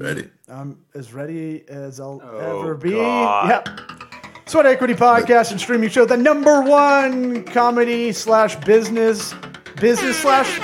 Ready. 0.00 0.30
I'm 0.48 0.78
as 0.94 1.12
ready 1.12 1.62
as 1.68 2.00
I'll 2.00 2.22
Oh, 2.24 2.62
ever 2.62 2.74
be. 2.74 2.92
God. 2.92 3.48
Yep. 3.50 3.80
Sweat 4.46 4.64
Equity 4.64 4.94
Podcast 4.94 5.50
and 5.50 5.60
streaming 5.60 5.90
show, 5.90 6.06
the 6.06 6.16
number 6.16 6.62
one 6.62 7.44
comedy 7.44 8.10
slash 8.12 8.56
business, 8.64 9.34
business 9.78 10.16
slash 10.18 10.58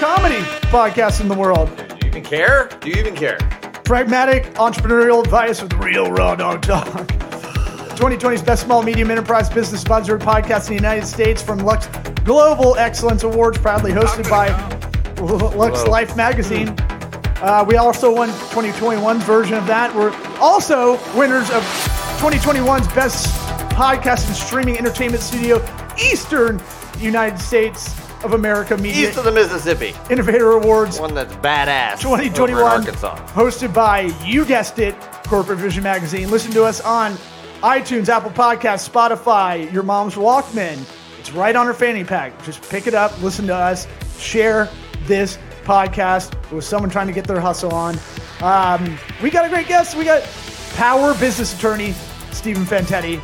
comedy 0.00 0.40
podcast 0.72 1.20
in 1.20 1.28
the 1.28 1.34
world. 1.34 1.70
Do 1.76 1.84
you 2.02 2.08
even 2.08 2.24
care? 2.24 2.68
Do 2.80 2.90
you 2.90 2.96
even 2.96 3.14
care? 3.14 3.38
Pragmatic 3.84 4.52
entrepreneurial 4.54 5.22
advice 5.24 5.62
with 5.62 5.72
real 5.74 6.10
raw 6.10 6.34
dog 6.34 6.62
talk. 6.62 6.88
2020's 7.96 8.42
best 8.42 8.64
small 8.64 8.82
medium 8.82 9.12
enterprise 9.12 9.48
business 9.48 9.80
sponsored 9.80 10.20
podcast 10.20 10.62
in 10.68 10.76
the 10.76 10.82
United 10.82 11.06
States 11.06 11.40
from 11.40 11.60
Lux 11.60 11.86
Global 12.24 12.76
Excellence 12.78 13.22
Awards, 13.22 13.58
proudly 13.58 13.92
hosted 13.92 14.28
by 14.28 14.48
Lux 15.54 15.86
Life 15.86 16.16
Magazine. 16.16 16.76
Uh, 17.42 17.64
we 17.66 17.76
also 17.76 18.12
won 18.14 18.28
2021's 18.30 19.24
version 19.24 19.54
of 19.54 19.66
that. 19.66 19.94
We're 19.94 20.14
also 20.40 20.92
winners 21.18 21.50
of 21.50 21.62
2021's 22.18 22.88
best 22.94 23.26
podcast 23.74 24.26
and 24.26 24.36
streaming 24.36 24.78
entertainment 24.78 25.22
studio, 25.22 25.64
Eastern 26.02 26.62
United 26.98 27.38
States 27.38 27.94
of 28.24 28.32
America 28.32 28.76
Media 28.78 29.08
East 29.08 29.18
of 29.18 29.24
the 29.24 29.32
Mississippi. 29.32 29.94
Innovator 30.10 30.52
Awards. 30.52 30.98
One 30.98 31.14
that's 31.14 31.34
badass. 31.36 32.00
2021, 32.00 32.62
Arkansas. 32.62 33.16
hosted 33.28 33.74
by, 33.74 34.12
you 34.24 34.44
guessed 34.46 34.78
it, 34.78 34.94
Corporate 35.26 35.58
Vision 35.58 35.82
Magazine. 35.82 36.30
Listen 36.30 36.52
to 36.52 36.64
us 36.64 36.80
on 36.80 37.12
iTunes, 37.62 38.08
Apple 38.08 38.30
Podcasts, 38.30 38.88
Spotify, 38.88 39.70
your 39.72 39.82
mom's 39.82 40.14
Walkman. 40.14 40.78
It's 41.18 41.32
right 41.32 41.54
on 41.54 41.66
her 41.66 41.74
fanny 41.74 42.04
pack. 42.04 42.42
Just 42.44 42.68
pick 42.70 42.86
it 42.86 42.94
up, 42.94 43.20
listen 43.22 43.46
to 43.48 43.54
us, 43.54 43.86
share 44.18 44.68
this 45.02 45.38
podcast 45.66 46.32
with 46.52 46.64
someone 46.64 46.88
trying 46.88 47.08
to 47.08 47.12
get 47.12 47.26
their 47.26 47.40
hustle 47.40 47.74
on. 47.74 47.98
Um, 48.40 48.96
we 49.22 49.30
got 49.30 49.44
a 49.44 49.48
great 49.48 49.66
guest. 49.66 49.96
We 49.96 50.04
got 50.04 50.22
Power 50.76 51.12
Business 51.18 51.56
Attorney 51.56 51.92
Stephen 52.30 52.64
Fantetti 52.64 53.20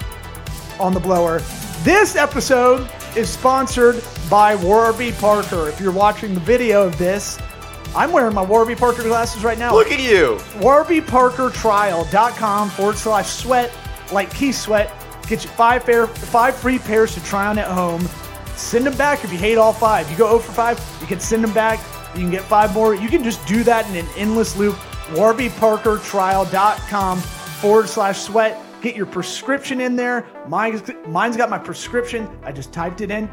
on 0.80 0.92
the 0.92 1.00
blower. 1.00 1.38
This 1.82 2.16
episode 2.16 2.90
is 3.16 3.30
sponsored 3.30 4.02
by 4.28 4.56
Warby 4.56 5.12
Parker. 5.12 5.68
If 5.68 5.80
you're 5.80 5.92
watching 5.92 6.34
the 6.34 6.40
video 6.40 6.84
of 6.86 6.98
this, 6.98 7.38
I'm 7.94 8.10
wearing 8.10 8.34
my 8.34 8.42
Warby 8.42 8.74
Parker 8.76 9.02
glasses 9.02 9.44
right 9.44 9.58
now. 9.58 9.74
Look 9.74 9.92
at 9.92 10.00
you. 10.00 10.38
WarbyParkerTrial.com 10.60 12.70
forward 12.70 12.96
slash 12.96 13.28
sweat, 13.28 13.70
like 14.12 14.32
Keith 14.34 14.56
Sweat. 14.56 14.90
Get 15.28 15.44
you 15.44 15.50
five 15.50 15.84
pair, 15.84 16.06
five 16.06 16.56
free 16.56 16.78
pairs 16.78 17.12
to 17.14 17.22
try 17.24 17.46
on 17.46 17.58
at 17.58 17.68
home. 17.68 18.00
Send 18.56 18.86
them 18.86 18.96
back 18.96 19.24
if 19.24 19.32
you 19.32 19.38
hate 19.38 19.58
all 19.58 19.74
five. 19.74 20.10
You 20.10 20.16
go 20.16 20.26
0 20.28 20.38
for 20.38 20.52
5, 20.52 20.98
you 21.00 21.06
can 21.06 21.20
send 21.20 21.44
them 21.44 21.52
back. 21.52 21.78
You 22.14 22.20
can 22.20 22.30
get 22.30 22.42
five 22.42 22.74
more. 22.74 22.94
You 22.94 23.08
can 23.08 23.24
just 23.24 23.44
do 23.46 23.64
that 23.64 23.88
in 23.90 23.96
an 23.96 24.06
endless 24.16 24.56
loop. 24.56 24.76
WarbyParkerTrial.com 25.12 27.18
forward 27.18 27.88
slash 27.88 28.20
sweat. 28.20 28.56
Get 28.82 28.94
your 28.96 29.06
prescription 29.06 29.80
in 29.80 29.94
there. 29.94 30.26
Mine's, 30.48 30.82
mine's 31.06 31.36
got 31.36 31.48
my 31.48 31.58
prescription. 31.58 32.28
I 32.42 32.50
just 32.50 32.72
typed 32.72 33.00
it 33.00 33.12
in. 33.12 33.28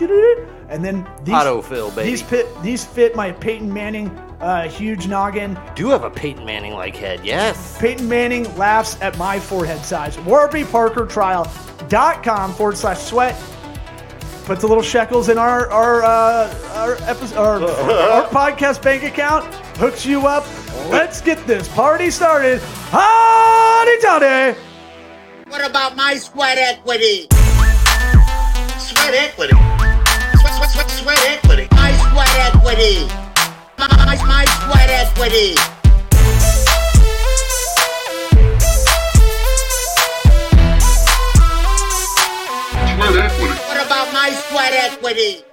And 0.69 0.85
then 0.85 1.09
these, 1.23 1.33
Autofill, 1.33 1.95
baby. 1.95 2.11
These 2.11 2.21
fit, 2.21 2.45
these 2.61 2.85
fit 2.85 3.15
my 3.15 3.31
Peyton 3.31 3.73
Manning 3.73 4.15
uh, 4.39 4.69
huge 4.69 5.07
noggin. 5.07 5.57
Do 5.75 5.81
you 5.83 5.89
have 5.89 6.03
a 6.03 6.11
Peyton 6.11 6.45
Manning 6.45 6.73
like 6.73 6.95
head, 6.95 7.25
yes. 7.25 7.79
Peyton 7.79 8.07
Manning 8.07 8.55
laughs 8.57 9.01
at 9.01 9.17
my 9.17 9.39
forehead 9.39 9.83
size. 9.83 10.15
WarbyParkerTrial.com 10.17 12.53
forward 12.53 12.77
slash 12.77 12.99
sweat. 12.99 13.35
Puts 14.49 14.63
a 14.63 14.67
little 14.67 14.81
shekels 14.81 15.29
in 15.29 15.37
our 15.37 15.69
our 15.69 16.01
uh, 16.01 16.73
our, 16.73 16.95
episode, 17.07 17.37
our, 17.37 17.69
our 18.23 18.27
podcast 18.29 18.81
bank 18.81 19.03
account. 19.03 19.45
Hooks 19.77 20.07
you 20.07 20.25
up. 20.25 20.43
Let's 20.89 21.21
get 21.21 21.45
this 21.45 21.67
party 21.67 22.09
started. 22.09 22.59
Howdy 22.89 24.01
toddy. 24.01 24.57
What 25.49 25.63
about 25.63 25.95
my 25.95 26.15
sweat 26.15 26.57
equity? 26.57 27.27
Sweat 28.79 29.13
equity. 29.13 29.53
Sweat, 29.53 30.53
sweat, 30.55 30.69
sweat, 30.71 30.89
sweat 30.89 31.25
equity. 31.29 31.67
My 31.73 31.91
sweat 32.09 32.55
equity. 32.55 33.05
My, 33.77 33.87
my, 34.03 34.15
my 34.25 34.45
sweat 34.65 34.89
equity. 34.89 35.78
Sweat 44.67 44.91
equity? 44.93 45.43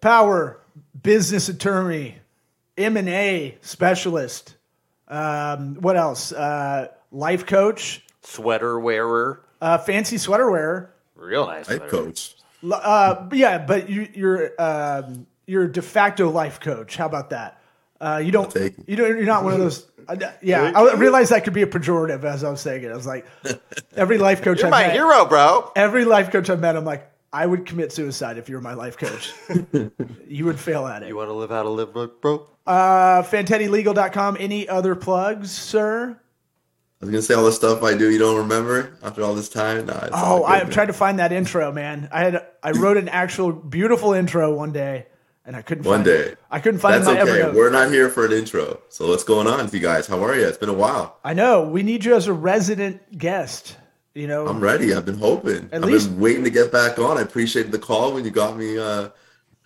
Power 0.00 0.60
business 1.02 1.48
attorney, 1.48 2.16
M 2.76 2.96
and 2.96 3.08
A 3.08 3.56
specialist. 3.62 4.56
Um, 5.08 5.76
what 5.76 5.96
else? 5.96 6.32
Uh, 6.32 6.88
life 7.10 7.46
coach, 7.46 8.04
Sweater 8.22 8.78
wearer. 8.78 9.40
uh, 9.60 9.78
fancy 9.78 10.18
sweater 10.18 10.50
wearer. 10.50 10.94
Real 11.14 11.46
nice. 11.46 11.68
life 11.68 11.88
coach. 11.88 12.34
Uh, 12.70 13.28
yeah, 13.32 13.58
but 13.58 13.88
you, 13.90 14.08
you're 14.14 14.52
um, 14.58 15.26
you're 15.46 15.68
de 15.68 15.82
facto 15.82 16.30
life 16.30 16.60
coach. 16.60 16.96
How 16.96 17.06
about 17.06 17.30
that? 17.30 17.60
Uh, 18.00 18.20
you 18.22 18.32
don't. 18.32 18.50
Take 18.50 18.74
you 18.86 18.96
don't. 18.96 19.08
You're 19.08 19.24
not 19.24 19.44
one 19.44 19.52
of 19.54 19.58
those. 19.60 19.86
Uh, 20.06 20.16
yeah, 20.42 20.72
I 20.74 20.94
realized 20.94 21.30
that 21.30 21.44
could 21.44 21.54
be 21.54 21.62
a 21.62 21.66
pejorative 21.66 22.24
as 22.24 22.44
I 22.44 22.50
was 22.50 22.60
saying 22.60 22.84
it. 22.84 22.90
I 22.90 22.94
was 22.96 23.06
like, 23.06 23.26
every 23.96 24.18
life 24.18 24.42
coach 24.42 24.58
You're 24.58 24.66
I've 24.66 24.70
my 24.72 24.82
met, 24.88 24.92
hero, 24.92 25.24
bro. 25.24 25.72
every 25.76 26.04
life 26.04 26.30
coach 26.30 26.50
I've 26.50 26.60
met, 26.60 26.76
I'm 26.76 26.84
like, 26.84 27.10
I 27.34 27.44
would 27.46 27.66
commit 27.66 27.90
suicide 27.92 28.38
if 28.38 28.48
you 28.48 28.54
were 28.54 28.60
my 28.62 28.74
life 28.74 28.96
coach. 28.96 29.32
you 30.28 30.44
would 30.44 30.58
fail 30.60 30.86
at 30.86 31.02
it. 31.02 31.08
You 31.08 31.16
want 31.16 31.28
to 31.30 31.34
live 31.34 31.50
how 31.50 31.64
to 31.64 31.68
live, 31.68 31.92
bro? 31.92 32.46
Uh, 32.64 33.22
FantettiLegal.com. 33.24 34.36
Any 34.38 34.68
other 34.68 34.94
plugs, 34.94 35.50
sir? 35.50 36.18
I 37.02 37.04
was 37.04 37.10
gonna 37.10 37.22
say 37.22 37.34
all 37.34 37.44
the 37.44 37.50
stuff 37.52 37.82
I 37.82 37.96
do 37.96 38.08
you 38.10 38.18
don't 38.18 38.36
remember 38.36 38.96
after 39.02 39.22
all 39.22 39.34
this 39.34 39.48
time. 39.48 39.86
Nah, 39.86 39.98
it's 40.04 40.10
Oh, 40.14 40.38
good, 40.38 40.44
I 40.46 40.62
man. 40.62 40.70
tried 40.70 40.86
to 40.86 40.92
find 40.94 41.18
that 41.18 41.32
intro, 41.32 41.70
man. 41.72 42.08
I 42.12 42.20
had 42.20 42.46
I 42.62 42.70
wrote 42.70 42.96
an 42.96 43.08
actual 43.08 43.52
beautiful 43.52 44.12
intro 44.14 44.54
one 44.54 44.72
day, 44.72 45.06
and 45.44 45.54
I 45.56 45.60
couldn't 45.62 45.84
One 45.84 45.96
find 45.98 46.04
day. 46.06 46.18
it. 46.30 46.38
I 46.50 46.60
couldn't 46.60 46.80
find 46.80 46.94
That's 46.94 47.08
it 47.08 47.18
in 47.20 47.26
my 47.26 47.32
okay. 47.32 47.40
Evernote. 47.42 47.54
We're 47.56 47.70
not 47.70 47.90
here 47.90 48.08
for 48.08 48.24
an 48.24 48.32
intro. 48.32 48.80
So 48.88 49.08
what's 49.08 49.24
going 49.24 49.46
on 49.48 49.58
with 49.64 49.74
you 49.74 49.80
guys? 49.80 50.06
How 50.06 50.24
are 50.24 50.34
you? 50.34 50.46
It's 50.46 50.56
been 50.56 50.68
a 50.70 50.72
while. 50.72 51.18
I 51.24 51.34
know 51.34 51.68
we 51.68 51.82
need 51.82 52.04
you 52.06 52.14
as 52.14 52.26
a 52.28 52.32
resident 52.32 53.18
guest. 53.18 53.76
You 54.14 54.28
know, 54.28 54.46
I'm 54.46 54.60
ready. 54.60 54.94
I've 54.94 55.04
been 55.04 55.18
hoping. 55.18 55.68
At 55.72 55.82
I've 55.82 55.90
least- 55.90 56.10
been 56.10 56.20
waiting 56.20 56.44
to 56.44 56.50
get 56.50 56.70
back 56.70 56.98
on. 57.00 57.18
I 57.18 57.22
appreciated 57.22 57.72
the 57.72 57.80
call 57.80 58.12
when 58.14 58.24
you 58.24 58.30
got 58.30 58.56
me 58.56 58.78
uh, 58.78 59.08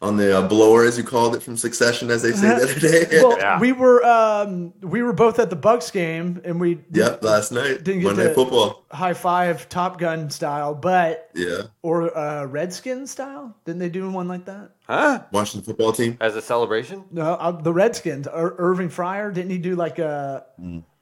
on 0.00 0.16
the 0.16 0.38
uh, 0.38 0.48
blower, 0.48 0.86
as 0.86 0.96
you 0.96 1.04
called 1.04 1.34
it, 1.34 1.42
from 1.42 1.58
Succession, 1.58 2.10
as 2.10 2.22
they 2.22 2.32
say 2.32 2.48
the 2.48 2.54
other 2.62 2.80
day. 2.80 3.06
well, 3.22 3.36
Yeah. 3.36 3.60
we 3.60 3.72
were 3.72 4.02
um, 4.06 4.72
we 4.80 5.02
were 5.02 5.12
both 5.12 5.38
at 5.38 5.50
the 5.50 5.56
Bucks 5.56 5.90
game, 5.90 6.40
and 6.46 6.58
we 6.58 6.78
yep, 6.90 7.22
last 7.22 7.52
night, 7.52 7.84
Didn't 7.84 8.00
get 8.00 8.06
Monday 8.06 8.28
to- 8.28 8.34
football. 8.34 8.86
high 8.90 9.12
five 9.12 9.68
Top 9.68 9.98
Gun 9.98 10.30
style, 10.30 10.74
but 10.74 11.28
Yeah, 11.34 11.64
or 11.82 12.16
uh, 12.16 12.46
Redskins 12.46 13.10
style. 13.10 13.54
Didn't 13.66 13.80
they 13.80 13.90
do 13.90 14.10
one 14.10 14.28
like 14.28 14.46
that? 14.46 14.70
Huh? 14.86 15.24
Washington 15.30 15.66
football 15.66 15.92
team. 15.92 16.16
As 16.22 16.36
a 16.36 16.40
celebration? 16.40 17.04
No, 17.10 17.34
uh, 17.34 17.50
the 17.50 17.72
Redskins. 17.74 18.26
Ir- 18.28 18.54
Irving 18.56 18.88
Fryar 18.88 19.34
didn't 19.34 19.50
he 19.50 19.58
do 19.58 19.76
like 19.76 19.98
a, 19.98 20.46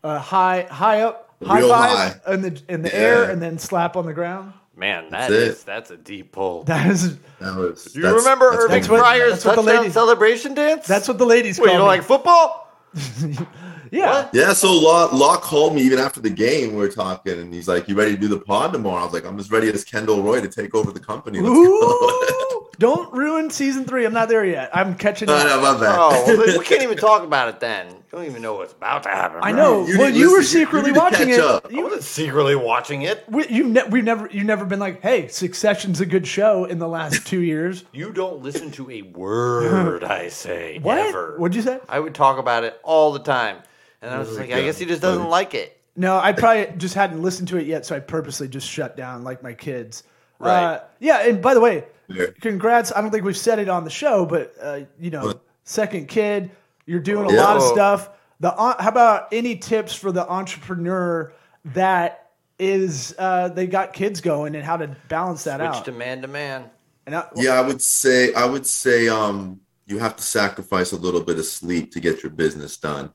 a 0.03 0.19
high 0.19 0.63
high 0.69 1.03
up 1.03 1.23
high 1.45 1.59
Real 1.59 1.69
five 1.69 2.21
high. 2.25 2.35
in 2.35 2.43
the 2.43 2.63
in 2.69 2.83
the 2.83 2.89
Yeah. 2.91 2.95
air 2.97 3.31
and 3.31 3.41
then 3.43 3.59
slap 3.59 3.97
on 3.97 4.07
the 4.07 4.13
ground? 4.15 4.53
Man, 4.77 5.05
that 5.11 5.31
That's 5.31 5.33
it. 5.33 5.39
is 5.43 5.65
that's 5.65 5.91
a 5.91 5.97
deep 5.97 6.33
pull. 6.33 6.65
That 6.65 6.87
is 6.91 7.17
That 7.41 7.57
was. 7.57 7.85
Do 7.85 8.01
you 8.01 8.15
remember 8.15 8.47
Irving 8.51 8.69
that's 8.77 8.89
what- 8.89 9.01
Fryar's 9.01 9.31
that's 9.33 9.45
what 9.45 9.57
the 9.57 9.63
touchdown 9.63 9.77
ladies- 9.83 9.95
celebration 9.95 10.55
dance? 10.55 10.87
that's 10.87 11.09
what 11.09 11.17
the 11.19 11.25
ladies 11.27 11.59
Wait, 11.59 11.67
call 11.67 11.75
you 11.75 11.79
don't 11.79 11.87
me. 11.87 11.97
like 11.97 12.03
football? 12.03 12.63
yeah. 13.91 14.23
What? 14.25 14.31
Yeah, 14.35 14.53
so 14.53 14.73
Law, 14.73 15.15
Law 15.15 15.37
called 15.37 15.75
me 15.75 15.83
even 15.83 15.99
after 15.99 16.21
the 16.21 16.31
game. 16.31 16.71
We 16.73 16.77
were 16.79 16.89
talking, 16.89 17.39
and 17.39 17.53
he's 17.53 17.69
like, 17.69 17.89
"You 17.89 17.95
ready 17.95 18.15
to 18.15 18.21
do 18.21 18.29
the 18.29 18.39
pod 18.39 18.73
tomorrow?" 18.73 19.03
I 19.03 19.05
was 19.05 19.13
like, 19.13 19.27
"I'm 19.27 19.39
as 19.39 19.51
ready 19.51 19.69
as 19.71 19.85
Kendall 19.85 20.23
Roy 20.23 20.41
to 20.41 20.49
take 20.49 20.75
over 20.75 20.91
the 20.93 21.01
company." 21.01 21.41
Let's 21.41 21.55
go." 21.55 22.43
Ooh, 22.77 22.79
don't 22.79 23.13
ruin 23.15 23.51
season 23.51 23.85
three. 23.85 24.05
I'm 24.05 24.13
not 24.13 24.29
there 24.29 24.45
yet. 24.45 24.71
I'm 24.75 24.95
catching 24.95 25.27
no, 25.27 25.35
up. 25.35 25.45
Oh, 25.45 25.49
no, 25.49 25.61
my 25.75 25.81
bad. 25.81 25.97
Oh, 25.99 26.37
well, 26.37 26.59
we 26.59 26.65
can't 26.65 26.83
even 26.83 26.97
talk 26.97 27.23
about 27.23 27.49
it 27.49 27.61
then. 27.61 27.89
You 27.89 28.03
don't 28.13 28.25
even 28.25 28.43
know 28.43 28.55
what's 28.55 28.73
about 28.73 29.03
to 29.03 29.09
happen. 29.09 29.41
I 29.43 29.53
know. 29.53 29.87
You 29.87 29.99
well, 29.99 30.11
you 30.11 30.31
were 30.31 30.39
listen, 30.39 30.61
you- 30.61 30.61
you 30.61 30.67
secretly 30.67 30.93
need 30.93 30.99
watching 30.99 31.29
it. 31.31 31.41
up. 31.41 31.67
I 31.67 31.71
You, 31.75 31.83
wasn't 31.83 32.03
secretly 32.05 32.57
watching 32.57 33.03
it. 33.03 33.25
we, 33.29 33.47
you 33.49 33.65
ne- 33.65 33.89
we've 33.91 34.05
never, 34.05 34.29
you've 34.31 34.47
never 34.47 34.65
been 34.65 34.79
like, 34.79 35.03
hey, 35.03 35.29
Succession's 35.29 36.01
a 36.01 36.07
good 36.07 36.27
show 36.27 36.65
in 36.65 36.79
the 36.79 36.89
last 36.89 37.27
two 37.27 37.41
years. 37.43 37.85
You 37.93 38.13
don't 38.13 38.43
listen 38.43 38.71
to 38.73 38.91
a 38.91 39.03
word 39.03 40.05
I 40.05 40.29
say. 40.29 40.79
What? 40.83 40.99
Ever. 40.99 41.37
What'd 41.39 41.55
you 41.57 41.63
say? 41.63 41.81
I 41.89 41.99
would 42.01 42.15
talk 42.15 42.39
about 42.39 42.65
it 42.65 42.79
all 42.83 43.13
the 43.13 43.19
time. 43.21 43.59
And 44.03 44.15
I 44.15 44.19
was 44.19 44.29
Really 44.31 44.41
like, 44.49 44.53
I 44.53 44.63
guess 44.63 44.79
he 44.79 44.85
just 44.87 45.03
doesn't 45.03 45.29
like 45.29 45.55
it. 45.55 45.81
No, 45.97 46.19
I 46.19 46.33
probably 46.33 46.77
just 46.77 46.95
hadn't 46.95 47.23
listened 47.23 47.49
to 47.49 47.57
it 47.57 47.67
yet, 47.67 47.87
so 47.87 47.97
I 47.97 48.01
purposely 48.01 48.49
just 48.49 48.69
shut 48.69 48.97
down 48.97 49.25
like 49.25 49.43
my 49.43 49.55
kids. 49.55 50.03
Right. 50.39 50.65
Uh, 50.65 50.81
yeah, 51.01 51.27
and 51.29 51.41
by 51.41 51.55
the 51.55 51.61
way, 51.61 51.85
Yeah. 52.09 52.27
congrats. 52.41 52.93
I 52.95 53.01
don't 53.01 53.11
think 53.11 53.25
we've 53.25 53.37
said 53.37 53.59
it 53.59 53.69
on 53.69 53.85
the 53.85 53.91
show, 53.91 54.25
but 54.27 54.55
uh, 54.63 54.81
you 55.01 55.11
know, 55.11 55.41
second 55.65 56.09
kid, 56.09 56.51
you're 56.87 57.01
doing 57.01 57.27
a 57.27 57.33
Yeah. 57.33 57.43
lot 57.43 57.57
of 57.57 57.63
Oh. 57.63 57.73
stuff. 57.73 58.11
The 58.41 58.53
uh, 58.53 58.81
how 58.83 58.89
about 58.91 59.29
any 59.33 59.57
tips 59.57 59.95
for 59.95 60.13
the 60.13 60.29
entrepreneur 60.29 61.33
that 61.75 62.31
is 62.59 63.15
uh, 63.19 63.49
they 63.49 63.67
got 63.67 63.93
kids 63.93 64.21
going 64.21 64.55
and 64.55 64.65
how 64.65 64.77
to 64.77 64.95
balance 65.09 65.45
that 65.45 65.59
Switch 65.61 65.69
out? 65.69 65.85
to 65.87 65.93
man 65.93 66.23
to 66.23 66.29
man. 66.29 66.71
And 67.07 67.15
I, 67.17 67.25
Yeah, 67.35 67.53
I 67.59 67.61
would 67.63 67.81
say 67.83 68.33
I 68.35 68.45
would 68.47 68.67
say 68.67 69.09
um 69.09 69.61
you 69.87 69.99
have 69.99 70.17
to 70.17 70.23
sacrifice 70.23 70.93
a 70.93 70.97
little 70.97 71.21
bit 71.23 71.39
of 71.39 71.45
sleep 71.47 71.93
to 71.93 72.01
get 72.01 72.23
your 72.23 72.31
business 72.31 72.77
done. 72.77 73.13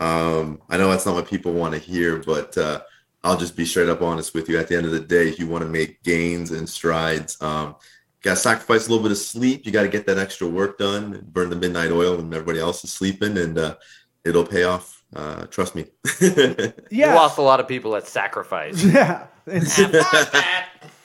Um, 0.00 0.60
I 0.70 0.76
know 0.76 0.88
that's 0.90 1.04
not 1.06 1.14
what 1.14 1.28
people 1.28 1.52
want 1.52 1.72
to 1.74 1.78
hear, 1.80 2.18
but 2.18 2.56
uh, 2.56 2.80
I'll 3.24 3.38
just 3.38 3.56
be 3.56 3.64
straight 3.64 3.88
up 3.88 4.02
honest 4.02 4.34
with 4.34 4.48
you. 4.48 4.58
At 4.58 4.68
the 4.68 4.76
end 4.76 4.84
of 4.86 4.92
the 4.92 5.00
day, 5.00 5.28
if 5.28 5.38
you 5.38 5.46
want 5.48 5.62
to 5.64 5.68
make 5.68 6.02
gains 6.02 6.50
and 6.50 6.68
strides, 6.68 7.40
um, 7.40 7.68
you 7.68 8.22
got 8.22 8.30
to 8.32 8.36
sacrifice 8.36 8.86
a 8.86 8.90
little 8.90 9.02
bit 9.02 9.12
of 9.12 9.18
sleep. 9.18 9.64
You 9.64 9.72
got 9.72 9.82
to 9.82 9.88
get 9.88 10.06
that 10.06 10.18
extra 10.18 10.46
work 10.46 10.78
done, 10.78 11.24
burn 11.32 11.48
the 11.50 11.56
midnight 11.56 11.90
oil 11.90 12.16
when 12.16 12.26
everybody 12.32 12.60
else 12.60 12.84
is 12.84 12.92
sleeping, 12.92 13.38
and 13.38 13.58
uh, 13.58 13.76
it'll 14.24 14.46
pay 14.46 14.64
off. 14.64 15.02
Uh, 15.16 15.46
trust 15.46 15.74
me. 15.74 15.86
You 16.20 16.72
Yeah. 16.90 17.14
lost 17.14 17.38
a 17.38 17.42
lot 17.42 17.60
of 17.60 17.66
people 17.68 17.96
at 17.96 18.06
sacrifice. 18.06 18.82
Yeah. 18.84 19.26
And, 19.46 19.66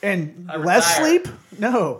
and 0.02 0.48
less 0.66 0.98
sleep? 0.98 1.28
No. 1.58 2.00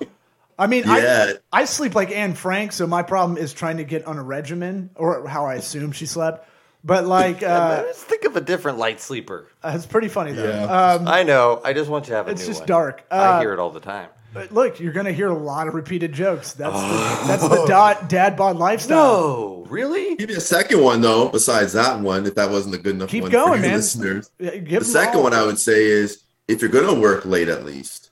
I 0.58 0.68
mean, 0.68 0.84
Yeah. 0.86 1.34
I, 1.54 1.62
I 1.62 1.66
sleep 1.66 1.96
like 1.96 2.12
Anne 2.12 2.34
Frank, 2.34 2.72
so 2.74 2.88
my 2.88 3.04
problem 3.04 3.38
is 3.38 3.54
trying 3.54 3.78
to 3.78 3.84
get 3.84 4.06
on 4.06 4.18
a 4.18 4.24
regimen, 4.24 4.90
or 4.96 5.28
how 5.28 5.46
I 5.46 5.56
assume 5.56 5.92
she 5.92 6.06
slept. 6.06 6.48
But 6.84 7.06
like, 7.06 7.44
uh, 7.44 7.84
Let's 7.86 8.04
think 8.04 8.24
of 8.26 8.36
a 8.38 8.42
different 8.42 8.78
light 8.78 9.02
sleeper. 9.02 9.48
it's 9.64 9.86
pretty 9.86 10.08
funny 10.08 10.32
though. 10.32 10.50
Yeah. 10.50 10.64
Um, 10.94 11.08
I 11.08 11.24
know. 11.24 11.62
I 11.64 11.74
just 11.74 11.90
want 11.90 12.06
you 12.06 12.12
to 12.12 12.16
have 12.18 12.28
a 12.28 12.32
It's 12.32 12.42
new 12.42 12.48
just 12.48 12.62
one. 12.62 12.68
dark. 12.68 13.04
Uh, 13.12 13.16
I 13.16 13.40
hear 13.42 13.52
it 13.54 13.60
all 13.60 13.70
the 13.72 13.80
time. 13.82 14.10
but 14.34 14.52
look, 14.54 14.80
you're 14.80 14.94
gonna 14.94 15.12
hear 15.12 15.28
a 15.28 15.34
lot 15.38 15.68
of 15.68 15.74
repeated 15.74 16.14
jokes. 16.14 16.54
That's 16.54 16.74
the, 16.74 17.28
that's 17.28 17.48
the 17.48 17.66
dot, 17.68 18.08
dad 18.08 18.38
bod 18.38 18.58
lifestyle. 18.58 18.98
No, 18.98 19.66
really? 19.70 20.16
Give 20.16 20.30
me 20.30 20.36
a 20.36 20.40
second 20.42 20.82
one 20.82 21.02
though. 21.02 21.28
Besides 21.30 21.74
that 21.74 22.00
one, 22.00 22.26
if 22.26 22.36
that 22.36 22.50
wasn't 22.50 22.76
a 22.76 22.78
good 22.78 22.96
enough 22.96 23.10
Keep 23.10 23.24
one 23.24 23.32
going, 23.32 23.50
for 23.52 23.56
you 23.58 23.62
man. 23.72 23.76
listeners. 23.76 24.32
Yeah, 24.40 24.56
give 24.56 24.80
The 24.80 24.86
second 24.86 25.22
one 25.22 25.34
I 25.34 25.46
would 25.46 25.60
say 25.60 25.84
is 25.86 26.24
if 26.48 26.62
you're 26.62 26.72
going 26.72 26.94
to 26.96 27.00
work 27.00 27.26
late, 27.26 27.50
at 27.50 27.66
least 27.66 28.10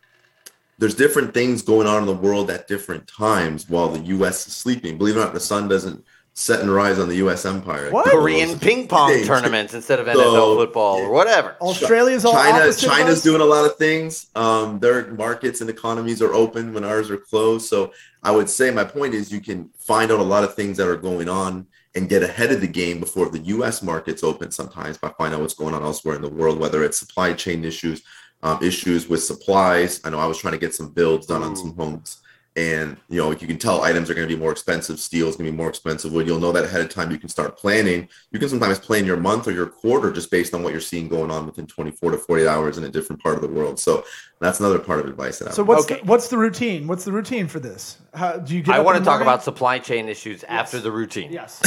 there's 0.77 0.93
different 0.93 1.33
things 1.33 1.61
going 1.63 1.87
on 1.87 2.01
in 2.01 2.05
the 2.05 2.13
world 2.13 2.51
at 2.51 2.67
different 2.67 3.07
times 3.07 3.67
while 3.69 3.89
the 3.89 3.99
U.S. 4.07 4.45
is 4.45 4.55
sleeping. 4.55 4.97
Believe 4.97 5.15
it 5.15 5.19
or 5.19 5.23
not, 5.23 5.33
the 5.33 5.39
sun 5.39 5.67
doesn't 5.67 6.03
set 6.37 6.59
and 6.59 6.71
rise 6.71 6.99
on 6.99 7.09
the 7.09 7.15
U.S. 7.15 7.45
empire. 7.47 7.89
What? 7.89 8.05
Korean 8.05 8.59
ping 8.59 8.87
pong 8.87 9.09
Things. 9.09 9.25
tournaments 9.25 9.73
instead 9.73 9.99
of 9.99 10.05
NFL 10.05 10.15
So, 10.21 10.55
football 10.55 10.97
or 10.97 11.09
whatever. 11.09 11.55
Australia's 11.59 12.25
all 12.25 12.33
China, 12.33 12.59
opposite 12.59 12.87
China's 12.87 13.23
doing 13.23 13.41
a 13.41 13.45
lot 13.45 13.65
of 13.65 13.75
things. 13.77 14.27
Um, 14.35 14.77
their 14.77 15.11
markets 15.13 15.61
and 15.61 15.69
economies 15.69 16.21
are 16.21 16.35
open 16.35 16.75
when 16.75 16.83
ours 16.83 17.09
are 17.09 17.17
closed. 17.17 17.67
So 17.67 17.91
I 18.21 18.29
would 18.29 18.51
say 18.51 18.69
my 18.69 18.83
point 18.83 19.15
is 19.15 19.31
you 19.31 19.41
can 19.41 19.71
find 19.79 20.11
out 20.11 20.19
a 20.19 20.23
lot 20.23 20.43
of 20.43 20.53
things 20.53 20.77
that 20.77 20.87
are 20.87 20.95
going 20.95 21.27
on 21.27 21.65
and 21.95 22.07
get 22.07 22.21
ahead 22.21 22.51
of 22.51 22.61
the 22.61 22.67
game 22.67 22.99
before 22.99 23.29
the 23.29 23.39
U.S. 23.39 23.81
markets 23.81 24.23
open. 24.23 24.51
Sometimes 24.51 24.99
by 24.99 25.11
finding 25.17 25.39
out 25.39 25.41
what's 25.41 25.55
going 25.55 25.73
on 25.73 25.81
elsewhere 25.81 26.15
in 26.15 26.21
the 26.21 26.29
world, 26.29 26.59
whether 26.59 26.83
it's 26.83 26.99
supply 26.99 27.33
chain 27.33 27.65
issues, 27.65 28.03
um, 28.43 28.61
issues 28.61 29.09
with 29.09 29.23
supplies. 29.23 30.01
I 30.03 30.11
know 30.11 30.19
I 30.19 30.27
was 30.27 30.37
trying 30.37 30.53
to 30.53 30.59
get 30.59 30.75
some 30.75 30.89
builds 30.89 31.25
done 31.25 31.41
on 31.41 31.55
some 31.55 31.75
homes. 31.75 32.19
And 32.57 32.97
you 33.07 33.21
know, 33.21 33.29
you 33.29 33.45
can 33.45 33.59
tell 33.59 33.83
items 33.83 34.09
are 34.09 34.15
going 34.15 34.27
to 34.27 34.35
be 34.35 34.39
more 34.39 34.51
expensive. 34.51 34.99
Steel 34.99 35.27
is 35.29 35.35
going 35.35 35.45
to 35.45 35.51
be 35.51 35.55
more 35.57 35.69
expensive. 35.69 36.11
Wood, 36.11 36.25
you'll 36.25 36.39
know 36.39 36.51
that 36.51 36.65
ahead 36.65 36.81
of 36.81 36.89
time. 36.89 37.11
You 37.11 37.19
can 37.19 37.29
start 37.29 37.55
planning. 37.55 38.09
You 38.31 38.39
can 38.39 38.49
sometimes 38.49 38.79
plan 38.79 39.05
your 39.05 39.15
month 39.17 39.47
or 39.47 39.51
your 39.51 39.67
quarter 39.67 40.11
just 40.11 40.31
based 40.31 40.55
on 40.55 40.63
what 40.63 40.71
you're 40.71 40.81
seeing 40.81 41.07
going 41.07 41.29
on 41.29 41.45
within 41.45 41.67
24 41.67 42.11
to 42.11 42.17
48 42.17 42.47
hours 42.47 42.79
in 42.79 42.83
a 42.83 42.89
different 42.89 43.21
part 43.21 43.35
of 43.35 43.41
the 43.43 43.47
world. 43.47 43.79
So 43.79 44.03
that's 44.39 44.59
another 44.59 44.79
part 44.79 44.99
of 44.99 45.05
advice 45.05 45.37
that 45.37 45.49
I 45.49 45.51
So 45.51 45.63
what's 45.63 45.83
Okay. 45.85 45.99
the, 46.01 46.05
what's 46.07 46.29
the 46.29 46.37
routine? 46.39 46.87
What's 46.87 47.05
the 47.05 47.11
routine 47.11 47.47
for 47.47 47.59
this? 47.59 47.99
How, 48.15 48.37
do 48.37 48.55
you 48.55 48.63
get? 48.63 48.73
I 48.73 48.79
want 48.79 48.97
to 48.97 49.03
talk 49.03 49.19
morning? 49.19 49.27
about 49.27 49.43
supply 49.43 49.77
chain 49.77 50.09
issues 50.09 50.43
after 50.45 50.79
the 50.79 50.91
routine. 50.91 51.31
Yes. 51.31 51.59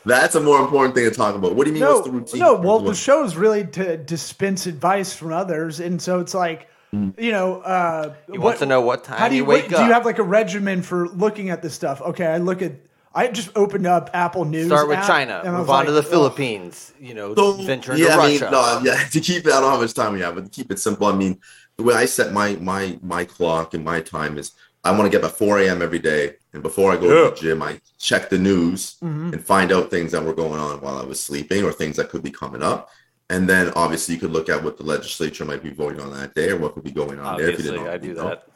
That's 0.04 0.34
a 0.34 0.40
more 0.40 0.60
important 0.60 0.94
thing 0.94 1.04
to 1.08 1.16
talk 1.16 1.34
about. 1.34 1.54
What 1.54 1.64
do 1.64 1.70
you 1.70 1.74
mean? 1.74 1.82
No, 1.82 1.94
what's 1.94 2.06
the 2.06 2.12
routine? 2.12 2.40
no. 2.40 2.54
Well, 2.56 2.80
What- 2.80 2.84
the 2.90 2.94
show's 2.94 3.36
really 3.36 3.64
to 3.68 3.96
dispense 3.96 4.66
advice 4.66 5.14
from 5.14 5.32
others, 5.32 5.80
and 5.80 6.00
so 6.00 6.20
it's 6.20 6.34
like, 6.34 6.68
you 7.18 7.32
know, 7.32 7.60
uh, 7.62 8.14
He 8.30 8.38
wants 8.38 8.60
to 8.60 8.66
know 8.66 8.80
what 8.80 9.04
time 9.04 9.18
how 9.18 9.28
do 9.28 9.34
you, 9.34 9.42
you 9.42 9.48
wake 9.48 9.64
what- 9.70 9.78
Do 9.78 9.84
you 9.86 9.92
have 9.92 10.04
like 10.04 10.18
a 10.18 10.22
regimen 10.22 10.82
for 10.82 11.08
looking 11.08 11.50
at 11.50 11.62
this 11.62 11.74
stuff? 11.74 12.00
Okay, 12.00 12.26
I 12.26 12.38
look 12.38 12.62
at. 12.62 12.72
I 13.16 13.28
just 13.28 13.50
opened 13.56 13.86
up 13.86 14.10
Apple 14.12 14.44
News. 14.44 14.66
Start 14.66 14.88
with 14.88 14.98
app, 14.98 15.06
China, 15.06 15.40
and 15.44 15.52
move 15.52 15.68
was 15.68 15.70
on 15.70 15.84
to 15.86 15.92
like, 15.92 16.02
the 16.02 16.06
ugh. 16.08 16.12
Philippines, 16.12 16.92
you 17.00 17.14
know, 17.14 17.32
So, 17.36 17.52
venture 17.52 17.92
into 17.92 18.04
yeah, 18.04 18.18
I 18.18 18.26
mean, 18.26 18.40
Russia. 18.40 18.50
no, 18.50 18.80
yeah, 18.82 19.04
to 19.12 19.20
keep 19.20 19.46
it, 19.46 19.52
I 19.52 19.60
don't 19.60 19.62
know 19.62 19.70
how 19.70 19.80
much 19.80 19.94
time 19.94 20.14
we 20.14 20.20
have, 20.20 20.34
but 20.34 20.44
to 20.46 20.50
keep 20.50 20.72
it 20.72 20.80
simple, 20.80 21.06
I 21.06 21.12
mean, 21.12 21.38
the 21.76 21.84
way 21.84 21.94
I 21.94 22.06
set 22.06 22.32
my 22.32 22.56
my 22.60 22.98
my 23.02 23.24
clock 23.24 23.72
and 23.74 23.84
my 23.84 24.00
time 24.00 24.36
is 24.36 24.50
I 24.82 24.90
want 24.90 25.04
to 25.04 25.10
get 25.10 25.24
up 25.24 25.30
at 25.30 25.38
4 25.38 25.60
a.m. 25.60 25.80
every 25.80 26.00
day, 26.00 26.34
and 26.52 26.60
before 26.62 26.90
I 26.92 26.96
go 26.96 27.06
Yeah. 27.06 27.28
to 27.30 27.34
the 27.36 27.40
gym, 27.40 27.62
I 27.62 27.80
check 27.98 28.30
the 28.30 28.38
news 28.38 28.96
Mm-hmm. 29.02 29.32
and 29.34 29.44
find 29.44 29.70
out 29.70 29.90
things 29.90 30.10
that 30.12 30.24
were 30.24 30.34
going 30.34 30.58
on 30.60 30.80
while 30.80 30.98
I 30.98 31.04
was 31.04 31.20
sleeping 31.20 31.62
or 31.64 31.70
things 31.72 31.94
that 31.98 32.08
could 32.10 32.22
be 32.24 32.32
coming 32.32 32.62
up. 32.64 32.90
And 33.30 33.48
then 33.48 33.72
obviously 33.74 34.14
you 34.14 34.20
could 34.20 34.32
look 34.32 34.48
at 34.48 34.62
what 34.62 34.76
the 34.76 34.84
legislature 34.84 35.44
might 35.44 35.62
be 35.62 35.70
voting 35.70 36.00
on 36.00 36.12
that 36.12 36.34
day 36.34 36.50
or 36.50 36.58
what 36.58 36.74
could 36.74 36.84
be 36.84 36.90
going 36.90 37.18
on 37.18 37.38
there. 37.38 37.48
If 37.50 37.64
you 37.64 37.70
Obviously, 37.70 37.88
I 37.88 37.98
do 37.98 38.14
know. 38.14 38.28
that. 38.28 38.46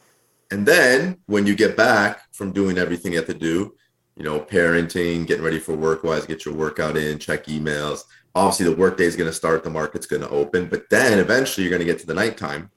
And 0.51 0.65
then 0.65 1.17
when 1.25 1.45
you 1.47 1.55
get 1.55 1.75
back 1.75 2.21
from 2.33 2.51
doing 2.51 2.77
everything 2.77 3.11
you 3.13 3.17
have 3.19 3.27
to 3.27 3.33
do, 3.33 3.75
you 4.15 4.23
know, 4.23 4.39
parenting, 4.39 5.25
getting 5.25 5.43
ready 5.43 5.59
for 5.59 5.73
work 5.75 6.03
wise, 6.03 6.25
get 6.25 6.45
your 6.45 6.53
workout 6.53 6.97
in, 6.97 7.17
check 7.19 7.45
emails. 7.45 8.03
Obviously, 8.35 8.65
the 8.65 8.75
workday 8.75 9.05
is 9.05 9.15
going 9.15 9.29
to 9.29 9.35
start, 9.35 9.63
the 9.63 9.69
market's 9.69 10.05
going 10.05 10.21
to 10.21 10.29
open, 10.29 10.67
but 10.67 10.89
then 10.89 11.19
eventually 11.19 11.63
you're 11.65 11.71
going 11.71 11.85
to 11.85 11.91
get 11.91 11.99
to 11.99 12.05
the 12.07 12.13
nighttime. 12.13 12.69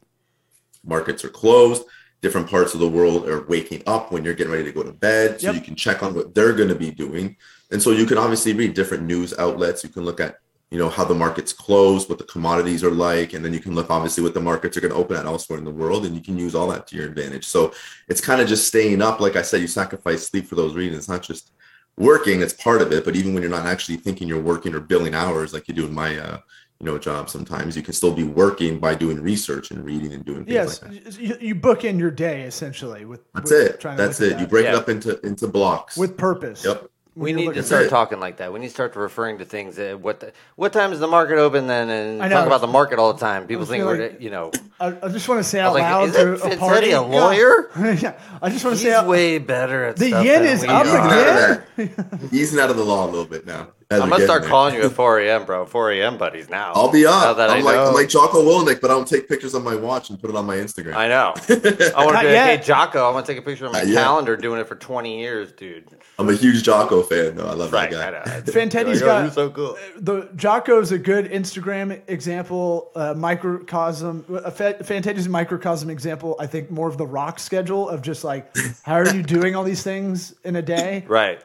Markets 0.85 1.25
are 1.25 1.29
closed. 1.31 1.85
Different 2.21 2.49
parts 2.49 2.73
of 2.75 2.81
the 2.81 2.89
world 2.89 3.29
are 3.29 3.43
waking 3.47 3.83
up 3.87 4.12
when 4.12 4.25
you're 4.25 4.35
getting 4.35 4.53
ready 4.53 4.65
to 4.65 4.73
go 4.73 4.83
to 4.83 4.93
bed. 4.93 5.41
So 5.41 5.49
Yep. 5.49 5.55
you 5.56 5.61
can 5.61 5.75
check 5.75 6.03
on 6.03 6.15
what 6.15 6.35
they're 6.35 6.53
going 6.53 6.69
to 6.69 6.75
be 6.77 6.91
doing. 6.91 7.37
And 7.71 7.83
so 7.83 7.91
you 7.91 8.06
can 8.06 8.19
obviously 8.19 8.53
read 8.53 8.75
different 8.75 9.05
news 9.05 9.35
outlets. 9.39 9.83
You 9.83 9.91
can 9.91 10.05
look 10.05 10.21
at, 10.21 10.37
you 10.72 10.78
know, 10.78 10.88
how 10.88 11.04
the 11.04 11.14
markets 11.14 11.52
close, 11.52 12.08
what 12.08 12.19
the 12.19 12.24
commodities 12.24 12.82
are 12.82 12.90
like, 12.90 13.34
and 13.34 13.44
then 13.44 13.52
you 13.52 13.60
can 13.60 13.74
look 13.74 13.90
obviously 13.90 14.22
what 14.22 14.32
the 14.34 14.40
markets 14.40 14.76
are 14.76 14.80
going 14.80 14.92
to 14.92 14.98
open 14.98 15.16
at 15.16 15.26
elsewhere 15.26 15.58
in 15.58 15.64
the 15.66 15.70
world, 15.70 16.06
and 16.06 16.14
you 16.14 16.22
can 16.22 16.38
use 16.38 16.54
all 16.54 16.69
that 16.69 16.86
to 16.88 16.96
your 16.96 17.06
advantage. 17.06 17.44
So 17.46 17.72
it's 18.08 18.20
kind 18.20 18.40
of 18.40 18.48
just 18.48 18.66
staying 18.66 19.02
up. 19.02 19.20
Like 19.20 19.36
I 19.36 19.42
said, 19.42 19.60
you 19.60 19.66
sacrifice 19.66 20.26
sleep 20.26 20.46
for 20.46 20.54
those 20.56 20.74
reasons. 20.74 20.98
It's 21.00 21.08
not 21.08 21.22
just 21.22 21.52
working; 21.98 22.40
it's 22.40 22.54
part 22.54 22.80
of 22.80 22.90
it. 22.92 23.04
But 23.04 23.16
even 23.16 23.34
when 23.34 23.42
you're 23.42 23.50
not 23.58 23.66
actually 23.66 23.98
thinking 23.98 24.26
you're 24.28 24.40
working 24.40 24.74
or 24.74 24.80
billing 24.80 25.14
hours, 25.14 25.52
like 25.52 25.69
you 25.69 25.74
do 25.74 25.84
in 25.86 25.92
my, 25.92 26.16
uh, 26.16 26.38
you 26.80 26.86
know, 26.86 26.98
job, 26.98 27.28
sometimes 27.28 27.76
you 27.76 27.82
can 27.82 27.92
still 27.92 28.14
be 28.14 28.24
working 28.24 28.78
by 28.80 28.94
doing 28.94 29.20
research 29.20 29.70
and 29.72 29.84
reading 29.84 30.12
and 30.14 30.24
doing 30.24 30.44
things 30.46 30.54
Yes, 30.54 30.82
like 30.82 31.04
that. 31.04 31.20
you, 31.20 31.36
you 31.40 31.54
book 31.54 31.84
in 31.84 31.98
your 31.98 32.10
day 32.10 32.42
essentially 32.42 33.04
with. 33.04 33.20
That's 33.34 33.50
with 33.50 33.60
it. 33.74 33.80
trying 33.80 33.98
to 33.98 34.02
That's 34.04 34.20
look 34.20 34.32
at 34.32 34.38
it. 34.38 34.40
You 34.40 34.46
break 34.46 34.64
Yeah. 34.64 34.72
it 34.72 34.76
up 34.76 34.88
into 34.88 35.20
into 35.26 35.46
blocks. 35.48 35.96
with 35.98 36.16
purpose. 36.16 36.64
Yep. 36.64 36.88
When 37.14 37.37
We 37.37 37.47
need 37.47 37.55
to 37.55 37.62
start 37.62 37.91
talking 37.91 38.20
like 38.20 38.38
that. 38.38 38.53
We 38.55 38.59
need 38.61 38.69
to 38.69 38.73
start 38.73 38.97
referring 38.97 39.37
to 39.38 39.44
things. 39.44 39.76
That, 39.76 40.00
what 40.00 40.20
the, 40.20 40.32
what 40.56 40.73
time 40.73 40.93
is 40.93 40.99
the 40.99 41.06
market 41.06 41.37
open 41.37 41.67
then? 41.67 41.91
And 41.91 42.23
I 42.23 42.29
know. 42.29 42.37
talk 42.37 42.47
about 42.47 42.62
the 42.62 42.67
market 42.69 42.99
all 42.99 43.12
the 43.12 43.20
time. 43.20 43.47
People 43.47 43.67
think 43.67 43.85
we're, 43.85 43.97
feeling- 44.09 44.23
you 44.23 44.31
know, 44.31 44.50
I, 44.81 44.97
I 45.03 45.09
just 45.09 45.29
want 45.29 45.38
to 45.41 45.44
say 45.44 45.61
out 45.61 45.75
was 45.75 45.81
like, 45.82 45.91
loud 45.91 46.09
is 46.09 46.14
to 46.17 46.32
a 46.32 46.37
Fitzetti 46.38 46.59
party. 46.59 46.91
a 46.93 47.03
lawyer? 47.03 47.70
Yeah. 47.79 47.91
yeah. 48.00 48.20
I 48.41 48.49
just 48.49 48.64
want 48.64 48.79
to 48.79 48.82
he's 48.82 48.93
say 48.93 48.94
out, 48.94 49.06
way 49.06 49.37
better 49.38 49.85
at 49.85 49.97
The 49.97 50.09
stuff 50.09 50.25
yen 50.25 50.43
than 50.43 50.53
is 50.55 50.62
we 50.62 50.69
up 50.69 50.87
Easing 50.87 50.97
are. 50.99 51.67
again. 51.76 51.94
of 51.99 52.20
that. 52.31 52.32
Easing 52.32 52.61
out 52.61 52.70
of 52.70 52.76
the 52.76 52.85
law 52.85 53.05
a 53.05 53.11
little 53.11 53.26
bit 53.26 53.47
now. 53.47 53.69
As 53.93 54.00
I'm 54.00 54.09
gonna 54.09 54.25
start 54.25 54.43
there. 54.43 54.50
calling 54.50 54.75
you 54.75 54.83
at 54.83 54.93
4 54.93 55.21
a.m., 55.21 55.44
bro. 55.44 55.67
4 55.67 55.93
a.m. 55.93 56.19
buddies 56.19 56.49
now. 56.50 56.73
I'll 56.75 56.91
be 56.91 57.05
Now 57.05 57.31
up. 57.31 57.37
that 57.37 57.50
I'm 57.50 57.59
I 57.59 57.61
like 57.62 57.75
know. 57.77 57.87
I'm 57.89 57.94
like 57.94 58.08
Jocko 58.08 58.43
Willink, 58.43 58.81
but 58.81 58.91
I 58.91 58.94
don't 58.94 59.06
take 59.06 59.29
pictures 59.29 59.55
of 59.55 59.63
my 59.63 59.75
watch 59.75 60.11
and 60.11 60.20
put 60.20 60.31
it 60.31 60.37
on 60.37 60.46
my 60.46 60.56
Instagram. 60.56 60.94
I 60.94 61.08
know. 61.08 61.34
I 61.49 61.53
want 61.55 61.63
to 61.69 61.91
Not 61.93 62.22
be 62.22 62.27
like, 62.27 62.27
hey, 62.27 62.61
Jocko, 62.63 63.08
I 63.08 63.11
want 63.13 63.27
to 63.27 63.32
take 63.32 63.41
a 63.41 63.44
picture 63.44 63.67
of 63.67 63.72
my 63.72 63.79
Not 63.81 63.89
yet. 63.89 64.03
calendar 64.03 64.37
doing 64.37 64.61
it 64.61 64.67
for 64.69 64.75
20 64.77 65.19
years, 65.20 65.53
dude. 65.53 65.89
I'm 66.19 66.29
a 66.29 66.34
huge 66.34 66.63
Jocko 66.63 67.03
fan, 67.03 67.37
though. 67.37 67.46
I 67.49 67.55
love 67.55 67.72
Right, 67.72 67.91
that 67.91 68.25
guy. 68.25 68.34
know. 68.37 68.43
Fantetti's 68.53 69.01
Like, 69.01 69.11
oh, 69.11 69.25
got- 69.25 69.32
so 69.34 69.51
cool. 69.51 69.79
the 69.96 70.29
Jocko's 70.37 70.93
a 70.93 70.99
good 70.99 71.31
Instagram 71.31 72.01
example, 72.08 72.91
uh, 72.94 73.15
microcosm. 73.15 74.25
Uh, 74.29 74.51
Fa- 74.51 74.77
Fantetti's 74.81 75.27
a 75.27 75.31
microcosm 75.31 75.91
example. 75.91 76.37
I 76.39 76.46
think 76.46 76.70
more 76.70 76.89
of 76.89 76.99
the 76.99 77.06
rock 77.06 77.39
schedule 77.39 77.89
of 77.89 78.03
just 78.03 78.25
like, 78.25 78.55
how 78.82 78.94
are 78.94 79.15
you 79.15 79.22
doing 79.22 79.55
all 79.56 79.65
these 79.65 79.82
things 79.82 80.34
in 80.44 80.56
a 80.56 80.63
day? 80.63 81.05
Right. 81.13 81.41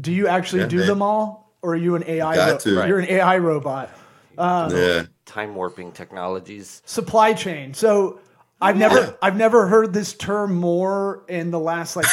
Do 0.00 0.12
you 0.12 0.28
actually 0.28 0.62
Yeah, 0.62 0.68
do 0.68 0.78
man. 0.78 0.86
them 0.86 1.02
all, 1.02 1.49
or 1.62 1.72
are 1.72 1.76
you 1.76 1.94
an 1.96 2.04
AI? 2.06 2.34
Got 2.34 2.50
ro- 2.50 2.58
to. 2.58 2.78
Right. 2.78 2.88
You're 2.88 2.98
an 3.00 3.08
AI 3.10 3.38
robot. 3.38 3.90
Um, 4.38 4.74
yeah. 4.74 5.04
Time 5.26 5.54
warping 5.54 5.92
technologies. 5.92 6.82
Supply 6.86 7.32
chain. 7.34 7.74
So 7.74 8.20
I've 8.60 8.76
never 8.76 9.16
I've 9.22 9.36
never 9.36 9.66
heard 9.66 9.92
this 9.92 10.14
term 10.14 10.54
more 10.54 11.24
in 11.28 11.50
the 11.50 11.58
last 11.60 11.96
like 11.96 12.06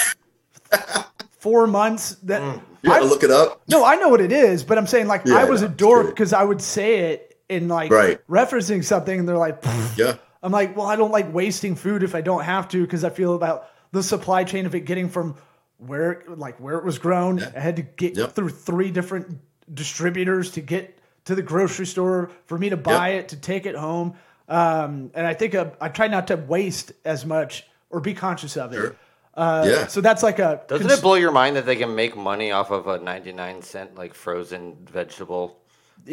four 1.40 1.68
months. 1.68 2.16
That 2.24 2.42
mm. 2.42 2.62
You 2.84 2.90
gotta 2.90 3.06
I- 3.06 3.08
look 3.08 3.24
it 3.24 3.32
up. 3.32 3.62
No, 3.70 3.84
I 3.86 3.96
know 3.96 4.10
what 4.10 4.22
it 4.22 4.32
is, 4.32 4.64
but 4.64 4.78
I'm 4.78 4.88
saying 4.88 5.08
like 5.08 5.24
Yeah, 5.26 5.36
I 5.38 5.46
was 5.46 5.62
no, 5.62 5.68
a 5.68 5.70
dork 5.72 6.08
because 6.08 6.34
I 6.34 6.44
would 6.44 6.62
say 6.62 7.12
it 7.12 7.40
in 7.50 7.68
like 7.68 7.92
Right. 7.92 8.20
referencing 8.28 8.84
something, 8.84 9.20
and 9.20 9.28
they're 9.28 9.38
like, 9.38 9.62
"Pfft." 9.62 9.98
Yeah. 9.98 10.16
I'm 10.44 10.52
like, 10.52 10.78
well, 10.78 10.86
I 10.86 10.96
don't 10.96 11.12
like 11.12 11.34
wasting 11.34 11.76
food 11.76 12.04
if 12.04 12.14
I 12.14 12.22
don't 12.22 12.44
have 12.44 12.68
to 12.70 12.82
because 12.82 13.04
I 13.04 13.10
feel 13.10 13.34
about 13.36 13.68
the 13.92 14.04
supply 14.04 14.44
chain 14.44 14.66
of 14.66 14.76
it 14.76 14.82
getting 14.82 15.10
from 15.10 15.36
where 15.78 16.24
like 16.28 16.60
where 16.60 16.78
it 16.78 16.84
was 16.84 16.98
grown. 17.00 17.42
I 17.44 17.60
had 17.60 17.76
to 17.76 17.82
get 17.84 18.16
Yep. 18.18 18.34
through 18.34 18.50
three 18.50 18.92
different 18.92 19.40
distributors 19.74 20.52
to 20.52 20.62
get 20.62 20.98
to 21.26 21.36
the 21.36 21.42
grocery 21.42 21.86
store 21.86 22.32
for 22.46 22.58
me 22.58 22.70
to 22.70 22.78
buy 22.78 23.10
Yep. 23.12 23.20
it 23.24 23.30
to 23.30 23.36
take 23.38 23.66
it 23.66 23.76
home. 23.76 24.16
Um, 24.50 25.12
and 25.14 25.28
I 25.28 25.34
think 25.34 25.56
uh, 25.56 25.72
I 25.82 25.90
try 25.90 26.08
not 26.08 26.28
to 26.28 26.36
waste 26.36 26.94
as 27.06 27.26
much 27.26 27.66
or 27.90 28.00
be 28.00 28.14
conscious 28.14 28.56
of 28.58 28.72
it. 28.74 28.78
Sure. 28.78 28.96
Uh, 29.34 29.68
yeah. 29.70 29.88
So 29.88 30.02
that's 30.02 30.24
like 30.24 30.40
a 30.40 30.64
Doesn't 30.68 30.88
cons- 30.88 31.00
it 31.00 31.04
blow 31.04 31.14
your 31.16 31.32
mind 31.32 31.58
that 31.58 31.66
they 31.66 31.76
can 31.76 31.94
make 31.94 32.16
money 32.18 32.52
off 32.52 32.72
of 32.72 32.88
a 32.88 32.98
99 32.98 33.62
cent 33.62 33.96
like 33.96 34.14
frozen 34.14 34.78
vegetable? 34.90 35.58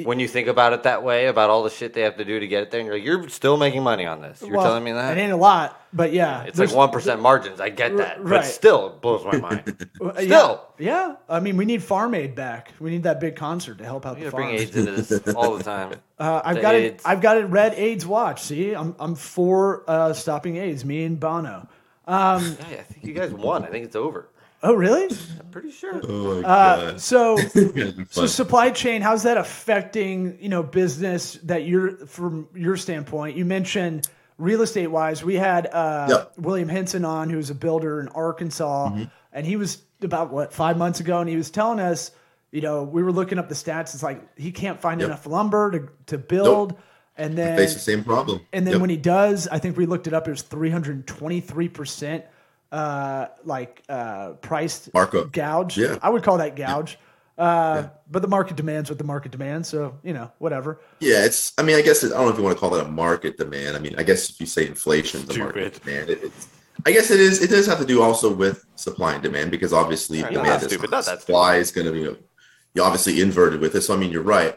When 0.05 0.19
you 0.19 0.27
think 0.27 0.49
about 0.49 0.73
it 0.73 0.83
that 0.85 1.03
way, 1.03 1.27
about 1.27 1.51
all 1.51 1.63
the 1.63 1.71
shit 1.71 1.93
they 1.95 2.01
have 2.03 2.17
to 2.17 2.25
do 2.25 2.41
to 2.41 2.47
get 2.49 2.65
it 2.65 2.71
there, 2.71 2.81
and 2.81 2.87
you're 2.87 2.97
like, 2.97 3.05
you're 3.05 3.29
still 3.29 3.57
making 3.57 3.83
money 3.83 4.07
on 4.07 4.21
this. 4.21 4.43
You're 4.43 4.57
Well, 4.57 4.65
telling 4.65 4.83
me 4.83 4.93
that? 4.93 5.17
It 5.17 5.21
ain't 5.21 5.33
a 5.33 5.37
lot, 5.37 5.81
but 5.93 6.13
yeah. 6.13 6.43
it's 6.43 6.59
like 6.59 6.73
one 6.75 6.91
percent 6.91 7.21
margins. 7.21 7.61
I 7.61 7.69
get 7.69 7.97
that, 7.99 8.19
right. 8.21 8.41
but 8.41 8.45
still, 8.45 8.89
it 8.89 9.01
blows 9.01 9.25
my 9.25 9.39
mind. 9.39 9.89
Still, 9.95 10.67
Yeah, 10.79 11.09
yeah. 11.09 11.17
I 11.29 11.41
mean, 11.41 11.57
we 11.57 11.65
need 11.65 11.83
Farm 11.83 12.15
Aid 12.15 12.35
back. 12.35 12.73
We 12.81 12.91
need 12.91 13.05
that 13.05 13.21
big 13.21 13.37
concert 13.37 13.79
to 13.79 13.85
help 13.85 14.05
out 14.05 14.19
you 14.19 14.25
the 14.25 14.31
gotta 14.33 14.43
bring. 14.45 14.57
AIDS 14.59 14.77
into 14.77 14.93
this 14.93 15.29
all 15.37 15.57
the 15.57 15.63
time. 15.65 15.95
Uh, 16.19 16.43
I've 16.45 16.57
The 16.57 16.63
got 16.63 16.75
AIDS. 16.75 17.03
it. 17.05 17.09
I've 17.09 17.21
got 17.21 17.37
it. 17.37 17.45
Red 17.45 17.75
AIDS 17.75 18.05
watch. 18.07 18.43
See, 18.43 18.73
I'm 18.75 18.97
I'm 18.99 19.15
for 19.15 19.85
uh, 19.89 20.13
stopping 20.13 20.57
AIDS. 20.57 20.85
Me 20.85 21.05
and 21.05 21.19
Bono. 21.21 21.69
Yeah, 22.07 22.35
I 22.37 22.39
think 22.83 23.05
you 23.05 23.15
guys 23.15 23.33
won. 23.33 23.65
I 23.65 23.69
think 23.69 23.85
it's 23.87 23.97
over. 23.97 24.29
Oh, 24.67 24.73
really? 24.73 25.15
I'm 25.41 25.47
pretty 25.51 25.71
sure. 25.71 26.01
Oh 26.09 26.41
my 26.43 26.49
Uh, 26.49 26.77
god. 26.93 27.01
so, 27.01 27.37
so 28.11 28.27
supply 28.27 28.71
chain. 28.71 29.03
How's 29.03 29.23
that 29.25 29.37
affecting 29.37 30.39
you 30.41 30.49
know 30.49 30.63
business 30.63 31.35
that 31.45 31.65
you're 31.67 32.07
from 32.07 32.49
your 32.55 32.77
standpoint? 32.79 33.37
You 33.37 33.45
mentioned 33.45 34.09
real 34.39 34.63
estate 34.63 34.87
wise. 34.89 35.23
We 35.23 35.35
had 35.35 35.67
uh, 35.67 36.07
Yep. 36.09 36.33
William 36.39 36.69
Henson 36.69 37.05
on, 37.05 37.29
who's 37.31 37.51
a 37.51 37.55
builder 37.55 38.01
in 38.01 38.09
Arkansas, 38.09 38.89
Mm-hmm. 38.89 39.05
and 39.35 39.47
he 39.47 39.57
was 39.57 39.83
about 40.03 40.33
what 40.33 40.53
five 40.53 40.77
months 40.79 40.99
ago, 41.01 41.21
and 41.21 41.29
he 41.29 41.37
was 41.37 41.51
telling 41.51 41.79
us, 41.79 42.11
you 42.51 42.61
know, 42.63 42.83
we 42.85 43.03
were 43.03 43.13
looking 43.13 43.39
up 43.39 43.49
the 43.51 43.55
stats. 43.55 43.93
It's 43.95 44.03
like 44.03 44.23
he 44.39 44.51
can't 44.51 44.81
find 44.81 45.01
Yep. 45.01 45.09
enough 45.09 45.27
lumber 45.27 45.71
to 45.73 45.89
to 46.07 46.17
build, 46.19 46.75
and 47.19 47.37
then 47.37 47.57
face 47.59 47.75
the 47.75 47.81
same 47.81 48.03
problem. 48.03 48.41
And 48.53 48.67
then 48.67 48.73
Yep. 48.75 48.81
when 48.81 48.91
he 48.91 48.97
does, 48.97 49.47
I 49.49 49.59
think 49.59 49.77
we 49.77 49.85
looked 49.85 50.07
it 50.07 50.15
up. 50.15 50.27
It 50.27 50.31
was 50.31 50.41
three 50.43 50.71
hundred 50.71 51.07
twenty 51.07 51.41
three 51.41 51.69
percent, 51.69 52.25
uh, 52.75 53.29
like 53.45 53.83
uh, 53.89 54.31
priced 54.43 54.93
Markup. 54.93 55.31
gouge. 55.31 55.79
Yeah. 55.79 55.99
I 56.03 56.11
would 56.11 56.25
call 56.25 56.39
that 56.39 56.57
gouge. 56.57 56.99
Uh, 57.39 57.89
but 58.11 58.23
the 58.23 58.29
market 58.29 58.57
demands 58.57 58.91
what 58.91 58.99
the 58.99 59.05
market 59.05 59.33
demands. 59.33 59.69
So 59.69 59.99
you 60.03 60.13
know, 60.13 60.31
whatever. 60.39 60.81
Yeah, 61.01 61.25
it's. 61.25 61.53
I 61.57 61.63
mean, 61.63 61.77
I 61.77 61.83
guess 61.83 62.03
it, 62.05 62.13
I 62.13 62.17
don't 62.17 62.27
know 62.27 62.33
if 62.33 62.39
you 62.39 62.45
want 62.45 62.57
to 62.57 62.61
call 62.61 62.75
it 62.75 62.85
a 62.85 62.89
market 62.89 63.39
demand. 63.39 63.77
I 63.77 63.81
mean, 63.81 63.95
I 63.97 64.03
guess 64.03 64.31
if 64.31 64.41
you 64.41 64.47
say 64.47 64.67
inflation, 64.67 65.25
the 65.27 65.39
market 65.39 65.83
demand. 65.83 66.11
It, 66.11 66.25
it's. 66.25 66.49
I 66.87 66.91
guess 66.91 67.11
it 67.11 67.21
is. 67.21 67.41
It 67.41 67.51
does 67.51 67.67
have 67.67 67.79
to 67.79 67.87
do 67.87 68.03
also 68.03 68.33
with 68.33 68.65
supply 68.75 69.15
and 69.15 69.23
demand 69.23 69.53
because 69.53 69.73
obviously 69.73 70.23
Right, 70.23 70.33
not 70.33 70.43
demand 70.45 70.63
that 70.63 70.67
is 70.67 70.73
stupid, 70.73 70.91
not 70.91 71.05
that 71.07 71.21
supply 71.21 71.57
is 71.57 71.71
going 71.71 71.87
to 71.87 71.93
be 71.93 72.01
you 72.75 72.83
obviously 72.83 73.21
inverted 73.21 73.61
with 73.61 73.75
it. 73.77 73.83
So 73.83 73.95
I 73.95 73.97
mean, 73.97 74.11
you're 74.11 74.23
right. 74.23 74.57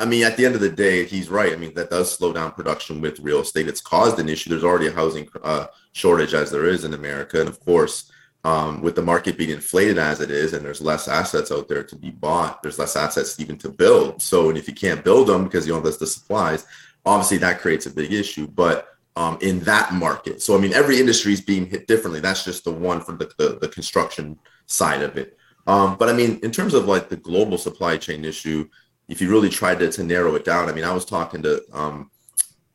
I 0.00 0.06
mean, 0.06 0.24
at 0.24 0.36
the 0.36 0.46
end 0.46 0.54
of 0.54 0.62
the 0.62 0.70
day, 0.70 1.04
he's 1.04 1.28
right. 1.28 1.52
I 1.52 1.56
mean, 1.56 1.74
that 1.74 1.90
does 1.90 2.10
slow 2.10 2.32
down 2.32 2.52
production 2.52 3.00
with 3.02 3.20
real 3.20 3.40
estate. 3.40 3.68
It's 3.68 3.82
caused 3.82 4.18
an 4.18 4.30
issue. 4.30 4.48
There's 4.48 4.64
already 4.64 4.86
a 4.86 4.92
housing 4.92 5.28
uh, 5.42 5.66
shortage 5.92 6.32
as 6.32 6.50
there 6.50 6.64
is 6.64 6.84
in 6.84 6.94
America, 6.94 7.38
and 7.38 7.48
of 7.48 7.60
course, 7.60 8.10
um, 8.42 8.80
with 8.80 8.94
the 8.94 9.02
market 9.02 9.36
being 9.36 9.50
inflated 9.50 9.98
as 9.98 10.20
it 10.20 10.30
is, 10.30 10.54
and 10.54 10.64
there's 10.64 10.80
less 10.80 11.06
assets 11.06 11.52
out 11.52 11.68
there 11.68 11.84
to 11.84 11.96
be 11.96 12.10
bought, 12.10 12.62
there's 12.62 12.78
less 12.78 12.96
assets 12.96 13.38
even 13.38 13.58
to 13.58 13.68
build. 13.68 14.22
So, 14.22 14.48
and 14.48 14.56
if 14.56 14.66
you 14.66 14.74
can't 14.74 15.04
build 15.04 15.28
them 15.28 15.44
because 15.44 15.66
you 15.66 15.74
don't 15.74 15.84
have 15.84 15.98
the 15.98 16.06
supplies, 16.06 16.66
obviously 17.04 17.36
that 17.38 17.60
creates 17.60 17.84
a 17.84 17.90
big 17.90 18.12
issue. 18.12 18.46
But 18.46 18.88
um, 19.16 19.36
in 19.42 19.60
that 19.60 19.92
market, 19.92 20.40
so 20.40 20.56
I 20.56 20.60
mean, 20.60 20.72
every 20.72 20.98
industry 20.98 21.34
is 21.34 21.42
being 21.42 21.66
hit 21.66 21.86
differently. 21.86 22.20
That's 22.20 22.44
just 22.44 22.64
the 22.64 22.72
one 22.72 23.02
for 23.02 23.12
the, 23.12 23.30
the, 23.36 23.58
the 23.60 23.68
construction 23.68 24.38
side 24.64 25.02
of 25.02 25.18
it. 25.18 25.36
Um, 25.66 25.96
but 25.98 26.08
I 26.08 26.14
mean, 26.14 26.40
in 26.42 26.50
terms 26.50 26.72
of 26.72 26.86
like 26.86 27.10
the 27.10 27.16
global 27.16 27.58
supply 27.58 27.98
chain 27.98 28.24
issue, 28.24 28.68
if 29.10 29.20
you 29.20 29.28
really 29.28 29.48
tried 29.48 29.80
to, 29.80 29.90
to 29.90 30.04
narrow 30.04 30.36
it 30.36 30.44
down, 30.44 30.68
I 30.68 30.72
mean, 30.72 30.84
I 30.84 30.92
was 30.92 31.04
talking 31.04 31.42
to 31.42 31.62
um, 31.72 32.10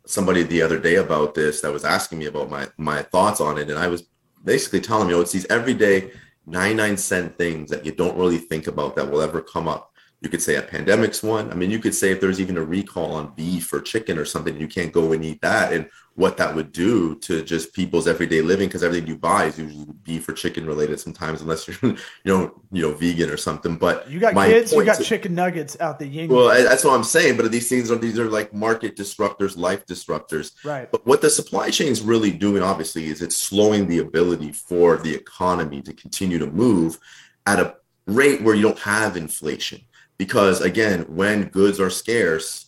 somebody 0.05 0.43
the 0.43 0.61
other 0.61 0.77
day 0.77 0.95
about 0.95 1.33
this 1.33 1.61
that 1.61 1.71
was 1.71 1.85
asking 1.85 2.19
me 2.19 2.25
about 2.25 2.49
my 2.49 2.67
my 2.77 3.01
thoughts 3.01 3.39
on 3.39 3.57
it, 3.57 3.69
and 3.69 3.79
I 3.79 3.87
was 3.87 4.03
basically 4.43 4.81
telling 4.81 5.07
me, 5.07 5.13
oh, 5.13 5.21
it's 5.21 5.31
these 5.31 5.47
everyday 5.49 6.11
99 6.45 6.97
cent 6.97 7.37
things 7.37 7.71
that 7.71 7.85
you 7.85 7.91
don't 7.91 8.17
really 8.17 8.37
think 8.37 8.67
about 8.67 8.95
that 8.95 9.09
will 9.09 9.21
ever 9.21 9.41
come 9.41 9.67
up. 9.67 9.93
You 10.21 10.29
could 10.29 10.41
say 10.41 10.57
a 10.57 10.61
pandemic's 10.61 11.23
one. 11.23 11.49
I 11.51 11.55
mean, 11.55 11.71
you 11.71 11.79
could 11.79 11.95
say 11.95 12.11
if 12.11 12.19
there's 12.19 12.41
even 12.41 12.57
a 12.57 12.63
recall 12.63 13.13
on 13.13 13.33
beef 13.33 13.71
or 13.71 13.79
chicken 13.79 14.19
or 14.19 14.25
something, 14.25 14.59
you 14.59 14.67
can't 14.67 14.91
go 14.91 15.13
and 15.13 15.23
eat 15.23 15.41
that, 15.41 15.71
and 15.71 15.89
what 16.15 16.38
that 16.38 16.55
would 16.55 16.72
do 16.72 17.15
to 17.15 17.43
just 17.43 17.74
people's 17.74 18.07
everyday 18.07 18.41
living 18.41 18.67
because 18.69 18.84
everything 18.84 19.05
you 19.05 19.17
buy 19.17 19.45
is 19.45 19.60
usually 19.60 19.86
beef 20.03 20.27
or 20.29 20.31
chicken 20.34 20.65
related 20.65 20.98
sometimes, 21.00 21.41
unless 21.41 21.67
you're 21.67 21.77
you 21.84 21.98
know 22.25 22.62
you 22.72 22.81
know 22.81 22.93
vegan 22.93 23.29
or 23.29 23.36
something. 23.38 23.75
But 23.75 24.10
You 24.10 24.19
got 24.19 24.34
kids. 24.34 24.72
You 24.72 24.86
got 24.86 24.98
to- 24.98 25.03
chicken 25.03 25.36
nuggets 25.36 25.75
out 25.81 26.00
the 26.00 26.07
yin. 26.07 26.29
well, 26.29 26.48
that's 26.63 26.84
what 26.86 26.93
I'm 26.93 27.03
saying. 27.03 27.36
But 27.36 27.51
these 27.51 27.67
things 27.67 27.91
are 27.91 27.98
these 27.98 28.17
are 28.17 28.29
like 28.29 28.53
market 28.53 28.95
disruptors, 28.95 29.57
life 29.57 29.86
disruptors. 29.86 30.53
right. 30.63 30.89
But 30.89 31.05
what 31.05 31.22
the 31.22 31.29
supply 31.29 31.69
chain 31.69 31.89
is 31.91 32.01
really 32.01 32.31
doing, 32.31 32.63
obviously, 32.63 33.07
is 33.07 33.22
it's 33.22 33.38
slowing 33.38 33.88
the 33.88 34.00
ability 34.00 34.53
for 34.53 34.98
the 34.98 35.13
economy 35.13 35.81
to 35.81 35.93
continue 35.93 36.39
to 36.39 36.48
move 36.48 36.98
at 37.45 37.60
a 37.60 37.75
rate 38.07 38.41
where 38.41 38.55
you 38.55 38.62
don't 38.62 38.79
have 38.79 39.17
inflation. 39.17 39.81
Because 40.17 40.62
again, 40.62 41.01
when 41.10 41.50
goods 41.50 41.77
are 41.81 41.89
scarce, 41.89 42.64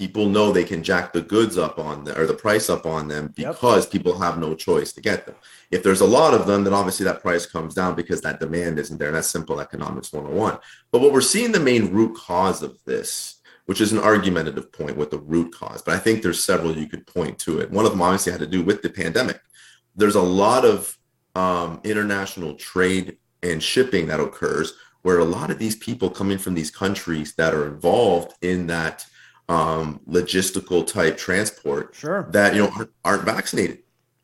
people 0.00 0.24
know 0.30 0.50
they 0.50 0.64
can 0.64 0.82
jack 0.82 1.12
the 1.12 1.20
goods 1.20 1.58
up 1.58 1.78
on 1.78 2.04
them 2.04 2.16
or 2.18 2.26
the 2.26 2.32
price 2.32 2.70
up 2.70 2.86
on 2.86 3.06
them 3.06 3.34
Yep. 3.36 3.52
because 3.52 3.86
people 3.86 4.18
have 4.18 4.38
no 4.38 4.54
choice 4.54 4.94
to 4.94 5.00
get 5.02 5.26
them. 5.26 5.34
If 5.70 5.82
there's 5.82 6.00
a 6.00 6.06
lot 6.06 6.32
of 6.32 6.46
them, 6.46 6.64
then 6.64 6.72
obviously 6.72 7.04
that 7.04 7.20
price 7.20 7.44
comes 7.44 7.74
down 7.74 7.96
because 7.96 8.22
that 8.22 8.40
demand 8.40 8.78
isn't 8.78 8.96
there. 8.96 9.08
And 9.08 9.16
that's 9.18 9.28
simple 9.28 9.60
economics 9.60 10.10
101. 10.10 10.58
But 10.90 11.02
what 11.02 11.12
we're 11.12 11.20
seeing 11.20 11.52
the 11.52 11.60
main 11.60 11.92
root 11.92 12.16
cause 12.16 12.62
of 12.62 12.78
this 12.86 13.36
which 13.66 13.80
is 13.80 13.92
an 13.92 14.00
argumentative 14.00 14.72
point 14.72 14.96
with 14.96 15.12
the 15.12 15.18
root 15.18 15.54
cause. 15.54 15.80
But 15.80 15.94
I 15.94 15.98
think 15.98 16.22
there's 16.22 16.42
several 16.42 16.76
you 16.76 16.88
could 16.88 17.06
point 17.06 17.38
to 17.40 17.60
it. 17.60 17.70
One 17.70 17.84
of 17.84 17.92
them 17.92 18.02
obviously 18.02 18.32
had 18.32 18.40
to 18.40 18.46
do 18.48 18.64
with 18.64 18.82
the 18.82 18.90
pandemic. 18.90 19.40
There's 19.94 20.16
a 20.16 20.20
lot 20.20 20.64
of 20.64 20.98
um, 21.36 21.80
international 21.84 22.54
trade 22.54 23.18
and 23.44 23.62
shipping 23.62 24.08
that 24.08 24.18
occurs 24.18 24.72
where 25.02 25.20
a 25.20 25.24
lot 25.24 25.52
of 25.52 25.60
these 25.60 25.76
people 25.76 26.10
coming 26.10 26.36
from 26.36 26.54
these 26.54 26.72
countries 26.72 27.34
that 27.36 27.54
are 27.54 27.68
involved 27.68 28.32
in 28.42 28.66
that 28.66 29.06
um, 29.50 30.00
logistical 30.08 30.86
type 30.86 31.18
transport 31.18 31.94
Sure. 31.94 32.22
that 32.30 32.54
you 32.54 32.62
know 32.62 32.70
aren't, 32.76 32.90
aren't 33.04 33.24
vaccinated. 33.24 33.78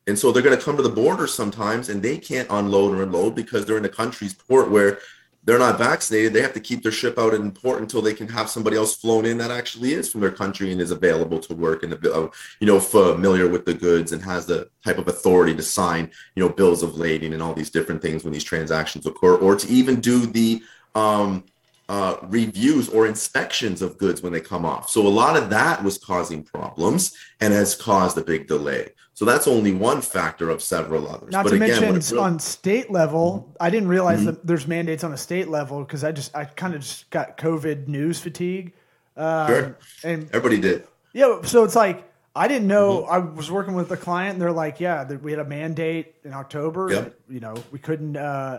And 0.07 0.17
so 0.17 0.31
they're 0.31 0.43
going 0.43 0.57
to 0.57 0.65
come 0.65 0.77
to 0.77 0.85
the 0.85 0.89
border 0.89 1.27
sometimes 1.27 1.89
and 1.89 2.01
they 2.01 2.17
can't 2.17 2.47
unload 2.49 2.97
or 2.97 3.03
unload 3.03 3.35
because 3.35 3.67
they're 3.67 3.77
in 3.77 3.85
a 3.85 3.89
country's 3.89 4.35
port 4.35 4.71
where 4.71 5.01
they're 5.43 5.59
not 5.59 5.79
vaccinated. 5.79 6.33
They 6.33 6.43
have 6.43 6.53
to 6.55 6.61
keep 6.61 6.85
their 6.85 6.93
ship 6.93 7.19
out 7.19 7.35
in 7.35 7.51
port 7.51 7.81
until 7.81 8.03
they 8.03 8.15
can 8.15 8.29
have 8.29 8.49
somebody 8.49 8.77
else 8.77 8.97
flown 8.97 9.25
in 9.25 9.39
that 9.39 9.51
actually 9.51 9.95
is 9.95 10.11
from 10.11 10.21
their 10.21 10.31
country 10.31 10.71
and 10.71 10.81
is 10.81 10.93
available 10.93 11.41
to 11.41 11.55
work 11.55 11.83
and 11.83 11.93
uh, 11.95 12.29
you 12.61 12.67
know 12.67 12.79
familiar 12.79 13.49
with 13.49 13.65
the 13.65 13.75
goods 13.75 14.13
and 14.13 14.23
has 14.23 14.47
the 14.47 14.69
type 14.85 14.99
of 14.99 15.09
authority 15.09 15.55
to 15.57 15.63
sign 15.63 16.11
you 16.37 16.43
know 16.43 16.49
bills 16.49 16.83
of 16.85 16.97
lading 16.97 17.33
and 17.33 17.43
all 17.43 17.55
these 17.55 17.71
different 17.71 18.03
things 18.03 18.23
when 18.23 18.33
these 18.33 18.45
transactions 18.45 19.07
occur, 19.07 19.37
or 19.37 19.57
to 19.57 19.69
even 19.69 20.01
do 20.01 20.27
the 20.27 20.63
um, 20.95 21.45
uh, 21.89 22.17
reviews 22.23 22.89
or 22.89 23.07
inspections 23.07 23.81
of 23.83 23.97
goods 23.99 24.23
when 24.23 24.33
they 24.33 24.41
come 24.41 24.65
off. 24.65 24.91
So 24.91 25.07
a 25.07 25.09
lot 25.09 25.37
of 25.37 25.51
that 25.51 25.83
was 25.85 25.99
causing 25.99 26.43
problems 26.43 27.17
and 27.41 27.53
has 27.55 27.75
caused 27.75 28.19
a 28.19 28.23
big 28.25 28.49
delay. 28.49 28.89
So 29.15 29.25
that's 29.25 29.47
only 29.49 29.73
one 29.73 30.03
factor 30.03 30.51
of 30.51 30.61
several 30.63 31.09
others. 31.09 31.33
Not 31.33 31.45
but 31.45 31.51
to 31.51 31.57
again, 31.57 31.81
mention 31.93 32.17
really- 32.17 32.27
on 32.27 32.39
state 32.39 32.91
level, 32.91 33.55
I 33.61 33.71
didn't 33.71 33.89
realize 33.89 34.19
Mm-hmm. 34.19 34.27
that 34.27 34.47
there's 34.47 34.67
mandates 34.67 35.05
on 35.05 35.13
a 35.13 35.17
state 35.17 35.49
level 35.49 35.81
because 35.81 36.05
I 36.05 36.13
just 36.13 36.37
I 36.37 36.45
kind 36.45 36.75
of 36.75 36.81
just 36.83 37.09
got 37.11 37.39
COVID 37.39 37.89
news 37.89 38.19
fatigue. 38.21 38.73
Um, 39.17 39.47
Sure. 39.49 39.79
And 40.05 40.29
everybody 40.35 40.61
did. 40.61 40.87
yeah, 41.15 41.41
so 41.45 41.65
it's 41.65 41.77
like 41.77 42.05
I 42.35 42.49
didn't 42.49 42.69
know. 42.69 43.03
Mm-hmm. 43.05 43.13
I 43.13 43.19
was 43.19 43.51
working 43.51 43.73
with 43.73 43.91
a 43.91 43.97
client, 43.97 44.33
and 44.35 44.43
they're 44.43 44.53
like, 44.53 44.79
"Yeah, 44.81 45.11
we 45.23 45.31
had 45.31 45.41
a 45.41 45.45
mandate 45.47 46.17
in 46.23 46.35
October. 46.35 46.91
Yep. 46.93 47.15
You 47.31 47.41
know, 47.41 47.55
we 47.71 47.79
couldn't. 47.79 48.15
Uh, 48.19 48.59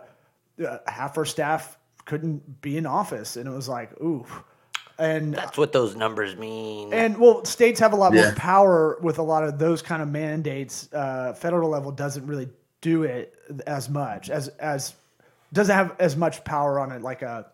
uh, 0.67 0.77
half 0.87 1.15
our 1.19 1.25
staff 1.25 1.77
couldn't 2.07 2.61
be 2.61 2.77
in 2.77 2.87
office, 2.87 3.37
and 3.37 3.47
it 3.47 3.51
was 3.51 3.69
like, 3.69 3.91
ooh. 4.01 4.25
And 4.99 5.35
That's 5.35 5.59
what 5.59 5.73
those 5.73 5.95
numbers 5.95 6.35
mean. 6.35 6.91
and 6.91 7.19
well, 7.19 7.45
states 7.45 7.79
have 7.79 7.93
a 7.93 7.95
lot 7.95 8.15
more 8.15 8.31
power 8.35 8.97
with 8.99 9.19
a 9.19 9.21
lot 9.21 9.43
of 9.43 9.59
those 9.59 9.83
kind 9.83 10.01
of 10.01 10.07
mandates. 10.07 10.91
Uh, 10.91 11.33
federal 11.33 11.69
level 11.69 11.91
doesn't 11.91 12.25
really 12.25 12.49
do 12.81 13.03
it 13.03 13.35
as 13.67 13.89
much 13.89 14.31
as 14.31 14.47
as 14.59 14.95
doesn't 15.53 15.75
have 15.75 15.95
as 15.99 16.15
much 16.15 16.43
power 16.45 16.79
on 16.79 16.91
it 16.91 17.03
like 17.03 17.21
a 17.21 17.45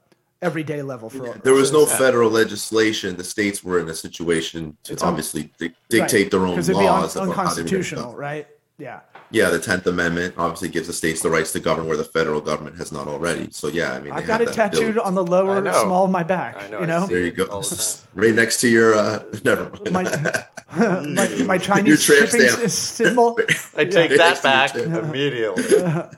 everyday 0.41 0.81
level 0.81 1.09
for. 1.09 1.33
There 1.43 1.53
was 1.53 1.73
no 1.73 1.85
federal 1.85 2.29
legislation. 2.29 3.17
The 3.17 3.23
states 3.25 3.61
were 3.61 3.79
in 3.79 3.89
a 3.89 3.93
situation 3.95 4.77
to 4.83 4.93
It's 4.93 5.03
un- 5.03 5.09
obviously 5.09 5.51
di- 5.57 5.73
dictate 5.89 6.31
their 6.31 6.41
own 6.45 6.51
because 6.51 6.69
it'd 6.69 6.79
be 6.79 6.87
un- 6.87 7.01
laws. 7.01 7.15
about 7.17 7.25
how 7.27 7.33
they 7.33 7.39
unconstitutional, 7.41 8.15
right? 8.15 8.47
Yeah. 8.79 9.01
Yeah, 9.29 9.49
the 9.49 9.59
Tenth 9.59 9.85
Amendment 9.85 10.33
obviously 10.37 10.67
gives 10.69 10.87
the 10.87 10.93
states 10.93 11.21
the 11.21 11.29
rights 11.29 11.51
to 11.53 11.59
govern 11.59 11.85
where 11.87 11.95
the 11.97 12.03
federal 12.03 12.41
government 12.41 12.77
has 12.77 12.91
not 12.91 13.07
already. 13.07 13.49
So 13.51 13.67
yeah, 13.67 13.93
I 13.93 13.99
mean, 14.01 14.11
I've 14.11 14.25
got 14.25 14.41
it 14.41 14.51
tattooed 14.51 14.95
bill. 14.95 15.03
on 15.03 15.13
the 15.15 15.23
lower 15.23 15.61
small 15.73 16.05
of 16.05 16.11
my 16.11 16.23
back. 16.23 16.57
I 16.57 16.69
know, 16.69 16.81
You 16.81 16.87
know, 16.87 17.07
see 17.07 17.13
There 17.13 17.23
you 17.23 17.31
go, 17.31 17.45
all 17.45 17.61
the 17.61 17.75
time. 17.75 18.07
right 18.15 18.33
next 18.33 18.61
to 18.61 18.67
your. 18.67 18.95
uh 18.95 19.23
Never 19.43 19.69
mind. 19.91 19.91
my, 19.91 21.03
my, 21.07 21.43
my 21.45 21.57
Chinese 21.57 22.03
tramp 22.03 22.29
shipping 22.29 22.47
stamp. 22.49 22.69
symbol. 22.71 23.39
I 23.77 23.85
take 23.85 24.11
Yeah. 24.11 24.17
that 24.17 24.43
back 24.43 24.75
immediately. 24.75 25.63
It- 25.63 26.09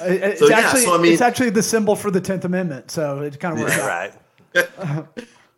It's 0.00 0.38
So, 0.40 0.48
yeah, 0.48 0.58
actually 0.60 0.80
so, 0.82 0.94
I 0.94 1.02
mean- 1.02 1.12
it's 1.12 1.22
actually 1.22 1.50
the 1.50 1.62
symbol 1.62 1.96
for 1.96 2.10
the 2.12 2.20
Tenth 2.20 2.44
Amendment, 2.44 2.90
so 2.92 3.20
it 3.20 3.38
kind 3.40 3.54
of 3.54 3.60
works 3.60 3.78
out. 3.78 4.12
right. 4.54 5.06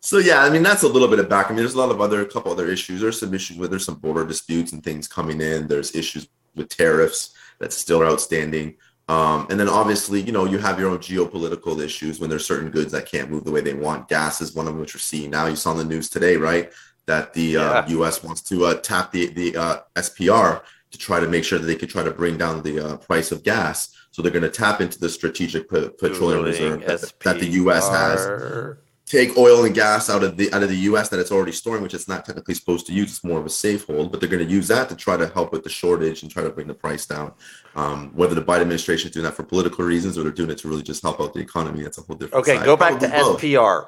So 0.01 0.17
yeah, 0.17 0.43
I 0.43 0.49
mean 0.49 0.63
that's 0.63 0.83
a 0.83 0.87
little 0.87 1.09
bit 1.09 1.19
of 1.19 1.27
back. 1.27 1.47
I 1.47 1.49
mean, 1.49 1.57
there's 1.57 1.73
a 1.73 1.77
lot 1.77 1.91
of 1.91 1.99
other, 1.99 2.21
a 2.21 2.25
couple 2.25 2.51
other 2.51 2.67
issues. 2.71 3.01
There's 3.01 3.19
some 3.19 3.33
issues 3.33 3.57
with 3.57 3.69
there's 3.69 3.83
some 3.85 3.95
border 3.95 4.25
disputes 4.25 4.71
and 4.71 4.81
things 4.83 5.07
coming 5.09 5.41
in. 5.41 5.67
There's 5.67 5.93
issues 5.93 6.27
with 6.59 6.69
tariffs 6.69 7.33
that 7.59 7.73
still 7.73 8.01
are 8.01 8.05
outstanding. 8.05 8.75
Um, 9.07 9.47
and 9.49 9.59
then 9.59 9.67
obviously, 9.67 10.21
you 10.21 10.31
know, 10.31 10.45
you 10.45 10.59
have 10.59 10.79
your 10.79 10.91
own 10.91 10.99
geopolitical 10.99 11.83
issues 11.83 12.19
when 12.19 12.29
there's 12.29 12.45
certain 12.45 12.69
goods 12.69 12.91
that 12.91 13.07
can't 13.07 13.31
move 13.31 13.43
the 13.43 13.51
way 13.51 13.61
they 13.61 13.73
want. 13.73 14.07
Gas 14.07 14.39
is 14.39 14.53
one 14.53 14.67
of 14.67 14.73
them, 14.73 14.81
which 14.81 14.93
we're 14.93 14.99
seeing 14.99 15.31
now. 15.31 15.47
You 15.47 15.55
saw 15.55 15.71
in 15.71 15.77
the 15.77 15.83
news 15.83 16.11
today, 16.11 16.37
right, 16.37 16.71
that 17.07 17.33
the 17.33 17.57
uh, 17.57 17.87
U.S. 17.87 18.23
wants 18.23 18.41
to 18.43 18.65
uh, 18.65 18.75
tap 18.75 19.11
the 19.11 19.33
the 19.33 19.57
uh, 19.57 19.79
SPR 19.95 20.61
to 20.91 20.97
try 20.97 21.19
to 21.19 21.27
make 21.27 21.43
sure 21.43 21.57
that 21.57 21.65
they 21.65 21.75
could 21.75 21.89
try 21.89 22.03
to 22.03 22.11
bring 22.11 22.37
down 22.37 22.61
the 22.61 22.79
uh, 22.79 22.97
price 22.97 23.31
of 23.31 23.43
gas. 23.43 23.95
So 24.11 24.21
they're 24.21 24.31
going 24.31 24.43
to 24.43 24.49
tap 24.49 24.79
into 24.79 24.99
the 24.99 25.09
strategic 25.09 25.69
pe- 25.69 25.89
petroleum 25.89 26.43
reserve 26.43 26.85
that, 26.85 27.13
that 27.23 27.39
the 27.39 27.47
U.S. 27.47 27.89
has. 27.89 28.77
Take 29.09 29.35
oil 29.37 29.65
and 29.65 29.73
gas 29.73 30.07
out 30.09 30.23
of 30.23 30.37
the 30.37 30.53
out 30.53 30.61
of 30.63 30.69
the 30.69 30.75
U.S. 30.91 31.09
that 31.09 31.19
it's 31.19 31.31
already 31.31 31.51
storing, 31.51 31.81
which 31.81 31.93
it's 31.93 32.07
not 32.07 32.23
technically 32.25 32.53
supposed 32.53 32.85
to 32.87 32.93
use. 32.93 33.09
It's 33.09 33.23
more 33.23 33.39
of 33.39 33.45
a 33.45 33.49
safe 33.49 33.85
hold, 33.87 34.11
but 34.11 34.21
they're 34.21 34.29
going 34.29 34.45
to 34.45 34.49
use 34.49 34.67
that 34.69 34.87
to 34.89 34.95
try 34.95 35.17
to 35.17 35.27
help 35.27 35.51
with 35.51 35.63
the 35.63 35.69
shortage 35.69 36.21
and 36.21 36.31
try 36.31 36.43
to 36.43 36.49
bring 36.49 36.67
the 36.67 36.73
price 36.75 37.05
down. 37.05 37.33
Um, 37.75 38.11
whether 38.15 38.35
the 38.35 38.41
Biden 38.41 38.61
administration 38.61 39.09
is 39.09 39.13
doing 39.13 39.25
that 39.25 39.33
for 39.33 39.43
political 39.43 39.83
reasons 39.83 40.17
or 40.17 40.23
they're 40.23 40.31
doing 40.31 40.51
it 40.51 40.59
to 40.59 40.69
really 40.69 40.83
just 40.83 41.01
help 41.01 41.19
out 41.19 41.33
the 41.33 41.39
economy, 41.39 41.81
that's 41.83 41.97
a 41.97 42.01
whole 42.01 42.15
different. 42.15 42.41
Okay, 42.43 42.57
side. 42.57 42.65
go 42.65 42.77
back 42.77 42.99
to 42.99 43.09
Probably 43.09 43.31
both. 43.33 43.41
SPR. 43.41 43.87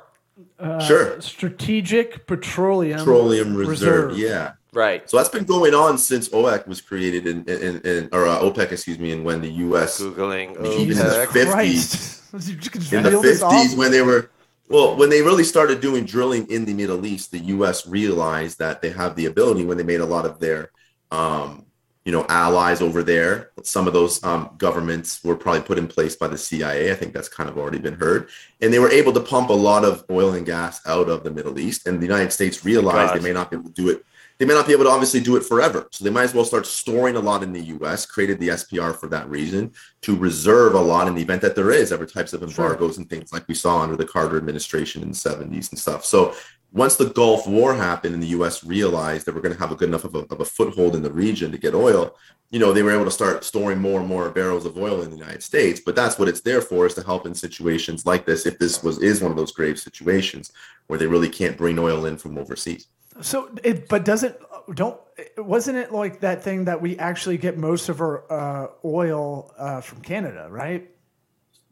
Uh, 0.60 0.80
Sure. 0.80 1.22
Strategic 1.22 2.26
Petroleum, 2.26 2.98
Petroleum 3.00 3.56
reserve. 3.56 4.18
yeah. 4.18 4.54
Right. 4.74 5.08
So 5.10 5.18
that's 5.18 5.30
been 5.30 5.44
going 5.44 5.74
on 5.74 5.98
since 5.98 6.30
OPEC 6.30 6.66
was 6.66 6.80
created 6.82 7.28
in, 7.28 7.44
in, 7.44 7.82
in 7.82 8.10
or 8.14 8.26
uh, 8.26 8.40
OPEC, 8.40 8.72
excuse 8.72 8.98
me, 8.98 9.12
and 9.12 9.26
when 9.26 9.42
the 9.42 9.50
U.S. 9.50 10.02
Googling 10.02 10.50
I 10.60 10.72
in 10.82 10.88
the 10.88 10.96
OPEC. 10.96 11.26
50s, 11.28 11.52
Christ. 11.52 12.18
You 12.48 12.56
just 12.56 12.94
in 12.94 13.04
the 13.04 13.10
reel 13.10 13.22
this 13.22 13.42
off? 13.42 13.52
50s 13.52 13.78
when 13.78 13.92
they 13.92 14.02
were 14.02 14.30
well 14.72 14.96
when 14.96 15.10
they 15.10 15.22
really 15.22 15.44
started 15.44 15.82
doing 15.82 16.06
drilling 16.06 16.50
in 16.50 16.66
the 16.66 16.74
middle 16.74 17.06
east 17.06 17.32
the 17.32 17.40
us 17.40 17.88
realized 17.88 18.58
that 18.60 18.82
they 18.82 18.90
have 18.90 19.16
the 19.16 19.26
ability 19.26 19.66
when 19.66 19.78
they 19.78 19.84
made 19.84 20.02
a 20.02 20.06
lot 20.06 20.26
of 20.26 20.40
their 20.40 20.72
um, 21.12 21.66
you 22.06 22.12
know 22.12 22.26
allies 22.30 22.82
over 22.82 23.04
there. 23.04 23.52
Some 23.64 23.88
of 23.88 23.94
those 23.94 24.24
um, 24.24 24.50
governments 24.58 25.24
were 25.24 25.36
probably 25.36 25.62
put 25.62 25.78
in 25.78 25.88
place 25.88 26.16
by 26.16 26.28
the 26.28 26.38
cia 26.38 26.92
i 26.92 26.96
think 26.96 27.14
that's 27.14 27.30
kind 27.30 27.50
of 27.50 27.58
already 27.58 27.80
been 27.80 27.94
heard. 27.94 28.30
And 28.62 28.74
they 28.74 28.80
were 28.80 28.90
able 28.90 29.14
to 29.14 29.20
pump 29.20 29.50
a 29.50 29.54
lot 29.54 29.86
of 29.86 30.04
oil 30.10 30.34
and 30.34 30.46
gas 30.46 30.82
out 30.88 31.10
of 31.10 31.24
the 31.24 31.32
middle 31.32 31.60
east. 31.60 31.88
And 31.88 32.00
the 32.00 32.06
united 32.06 32.34
states 32.34 32.66
realized 32.66 33.14
they 33.14 33.24
may 33.24 33.34
not 33.34 33.52
be 33.52 33.58
able 33.58 33.70
to 33.70 33.76
do 33.76 33.90
it 33.90 34.06
they 34.42 34.48
may 34.48 34.56
not 34.56 34.66
be 34.66 34.74
able 34.74 34.86
to 34.86 34.90
obviously 34.90 35.20
do 35.20 35.36
it 35.36 35.46
forever 35.46 35.88
so 35.92 36.04
they 36.04 36.10
might 36.10 36.24
as 36.24 36.34
well 36.34 36.44
start 36.44 36.66
storing 36.66 37.16
a 37.16 37.20
lot 37.20 37.44
in 37.44 37.54
the 37.54 37.62
us 37.62 38.08
created 38.08 38.40
the 38.40 38.48
spr 38.48 38.96
for 38.96 39.08
that 39.08 39.30
reason 39.30 39.72
to 40.02 40.16
reserve 40.16 40.74
a 40.74 40.82
lot 40.82 41.08
in 41.08 41.14
the 41.14 41.22
event 41.22 41.44
that 41.44 41.56
there 41.56 41.70
is 41.70 41.92
ever 41.92 42.08
types 42.08 42.34
of 42.34 42.42
embargoes 42.42 42.98
and 42.98 43.08
things 43.08 43.32
like 43.32 43.48
we 43.48 43.54
saw 43.54 43.82
under 43.82 43.96
the 43.96 44.06
Carter 44.06 44.38
administration 44.38 45.02
in 45.02 45.10
the 45.10 45.16
70s 45.16 45.72
and 45.72 45.80
stuff. 45.80 46.04
So 46.04 46.34
once 46.74 46.96
the 46.96 47.10
Gulf 47.10 47.48
War 47.48 47.74
happened 47.76 48.14
and 48.14 48.24
the 48.24 48.28
U.S. 48.28 48.64
realized 48.64 49.26
that 49.26 49.36
we're 49.36 49.42
going 49.42 49.54
to 49.54 49.60
have 49.60 49.72
a 49.72 49.76
good 49.76 49.90
enough 49.90 50.06
of 50.06 50.16
a, 50.16 50.20
of 50.32 50.40
a 50.40 50.46
foothold 50.46 50.96
in 50.96 51.02
the 51.02 51.12
region 51.12 51.52
to 51.52 51.58
get 51.58 51.76
oil, 51.76 52.16
you 52.50 52.60
know, 52.60 52.72
they 52.72 52.82
were 52.82 52.94
able 52.94 53.06
to 53.06 53.12
start 53.12 53.44
storing 53.44 53.80
more 53.80 54.00
and 54.00 54.08
more 54.08 54.30
barrels 54.30 54.66
of 54.66 54.78
oil 54.78 55.02
in 55.02 55.10
the 55.10 55.18
United 55.18 55.44
States. 55.44 55.82
But 55.86 55.96
that's 55.96 56.18
what 56.18 56.30
it's 56.30 56.42
there 56.42 56.62
for, 56.62 56.86
is 56.86 56.94
to 56.96 57.04
help 57.04 57.26
in 57.26 57.36
situations 57.36 58.06
like 58.06 58.26
this. 58.26 58.46
If 58.46 58.58
this 58.58 58.82
was 58.84 59.00
is 59.00 59.22
one 59.22 59.32
of 59.32 59.38
those 59.38 59.52
grave 59.52 59.80
situations 59.80 60.54
where 60.88 60.98
they 60.98 61.08
really 61.08 61.30
can't 61.30 61.58
bring 61.58 61.78
oil 61.78 62.06
in 62.06 62.18
from 62.18 62.38
overseas. 62.38 62.88
So, 63.22 63.50
it, 63.64 63.88
but 63.88 64.06
doesn't 64.06 64.36
don't 64.74 65.00
wasn't 65.38 65.78
it 65.78 65.92
like 65.92 66.22
that 66.22 66.44
thing 66.44 66.66
that 66.66 66.82
we 66.82 66.98
actually 66.98 67.38
get 67.38 67.58
most 67.58 67.90
of 67.90 68.02
our 68.02 68.32
uh, 68.32 68.68
oil 68.86 69.54
uh, 69.58 69.82
from 69.82 70.02
Canada, 70.02 70.48
right? 70.50 70.90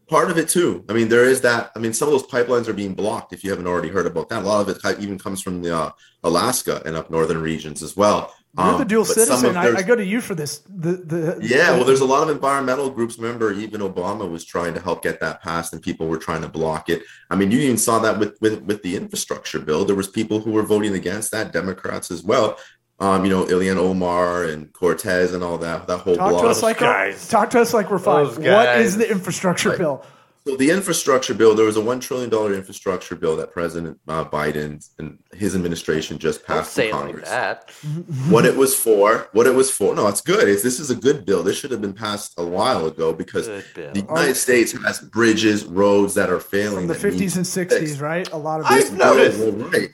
Part 0.07 0.31
of 0.31 0.37
it 0.37 0.49
too. 0.49 0.83
I 0.89 0.93
mean, 0.93 1.07
there 1.07 1.25
is 1.25 1.41
that. 1.41 1.71
I 1.75 1.79
mean, 1.79 1.93
some 1.93 2.07
of 2.07 2.13
those 2.13 2.23
pipelines 2.27 2.67
are 2.67 2.73
being 2.73 2.95
blocked. 2.95 3.31
If 3.31 3.43
you 3.43 3.51
haven't 3.51 3.67
already 3.67 3.89
heard 3.89 4.07
about 4.07 4.29
that, 4.29 4.43
a 4.43 4.45
lot 4.45 4.67
of 4.67 4.75
it 4.75 4.99
even 4.99 5.19
comes 5.19 5.41
from 5.41 5.61
the 5.61 5.75
uh, 5.75 5.91
Alaska 6.23 6.81
and 6.85 6.95
up 6.95 7.11
northern 7.11 7.41
regions 7.41 7.83
as 7.83 7.95
well. 7.95 8.33
You're 8.57 8.65
Um, 8.67 8.77
the 8.79 8.85
dual 8.85 9.03
but 9.03 9.13
citizen. 9.13 9.49
of 9.51 9.57
I, 9.57 9.75
I 9.77 9.81
go 9.83 9.95
to 9.95 10.03
you 10.03 10.21
for 10.21 10.33
this. 10.33 10.59
The 10.67 10.93
the 10.93 11.39
yeah, 11.41 11.71
well, 11.71 11.83
there's 11.85 12.01
a 12.01 12.05
lot 12.05 12.23
of 12.23 12.29
environmental 12.35 12.89
groups. 12.89 13.17
Remember, 13.19 13.53
even 13.53 13.81
Obama 13.81 14.29
was 14.29 14.43
trying 14.43 14.73
to 14.73 14.79
help 14.79 15.03
get 15.03 15.19
that 15.19 15.41
passed, 15.43 15.71
and 15.71 15.81
people 15.81 16.07
were 16.07 16.17
trying 16.17 16.41
to 16.41 16.47
block 16.49 16.89
it. 16.89 17.03
I 17.29 17.35
mean, 17.35 17.51
you 17.51 17.59
even 17.59 17.77
saw 17.77 17.99
that 17.99 18.17
with 18.17 18.37
with 18.41 18.63
with 18.63 18.81
the 18.81 18.95
infrastructure 18.95 19.59
bill. 19.59 19.85
There 19.85 19.95
was 19.95 20.07
people 20.07 20.39
who 20.39 20.51
were 20.51 20.63
voting 20.63 20.95
against 20.95 21.31
that, 21.31 21.53
Democrats 21.53 22.09
as 22.09 22.23
well. 22.23 22.57
Um, 22.99 23.23
you 23.23 23.29
know, 23.29 23.45
Ilhan 23.45 23.77
Omar 23.77 24.45
and 24.45 24.73
Cortez 24.73 25.31
and 25.33 25.43
all 25.43 25.57
that. 25.59 25.85
That 25.87 25.99
whole 25.99 26.15
talk 26.15 26.31
block. 26.31 26.41
to 26.41 26.47
us 26.49 26.63
like 26.63 26.79
guys. 26.79 27.27
talk 27.29 27.51
to 27.51 27.61
us 27.61 27.73
like 27.73 27.89
we're 27.91 27.99
fine. 27.99 28.25
Those 28.25 28.37
What 28.39 28.45
guys. 28.45 28.85
is 28.87 28.97
the 28.97 29.09
infrastructure 29.09 29.77
bill? 29.77 30.03
So 30.47 30.55
the 30.55 30.71
infrastructure 30.71 31.33
bill, 31.33 31.53
there 31.53 31.65
was 31.65 31.75
a 31.75 31.81
one 31.81 31.99
trillion 31.99 32.29
dollar 32.29 32.53
infrastructure 32.53 33.15
bill 33.15 33.35
that 33.37 33.51
President 33.51 33.99
uh, 34.07 34.23
Biden 34.23 34.87
and 34.97 35.19
his 35.33 35.53
administration 35.55 36.17
just 36.17 36.47
Don't 36.47 36.57
passed 36.57 36.73
say 36.73 36.89
in 36.89 36.95
it 36.95 37.15
like 37.15 37.25
that. 37.25 37.69
what 38.29 38.45
it 38.45 38.55
was 38.55 38.73
for, 38.73 39.27
what 39.33 39.47
it 39.47 39.53
was 39.53 39.69
for. 39.69 39.93
No, 39.93 40.07
it's 40.07 40.21
good. 40.21 40.47
It's, 40.47 40.63
this 40.63 40.79
is 40.79 40.89
a 40.89 40.95
good 40.95 41.25
bill. 41.25 41.43
This 41.43 41.57
should 41.57 41.71
have 41.71 41.81
been 41.81 41.93
passed 41.93 42.33
a 42.37 42.45
while 42.45 42.85
ago 42.87 43.11
because 43.13 43.47
the 43.47 44.05
United 44.07 44.35
States 44.35 44.71
has 44.71 44.99
bridges, 44.99 45.65
roads 45.65 46.13
that 46.13 46.29
are 46.29 46.39
failing. 46.39 46.87
From 46.87 46.87
the 46.87 46.93
50s 46.95 47.35
and 47.35 47.45
60s, 47.45 48.01
right? 48.01 48.31
A 48.31 48.37
lot 48.37 48.61
of 48.61 48.65
I've 48.67 48.79
This 48.79 48.89
this. 48.89 48.97
bill 48.97 49.15
noticed. 49.15 49.39
will- 49.39 49.69
right. 49.69 49.89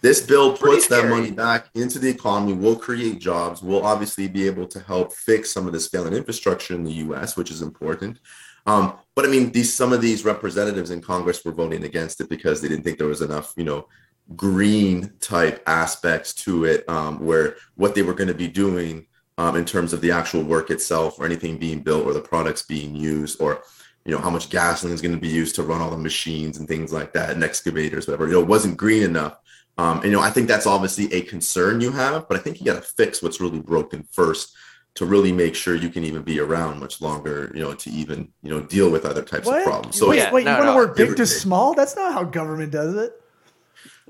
This 0.00 0.20
bill 0.20 0.56
puts 0.56 0.88
that 0.88 1.08
money 1.08 1.30
back 1.30 1.68
into 1.74 2.00
the 2.00 2.08
economy, 2.08 2.54
will 2.54 2.74
create 2.74 3.20
jobs, 3.20 3.62
will 3.62 3.86
obviously 3.86 4.26
be 4.26 4.48
able 4.48 4.66
to 4.66 4.80
help 4.80 5.12
fix 5.12 5.52
some 5.52 5.68
of 5.68 5.72
this 5.72 5.86
failing 5.86 6.12
infrastructure 6.12 6.74
in 6.74 6.82
the 6.82 6.90
US, 7.04 7.36
which 7.36 7.52
is 7.52 7.62
important. 7.62 8.18
Um, 8.66 8.94
but 9.14 9.24
I 9.24 9.28
mean, 9.28 9.52
these 9.52 9.74
some 9.74 9.92
of 9.92 10.00
these 10.00 10.24
representatives 10.24 10.90
in 10.90 11.00
Congress 11.00 11.44
were 11.44 11.52
voting 11.52 11.84
against 11.84 12.20
it 12.20 12.28
because 12.28 12.60
they 12.60 12.68
didn't 12.68 12.84
think 12.84 12.98
there 12.98 13.06
was 13.06 13.22
enough, 13.22 13.52
you 13.56 13.64
know, 13.64 13.88
green 14.36 15.12
type 15.20 15.62
aspects 15.66 16.32
to 16.32 16.64
it, 16.64 16.88
um, 16.88 17.18
where 17.24 17.56
what 17.74 17.94
they 17.94 18.02
were 18.02 18.14
going 18.14 18.28
to 18.28 18.34
be 18.34 18.48
doing 18.48 19.06
um, 19.38 19.56
in 19.56 19.64
terms 19.64 19.92
of 19.92 20.00
the 20.00 20.10
actual 20.10 20.42
work 20.42 20.70
itself, 20.70 21.18
or 21.18 21.26
anything 21.26 21.58
being 21.58 21.80
built, 21.80 22.06
or 22.06 22.14
the 22.14 22.20
products 22.20 22.62
being 22.62 22.94
used, 22.94 23.40
or 23.40 23.62
you 24.04 24.12
know 24.12 24.20
how 24.20 24.30
much 24.30 24.48
gasoline 24.48 24.94
is 24.94 25.02
going 25.02 25.14
to 25.14 25.20
be 25.20 25.28
used 25.28 25.54
to 25.56 25.62
run 25.62 25.80
all 25.80 25.90
the 25.90 25.98
machines 25.98 26.58
and 26.58 26.68
things 26.68 26.92
like 26.92 27.12
that, 27.12 27.30
and 27.30 27.44
excavators, 27.44 28.06
whatever. 28.06 28.26
You 28.26 28.34
know, 28.34 28.40
it 28.40 28.48
wasn't 28.48 28.76
green 28.76 29.02
enough. 29.02 29.38
Um, 29.78 29.98
and 29.98 30.06
you 30.06 30.12
know, 30.12 30.20
I 30.20 30.30
think 30.30 30.48
that's 30.48 30.66
obviously 30.66 31.12
a 31.12 31.22
concern 31.22 31.80
you 31.80 31.90
have, 31.92 32.28
but 32.28 32.38
I 32.38 32.40
think 32.40 32.60
you 32.60 32.66
got 32.66 32.82
to 32.82 32.88
fix 32.88 33.22
what's 33.22 33.40
really 33.40 33.60
broken 33.60 34.06
first 34.10 34.54
to 34.94 35.06
really 35.06 35.32
make 35.32 35.54
sure 35.54 35.74
you 35.74 35.88
can 35.88 36.04
even 36.04 36.22
be 36.22 36.38
around 36.38 36.78
much 36.78 37.00
longer, 37.00 37.50
you 37.54 37.60
know, 37.60 37.72
to 37.74 37.90
even, 37.90 38.28
you 38.42 38.50
know, 38.50 38.60
deal 38.60 38.90
with 38.90 39.06
other 39.06 39.22
types 39.22 39.48
of 39.48 39.62
problems. 39.64 39.98
So 39.98 40.10
wait, 40.10 40.18
Yeah, 40.18 40.32
wait, 40.32 40.44
no, 40.44 40.50
you 40.52 40.56
want 40.58 40.68
to 40.68 40.72
no, 40.72 40.76
work 40.76 40.96
big 40.96 41.16
to 41.16 41.26
small? 41.26 41.74
That's 41.74 41.96
not 41.96 42.12
how 42.12 42.24
government 42.24 42.72
does 42.72 42.94
it. 42.94 43.21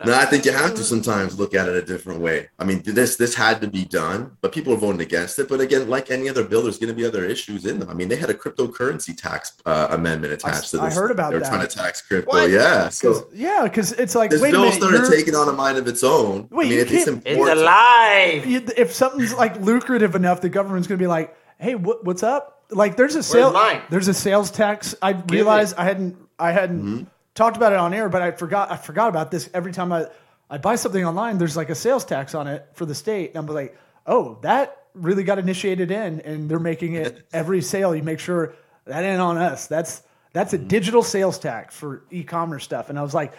No, 0.04 0.14
I 0.14 0.24
think 0.24 0.44
you 0.44 0.52
have 0.52 0.74
to 0.74 0.82
sometimes 0.82 1.38
look 1.38 1.54
at 1.54 1.68
it 1.68 1.76
a 1.76 1.82
different 1.82 2.20
way. 2.20 2.48
I 2.58 2.64
mean, 2.64 2.82
this 2.84 3.16
this 3.16 3.34
had 3.34 3.60
to 3.60 3.68
be 3.68 3.84
done, 3.84 4.36
but 4.40 4.52
people 4.52 4.72
are 4.72 4.76
voting 4.76 5.00
against 5.00 5.38
it. 5.38 5.48
But 5.48 5.60
again, 5.60 5.88
like 5.88 6.10
any 6.10 6.28
other 6.28 6.44
bill, 6.44 6.62
there's 6.62 6.78
going 6.78 6.88
to 6.88 6.94
be 6.94 7.04
other 7.04 7.24
issues 7.24 7.66
in 7.66 7.78
them. 7.78 7.88
I 7.90 7.94
mean, 7.94 8.08
they 8.08 8.16
had 8.16 8.30
a 8.30 8.34
cryptocurrency 8.34 9.16
tax 9.16 9.52
uh, 9.66 9.88
amendment 9.90 10.32
attached 10.32 10.70
to 10.70 10.76
this. 10.78 10.80
I 10.80 10.88
this. 10.88 10.94
heard 10.96 11.10
about 11.10 11.30
that. 11.32 11.38
They're 11.38 11.40
that. 11.40 11.56
trying 11.56 11.66
to 11.68 11.76
tax 11.76 12.00
crypto. 12.02 12.30
What? 12.30 12.50
Yeah. 12.50 12.88
So 12.88 13.28
Yeah, 13.32 13.62
because 13.64 13.92
it's 13.92 14.14
like, 14.14 14.30
this 14.30 14.40
wait 14.40 14.50
a 14.50 14.52
bill 14.52 14.62
minute. 14.62 14.74
started 14.76 14.98
you're- 15.02 15.16
taking 15.16 15.34
on 15.34 15.48
a 15.48 15.52
mind 15.52 15.78
of 15.78 15.86
its 15.86 16.02
own. 16.02 16.48
Wait, 16.50 16.66
I 16.66 16.68
mean, 16.68 16.72
you 16.78 16.80
it- 16.80 16.92
it's 16.92 17.04
can't- 17.04 17.18
It's 17.18 17.26
important. 17.32 17.58
alive. 17.60 18.42
if 18.76 18.92
something's 18.94 19.34
like 19.34 19.60
lucrative 19.60 20.14
enough, 20.14 20.40
the 20.40 20.48
government's 20.48 20.88
going 20.88 20.98
to 20.98 21.02
be 21.02 21.06
like, 21.08 21.36
"Hey, 21.58 21.74
what, 21.74 22.04
what's 22.04 22.22
up?" 22.22 22.64
Like, 22.70 22.96
there's 22.96 23.14
a 23.16 23.22
sale, 23.22 23.52
there's 23.90 24.08
a 24.08 24.14
sales 24.14 24.50
tax. 24.50 24.94
I 25.02 25.10
realized 25.28 25.76
I 25.76 25.84
hadn't, 25.84 26.16
I 26.38 26.52
hadn't 26.52 26.80
Mm-hmm. 26.82 27.02
Talked 27.34 27.56
about 27.56 27.72
it 27.72 27.78
on 27.78 27.94
air, 27.94 28.08
but 28.08 28.22
I 28.22 28.30
forgot, 28.32 28.70
I 28.70 28.76
forgot 28.76 29.08
about 29.08 29.30
this. 29.30 29.48
Every 29.54 29.72
time 29.72 29.92
I, 29.92 30.06
I 30.50 30.58
buy 30.58 30.76
something 30.76 31.04
online, 31.04 31.38
there's 31.38 31.56
like 31.56 31.70
a 31.70 31.74
sales 31.74 32.04
tax 32.04 32.34
on 32.34 32.46
it 32.46 32.68
for 32.74 32.86
the 32.86 32.94
state, 32.94 33.30
and 33.30 33.38
I'm 33.38 33.46
like, 33.46 33.76
"Oh, 34.06 34.38
that 34.42 34.84
really 34.94 35.24
got 35.24 35.38
initiated 35.38 35.90
in, 35.90 36.20
and 36.20 36.48
they're 36.48 36.58
making 36.58 36.94
it 36.94 37.26
every 37.32 37.62
sale. 37.62 37.94
You 37.94 38.02
make 38.02 38.18
sure 38.18 38.54
that 38.84 39.02
ain't 39.04 39.20
on 39.20 39.38
us. 39.38 39.66
That's 39.66 40.02
that's 40.32 40.52
a 40.52 40.58
digital 40.58 41.02
sales 41.02 41.38
tax 41.38 41.74
for 41.74 42.04
e-commerce 42.10 42.64
stuff." 42.64 42.90
And 42.90 42.98
I 42.98 43.02
was 43.02 43.14
like, 43.14 43.34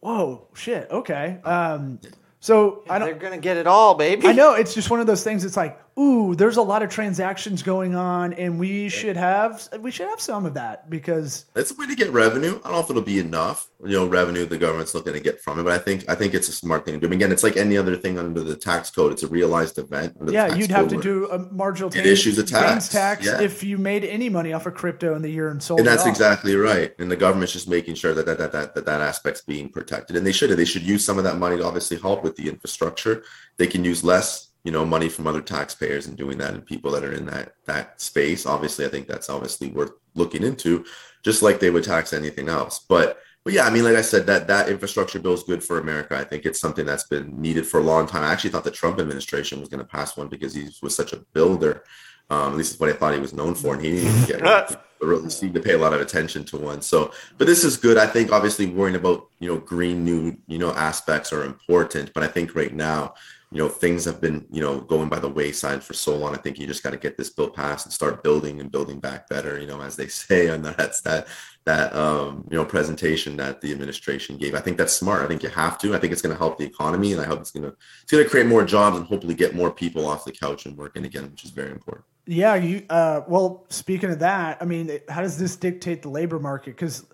"Whoa, 0.00 0.48
shit, 0.54 0.90
okay." 0.90 1.38
Um, 1.44 2.00
so 2.40 2.84
I 2.88 2.98
don't. 2.98 3.08
They're 3.08 3.18
gonna 3.18 3.38
get 3.38 3.58
it 3.58 3.66
all, 3.66 3.94
baby. 3.94 4.26
I 4.26 4.32
know 4.32 4.54
it's 4.54 4.74
just 4.74 4.88
one 4.88 5.00
of 5.00 5.06
those 5.06 5.22
things. 5.22 5.44
It's 5.44 5.56
like, 5.58 5.78
ooh, 5.98 6.34
there's 6.34 6.56
a 6.56 6.62
lot 6.62 6.82
of 6.82 6.90
transactions 6.90 7.62
going 7.62 7.94
on, 7.94 8.32
and 8.34 8.58
we 8.58 8.88
should 8.88 9.16
have 9.16 9.68
we 9.80 9.90
should 9.90 10.08
have 10.08 10.20
some 10.20 10.46
of 10.46 10.54
that 10.54 10.90
because 10.90 11.46
It's 11.54 11.70
a 11.70 11.74
way 11.74 11.86
to 11.86 11.94
get 11.94 12.10
revenue. 12.10 12.60
I 12.64 12.68
don't 12.68 12.72
know 12.72 12.80
if 12.80 12.90
it'll 12.90 13.02
be 13.02 13.18
enough, 13.18 13.68
you 13.82 13.92
know, 13.92 14.06
revenue 14.06 14.44
the 14.46 14.58
government's 14.58 14.94
looking 14.94 15.14
to 15.14 15.20
get 15.20 15.40
from 15.40 15.58
it, 15.58 15.62
but 15.64 15.72
I 15.72 15.78
think 15.78 16.08
I 16.08 16.14
think 16.14 16.34
it's 16.34 16.48
a 16.48 16.52
smart 16.52 16.84
thing 16.84 17.00
to 17.00 17.06
do. 17.06 17.12
Again, 17.12 17.32
it's 17.32 17.42
like 17.42 17.56
any 17.56 17.76
other 17.76 17.96
thing 17.96 18.18
under 18.18 18.42
the 18.42 18.56
tax 18.56 18.90
code. 18.90 19.12
It's 19.12 19.22
a 19.22 19.28
realized 19.28 19.78
event. 19.78 20.16
yeah, 20.26 20.48
tax 20.48 20.58
you'd 20.58 20.70
have 20.70 20.88
to 20.88 21.00
do 21.00 21.30
a 21.30 21.38
marginal 21.38 21.88
It 21.88 22.06
issues 22.06 22.38
a 22.38 22.44
tax, 22.44 22.88
tax 22.88 23.24
yeah. 23.24 23.40
if 23.40 23.64
you 23.64 23.78
made 23.78 24.04
any 24.04 24.28
money 24.28 24.52
off 24.52 24.66
of 24.66 24.74
crypto 24.74 25.14
in 25.14 25.22
the 25.22 25.30
year 25.30 25.48
and 25.48 25.62
sold. 25.62 25.80
and 25.80 25.88
that's 25.88 26.06
exactly 26.06 26.56
right. 26.56 26.94
And 26.98 27.10
the 27.10 27.16
government's 27.16 27.52
just 27.52 27.68
making 27.68 27.94
sure 27.94 28.14
that 28.14 28.26
that, 28.26 28.38
that 28.38 28.52
that 28.52 28.74
that 28.74 28.84
that 28.84 29.00
aspect's 29.00 29.40
being 29.40 29.68
protected. 29.68 30.16
And 30.16 30.26
they 30.26 30.32
should 30.32 30.50
they 30.50 30.64
should 30.64 30.82
use 30.82 31.04
some 31.04 31.18
of 31.18 31.24
that 31.24 31.38
money 31.38 31.56
to 31.56 31.64
obviously 31.64 31.98
help 31.98 32.22
with 32.22 32.36
the 32.36 32.48
infrastructure. 32.48 33.22
They 33.56 33.66
can 33.66 33.84
use 33.84 34.04
less, 34.04 34.45
you 34.66 34.72
know, 34.72 34.84
money 34.84 35.08
from 35.08 35.28
other 35.28 35.40
taxpayers 35.40 36.08
and 36.08 36.16
doing 36.16 36.38
that 36.38 36.52
and 36.52 36.66
people 36.66 36.90
that 36.90 37.04
are 37.04 37.12
in 37.12 37.24
that 37.26 37.52
that 37.66 38.00
space. 38.00 38.46
Obviously, 38.46 38.84
I 38.84 38.88
think 38.88 39.06
that's 39.06 39.30
obviously 39.30 39.68
worth 39.68 39.92
looking 40.16 40.42
into, 40.42 40.84
just 41.22 41.40
like 41.40 41.60
they 41.60 41.70
would 41.70 41.84
tax 41.84 42.12
anything 42.12 42.48
else. 42.48 42.84
But 42.88 43.20
but 43.44 43.52
yeah, 43.52 43.64
I 43.64 43.70
mean, 43.70 43.84
like 43.84 43.94
I 43.94 44.02
said, 44.02 44.26
that 44.26 44.48
that 44.48 44.68
infrastructure 44.68 45.20
bill 45.20 45.34
is 45.34 45.44
good 45.44 45.62
for 45.62 45.78
America. 45.78 46.18
I 46.18 46.24
think 46.24 46.44
it's 46.44 46.60
something 46.60 46.84
that's 46.84 47.04
been 47.04 47.40
needed 47.40 47.64
for 47.64 47.78
a 47.78 47.84
long 47.84 48.08
time. 48.08 48.24
I 48.24 48.32
actually 48.32 48.50
thought 48.50 48.64
the 48.64 48.72
Trump 48.72 48.98
administration 48.98 49.60
was 49.60 49.68
going 49.68 49.78
to 49.78 49.88
pass 49.88 50.16
one 50.16 50.26
because 50.26 50.52
he 50.52 50.68
was 50.82 50.96
such 50.96 51.12
a 51.12 51.18
builder. 51.32 51.84
Um, 52.28 52.50
at 52.50 52.56
least 52.56 52.74
is 52.74 52.80
what 52.80 52.88
I 52.88 52.94
thought 52.94 53.14
he 53.14 53.20
was 53.20 53.32
known 53.32 53.54
for, 53.54 53.74
and 53.74 53.84
he 53.84 53.92
didn't 53.92 54.08
even 54.08 54.40
get 54.40 54.82
really 55.00 55.30
seem 55.30 55.52
to 55.52 55.60
pay 55.60 55.74
a 55.74 55.78
lot 55.78 55.92
of 55.92 56.00
attention 56.00 56.42
to 56.46 56.56
one. 56.56 56.82
So, 56.82 57.12
but 57.38 57.46
this 57.46 57.62
is 57.62 57.76
good. 57.76 57.96
I 57.96 58.08
think 58.08 58.32
obviously 58.32 58.66
worrying 58.66 58.96
about 58.96 59.28
you 59.38 59.48
know 59.48 59.60
green 59.60 60.04
new 60.04 60.36
you 60.48 60.58
know 60.58 60.72
aspects 60.72 61.32
are 61.32 61.44
important, 61.44 62.12
but 62.14 62.24
I 62.24 62.26
think 62.26 62.56
right 62.56 62.74
now 62.74 63.14
you 63.56 63.62
know 63.62 63.70
things 63.70 64.04
have 64.04 64.20
been 64.20 64.44
you 64.52 64.60
know 64.60 64.82
going 64.82 65.08
by 65.08 65.18
the 65.18 65.30
wayside 65.30 65.82
for 65.82 65.94
so 65.94 66.14
long. 66.14 66.34
I 66.34 66.36
think 66.36 66.58
you 66.58 66.66
just 66.66 66.82
got 66.82 66.90
to 66.90 66.98
get 66.98 67.16
this 67.16 67.30
bill 67.30 67.48
passed 67.48 67.86
and 67.86 67.92
start 67.92 68.22
building 68.22 68.60
and 68.60 68.70
building 68.70 69.00
back 69.00 69.30
better. 69.30 69.58
You 69.58 69.66
know, 69.66 69.80
as 69.80 69.96
they 69.96 70.08
say, 70.08 70.48
and 70.48 70.62
that's 70.62 71.00
that 71.00 71.26
that 71.64 71.96
um, 71.96 72.46
you 72.50 72.58
know 72.58 72.66
presentation 72.66 73.34
that 73.38 73.62
the 73.62 73.72
administration 73.72 74.36
gave. 74.36 74.54
I 74.54 74.60
think 74.60 74.76
that's 74.76 74.92
smart. 74.92 75.22
I 75.22 75.26
think 75.26 75.42
you 75.42 75.48
have 75.48 75.78
to. 75.78 75.94
I 75.94 75.98
think 75.98 76.12
it's 76.12 76.20
going 76.20 76.34
to 76.34 76.38
help 76.38 76.58
the 76.58 76.66
economy, 76.66 77.12
and 77.12 77.20
I 77.22 77.24
hope 77.24 77.40
it's 77.40 77.50
going 77.50 77.62
to 77.62 77.74
it's 78.02 78.12
going 78.12 78.22
to 78.22 78.28
create 78.28 78.46
more 78.46 78.62
jobs 78.62 78.98
and 78.98 79.06
hopefully 79.06 79.34
get 79.34 79.54
more 79.54 79.70
people 79.70 80.06
off 80.06 80.26
the 80.26 80.32
couch 80.32 80.66
and 80.66 80.76
working 80.76 81.06
again, 81.06 81.30
which 81.30 81.46
is 81.46 81.50
very 81.50 81.72
important. 81.72 82.04
Yeah, 82.26 82.56
you. 82.56 82.84
Uh, 82.90 83.22
well, 83.26 83.64
speaking 83.70 84.10
of 84.10 84.18
that, 84.18 84.58
I 84.60 84.66
mean, 84.66 85.00
how 85.08 85.22
does 85.22 85.38
this 85.38 85.56
dictate 85.56 86.02
the 86.02 86.10
labor 86.10 86.38
market? 86.38 86.72
Because 86.76 87.06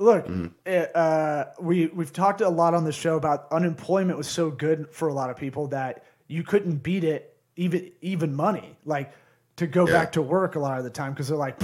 look, 0.00 0.26
it, 0.66 0.96
uh, 0.96 1.44
we 1.60 1.86
we've 1.88 2.12
talked 2.12 2.40
a 2.40 2.48
lot 2.48 2.74
on 2.74 2.84
the 2.84 2.92
show 2.92 3.16
about 3.16 3.46
unemployment 3.52 4.16
was 4.18 4.28
so 4.28 4.50
good 4.50 4.88
for 4.90 5.08
a 5.08 5.12
lot 5.14 5.30
of 5.30 5.36
people 5.36 5.68
that 5.68 6.04
you 6.26 6.42
couldn't 6.42 6.76
beat 6.82 7.04
it 7.04 7.36
even 7.56 7.90
even 8.00 8.34
money 8.34 8.76
like 8.84 9.12
to 9.56 9.66
go 9.66 9.86
Yeah. 9.86 9.92
back 9.92 10.12
to 10.12 10.22
work 10.22 10.56
a 10.56 10.58
lot 10.58 10.78
of 10.78 10.84
the 10.84 10.90
time 10.90 11.12
because 11.12 11.28
they're 11.28 11.36
like, 11.36 11.60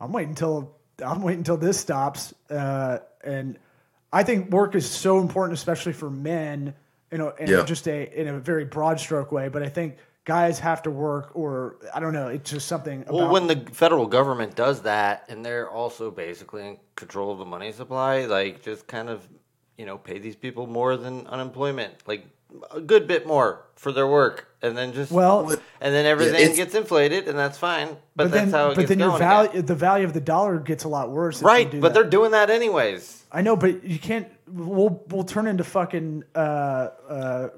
I'm 0.00 0.10
waiting 0.10 0.30
until 0.30 0.74
I'm 1.04 1.20
waiting 1.22 1.40
until 1.40 1.58
this 1.58 1.78
stops. 1.78 2.32
Uh, 2.48 2.98
and 3.22 3.58
I 4.12 4.22
think 4.22 4.50
work 4.50 4.74
is 4.74 4.88
so 4.88 5.18
important, 5.20 5.58
especially 5.58 5.92
for 5.92 6.08
men, 6.08 6.74
you 7.12 7.18
know, 7.18 7.30
in 7.38 7.48
Yeah. 7.48 7.64
just 7.64 7.86
a 7.86 8.18
in 8.18 8.28
a 8.28 8.38
very 8.40 8.64
broad 8.64 8.98
stroke 8.98 9.30
way. 9.32 9.48
But 9.48 9.62
I 9.62 9.68
think 9.68 9.96
guys 10.26 10.58
have 10.58 10.82
to 10.82 10.90
work, 10.90 11.30
or 11.34 11.76
I 11.94 12.00
don't 12.00 12.12
know, 12.12 12.26
it's 12.28 12.50
just 12.50 12.68
something. 12.68 13.04
Well, 13.08 13.20
about, 13.20 13.32
when 13.32 13.46
the 13.46 13.56
federal 13.72 14.06
government 14.06 14.54
does 14.54 14.82
that, 14.82 15.24
and 15.30 15.42
they're 15.46 15.70
also 15.70 16.10
basically 16.10 16.66
in 16.68 16.76
control 16.96 17.32
of 17.32 17.38
the 17.38 17.46
money 17.46 17.72
supply, 17.72 18.26
like 18.26 18.60
just 18.62 18.86
kind 18.86 19.08
of, 19.08 19.26
you 19.78 19.86
know, 19.86 19.96
pay 19.96 20.18
these 20.18 20.36
people 20.36 20.66
more 20.66 20.96
than 20.98 21.26
unemployment, 21.28 21.94
like 22.06 22.26
a 22.72 22.80
good 22.80 23.06
bit 23.06 23.26
more 23.26 23.64
for 23.76 23.92
their 23.92 24.06
work, 24.06 24.48
and 24.62 24.76
then 24.76 24.92
just 24.92 25.12
Well- 25.12 25.48
and 25.80 25.94
then 25.94 26.06
everything 26.06 26.34
it's- 26.40 26.56
gets 26.56 26.74
inflated, 26.74 27.28
and 27.28 27.38
that's 27.38 27.56
fine. 27.58 27.88
But, 27.88 27.98
but 28.16 28.30
that's 28.32 28.50
then, 28.50 28.60
how 28.60 28.66
it 28.70 28.74
but 28.74 28.80
gets 28.82 28.88
then 28.90 28.98
your 28.98 29.16
value, 29.18 29.50
again. 29.50 29.66
the 29.66 29.74
value 29.74 30.04
of 30.06 30.12
the 30.12 30.20
dollar 30.20 30.58
gets 30.58 30.84
a 30.84 30.88
lot 30.88 31.10
worse. 31.10 31.40
right? 31.42 31.70
But 31.70 31.80
that. 31.80 31.94
they're 31.94 32.10
doing 32.10 32.32
that 32.32 32.50
anyways. 32.50 33.24
I 33.30 33.42
know, 33.42 33.56
but 33.56 33.84
you 33.84 33.98
can't. 33.98 34.28
We'll 34.48 35.02
we'll 35.08 35.24
turn 35.24 35.46
into 35.48 35.64
fucking 35.64 36.24
uh, 36.34 36.38
uh, 36.38 37.48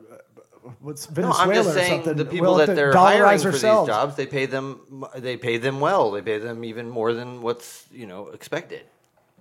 what's 0.81 1.11
No, 1.17 1.33
I'm 1.33 1.53
just 1.53 1.71
or 1.71 1.73
saying 1.73 2.05
something. 2.05 2.17
the 2.17 2.25
people 2.25 2.55
We'll 2.55 2.67
that 2.67 2.75
they're 2.77 2.93
hiring 2.93 3.39
for 3.41 3.49
ourselves. 3.49 3.89
these 3.89 3.95
jobs, 3.95 4.17
they 4.17 4.27
pay 4.27 4.47
them. 4.47 5.05
They 5.17 5.37
pay 5.37 5.59
them 5.59 5.81
well. 5.81 6.11
They 6.11 6.23
pay 6.23 6.39
them 6.39 6.65
even 6.65 6.89
more 6.89 7.13
than 7.13 7.43
what's 7.43 7.87
you 7.93 8.07
know 8.07 8.29
expected. 8.29 8.83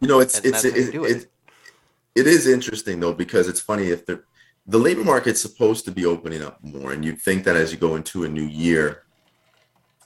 You 0.01 0.07
know, 0.07 0.19
it's 0.19 0.37
And 0.37 0.45
it's 0.45 0.61
that's 0.63 0.75
it, 0.75 0.95
it, 0.95 1.01
it. 1.03 1.31
it 2.15 2.27
is 2.27 2.47
interesting 2.47 2.99
though 2.99 3.13
because 3.13 3.47
it's 3.47 3.61
funny 3.61 3.87
if 3.89 4.05
the 4.05 4.23
the 4.67 4.77
labor 4.77 5.03
market's 5.03 5.41
supposed 5.41 5.85
to 5.85 5.91
be 5.91 6.05
opening 6.05 6.43
up 6.43 6.59
more, 6.61 6.91
and 6.91 7.03
you'd 7.05 7.21
think 7.21 7.43
that 7.45 7.55
as 7.55 7.71
you 7.71 7.77
go 7.77 7.95
into 7.95 8.25
a 8.25 8.29
new 8.29 8.43
year, 8.43 9.03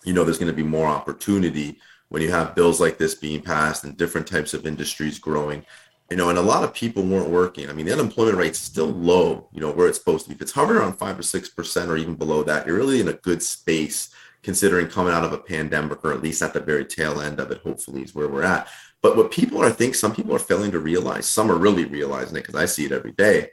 you 0.03 0.13
know, 0.13 0.23
there's 0.23 0.37
going 0.37 0.51
to 0.51 0.55
be 0.55 0.63
more 0.63 0.87
opportunity 0.87 1.79
when 2.09 2.21
you 2.21 2.29
have 2.29 2.53
bills 2.55 2.79
like 2.79 2.97
this 2.97 3.15
being 3.15 3.41
passed 3.41 3.83
and 3.85 3.97
different 3.97 4.27
types 4.27 4.53
of 4.53 4.67
industries 4.67 5.17
growing. 5.17 5.65
You 6.11 6.17
know, 6.17 6.29
and 6.29 6.37
a 6.37 6.41
lot 6.41 6.65
of 6.65 6.73
people 6.73 7.03
weren't 7.03 7.29
working. 7.29 7.69
I 7.69 7.73
mean, 7.73 7.85
the 7.85 7.93
unemployment 7.93 8.37
rate's 8.37 8.59
is 8.59 8.65
still 8.65 8.87
low. 8.87 9.47
You 9.53 9.61
know, 9.61 9.71
where 9.71 9.87
it's 9.87 9.97
supposed 9.97 10.25
to 10.25 10.29
be. 10.29 10.35
If 10.35 10.41
it's 10.41 10.51
hovering 10.51 10.79
around 10.79 10.97
five 10.97 11.17
or 11.17 11.23
six 11.23 11.47
percent, 11.47 11.89
or 11.89 11.95
even 11.95 12.15
below 12.15 12.43
that, 12.43 12.67
you're 12.67 12.75
really 12.75 12.99
in 12.99 13.07
a 13.07 13.13
good 13.13 13.41
space 13.41 14.13
considering 14.43 14.87
coming 14.87 15.13
out 15.13 15.23
of 15.23 15.31
a 15.31 15.37
pandemic, 15.37 16.03
or 16.03 16.11
at 16.11 16.21
least 16.21 16.41
at 16.41 16.53
the 16.53 16.59
very 16.59 16.83
tail 16.83 17.21
end 17.21 17.39
of 17.39 17.49
it. 17.49 17.61
Hopefully, 17.63 18.01
is 18.01 18.13
where 18.13 18.27
we're 18.27 18.43
at. 18.43 18.67
But 19.01 19.15
what 19.15 19.31
people 19.31 19.63
are, 19.63 19.67
I 19.67 19.71
think, 19.71 19.95
some 19.95 20.13
people 20.13 20.35
are 20.35 20.39
failing 20.39 20.71
to 20.71 20.79
realize. 20.79 21.27
Some 21.27 21.49
are 21.49 21.55
really 21.57 21.85
realizing 21.85 22.35
it 22.35 22.41
because 22.41 22.55
I 22.55 22.65
see 22.65 22.85
it 22.85 22.91
every 22.91 23.13
day. 23.13 23.49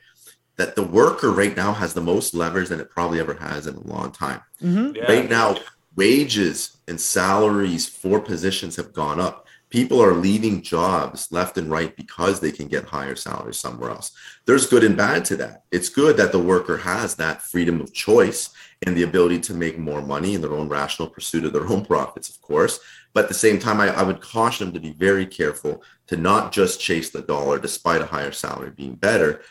That 0.57 0.75
the 0.75 0.83
worker 0.83 1.31
right 1.31 1.57
now 1.57 1.73
has 1.73 1.95
the 1.95 2.01
most 2.01 2.35
leverage 2.35 2.71
than 2.71 2.81
it 2.81 2.91
probably 2.91 3.21
ever 3.21 3.35
has 3.35 3.69
in 3.69 3.77
a 3.77 3.87
long 3.87 4.11
time. 4.11 4.41
Mm-hmm. 4.61 5.01
Right 5.09 5.31
now, 5.31 5.59
wages 5.95 6.77
and 6.89 7.01
salaries 7.01 7.89
for 7.89 8.19
positions 8.19 8.75
have 8.75 8.93
gone 8.93 9.21
up. 9.21 9.47
People 9.71 10.03
are 10.03 10.15
leaving 10.15 10.63
jobs 10.63 11.29
left 11.31 11.59
and 11.59 11.71
right 11.71 11.95
because 11.95 12.41
they 12.41 12.51
can 12.53 12.69
get 12.69 12.85
higher 12.87 13.15
salaries 13.17 13.59
somewhere 13.59 13.91
else. 13.91 14.13
There's 14.47 14.67
good 14.67 14.83
and 14.83 14.97
bad 14.97 15.27
to 15.27 15.37
that. 15.37 15.65
It's 15.71 15.91
good 15.91 16.17
that 16.17 16.33
the 16.33 16.39
worker 16.39 16.79
has 16.79 17.17
that 17.17 17.43
freedom 17.43 17.81
of 17.81 17.93
choice 17.93 18.49
and 18.87 18.97
the 18.97 19.03
ability 19.03 19.41
to 19.41 19.55
make 19.55 19.79
more 19.79 20.01
money 20.01 20.35
in 20.35 20.41
their 20.41 20.55
own 20.55 20.69
rational 20.69 21.09
pursuit 21.09 21.45
of 21.45 21.53
their 21.53 21.67
own 21.67 21.85
profits, 21.93 22.31
of 22.31 22.41
course. 22.41 22.81
But 23.13 23.25
at 23.25 23.29
the 23.29 23.35
same 23.35 23.59
time, 23.59 23.81
I, 23.81 23.89
I 23.89 24.03
would 24.05 24.21
caution 24.23 24.67
them 24.67 24.75
to 24.75 24.81
be 24.81 24.93
very 24.95 25.27
careful 25.27 25.83
to 26.07 26.17
not 26.17 26.53
just 26.53 26.81
chase 26.81 27.11
the 27.11 27.23
dollar 27.23 27.59
despite 27.59 28.01
a 28.01 28.07
higher 28.07 28.33
salary 28.33 28.71
being 28.71 28.95
better, 28.95 29.43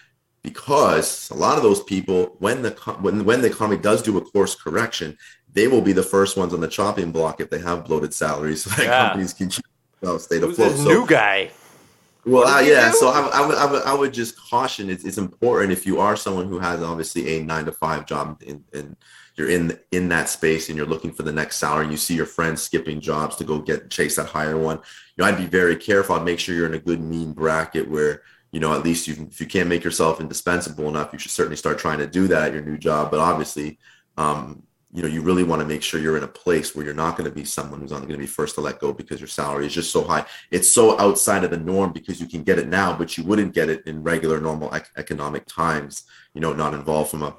because 0.44 1.30
a 1.30 1.36
lot 1.36 1.58
of 1.58 1.64
those 1.64 1.84
people, 1.84 2.36
when 2.40 2.62
the 2.62 2.72
when 3.02 3.26
when 3.26 3.42
the 3.42 3.48
economy 3.50 3.78
does 3.82 4.02
do 4.02 4.18
a 4.18 4.22
course 4.22 4.56
correction, 4.56 5.18
they 5.52 5.68
will 5.68 5.82
be 5.82 5.92
the 5.94 6.04
first 6.04 6.38
ones 6.38 6.54
on 6.54 6.62
the 6.62 6.68
chopping 6.68 7.12
block 7.12 7.42
if 7.42 7.50
they 7.50 7.60
have 7.60 7.86
bloated 7.86 8.14
salaries, 8.14 8.64
so 8.66 8.70
that 8.72 8.90
Yeah. 8.90 9.10
companies 9.10 9.34
can 9.34 9.50
keep 9.50 9.66
themselves 10.00 10.26
stay 10.26 10.40
Who's 10.40 10.54
afloat. 10.54 10.72
this 10.72 10.84
So, 10.84 10.90
new 10.90 11.08
guy? 11.08 11.52
well, 12.26 12.48
uh, 12.48 12.62
yeah. 12.62 12.92
do? 12.92 12.98
So 12.98 13.08
I, 13.10 13.30
I, 13.34 13.48
would, 13.48 13.58
I, 13.58 13.72
would, 13.72 13.84
I 13.84 13.94
would 13.94 14.14
just 14.14 14.38
caution. 14.40 14.90
It's, 14.90 15.06
it's 15.06 15.18
important 15.18 15.72
if 15.72 15.86
you 15.86 16.00
are 16.00 16.16
someone 16.16 16.48
who 16.48 16.60
has 16.60 16.82
obviously 16.82 17.38
a 17.38 17.44
nine 17.44 17.66
to 17.66 17.72
five 17.72 18.06
job 18.06 18.42
and, 18.48 18.64
and 18.74 18.96
you're 19.36 19.50
in 19.50 19.78
in 19.92 20.10
that 20.10 20.30
space 20.30 20.68
and 20.68 20.78
you're 20.78 20.88
looking 20.88 21.12
for 21.12 21.24
the 21.24 21.32
next 21.32 21.58
salary. 21.58 21.84
And 21.84 21.92
you 21.92 21.98
see 21.98 22.16
your 22.16 22.26
friends 22.26 22.62
skipping 22.62 23.00
jobs 23.00 23.36
to 23.38 23.44
go 23.44 23.60
get 23.60 23.90
chase 23.90 24.16
that 24.16 24.28
higher 24.28 24.58
one. 24.58 24.78
You 25.16 25.24
know, 25.24 25.26
I'd 25.26 25.38
be 25.38 25.46
very 25.46 25.76
careful. 25.76 26.16
I'd 26.16 26.26
make 26.26 26.40
sure 26.40 26.56
you're 26.56 26.66
in 26.66 26.74
a 26.74 26.80
good 26.80 27.00
mean 27.00 27.34
bracket 27.34 27.90
where 27.90 28.24
you 28.52 28.60
know 28.60 28.74
at 28.74 28.84
least 28.84 29.08
you 29.08 29.28
if 29.30 29.40
you 29.40 29.46
can't 29.46 29.70
make 29.70 29.84
yourself 29.84 30.20
indispensable 30.20 30.88
enough, 30.90 31.14
you 31.14 31.20
should 31.20 31.32
certainly 31.32 31.56
start 31.58 31.78
trying 31.80 32.00
to 32.00 32.08
do 32.08 32.28
that 32.28 32.48
at 32.48 32.54
your 32.54 32.64
new 32.64 32.78
job. 32.78 33.12
But 33.12 33.20
obviously, 33.20 33.78
um, 34.18 34.64
you 34.98 35.04
know, 35.04 35.10
you 35.10 35.22
really 35.22 35.44
want 35.44 35.60
to 35.62 35.68
make 35.68 35.84
sure 35.84 36.00
you're 36.00 36.18
in 36.18 36.24
a 36.24 36.28
place 36.28 36.76
where 36.76 36.84
you're 36.84 36.92
not 36.96 37.16
going 37.16 37.30
to 37.30 37.36
be 37.36 37.46
someone 37.46 37.80
who's 37.80 37.92
only 37.92 38.08
going 38.08 38.20
to 38.20 38.24
be 38.24 38.26
first 38.26 38.56
to 38.56 38.62
let 38.62 38.80
go 38.80 38.92
because 38.92 39.20
your 39.20 39.28
salary 39.28 39.68
is 39.68 39.74
just 39.76 39.92
so 39.92 40.04
high. 40.04 40.26
It's 40.50 40.72
so 40.72 41.00
outside 41.00 41.44
of 41.44 41.52
the 41.52 41.58
norm 41.58 41.94
because 41.94 42.20
you 42.20 42.26
can 42.26 42.42
get 42.42 42.58
it 42.58 42.68
now, 42.68 42.98
but 42.98 43.16
you 43.16 43.24
wouldn't 43.24 43.54
get 43.54 43.70
it 43.70 43.86
in 43.86 44.02
regular, 44.02 44.42
normal 44.42 44.74
ec- 44.74 44.90
economic 44.98 45.46
times. 45.46 46.06
You 46.34 46.42
know, 46.42 46.52
not 46.52 46.74
involved 46.74 47.12
from 47.12 47.22
a 47.22 47.36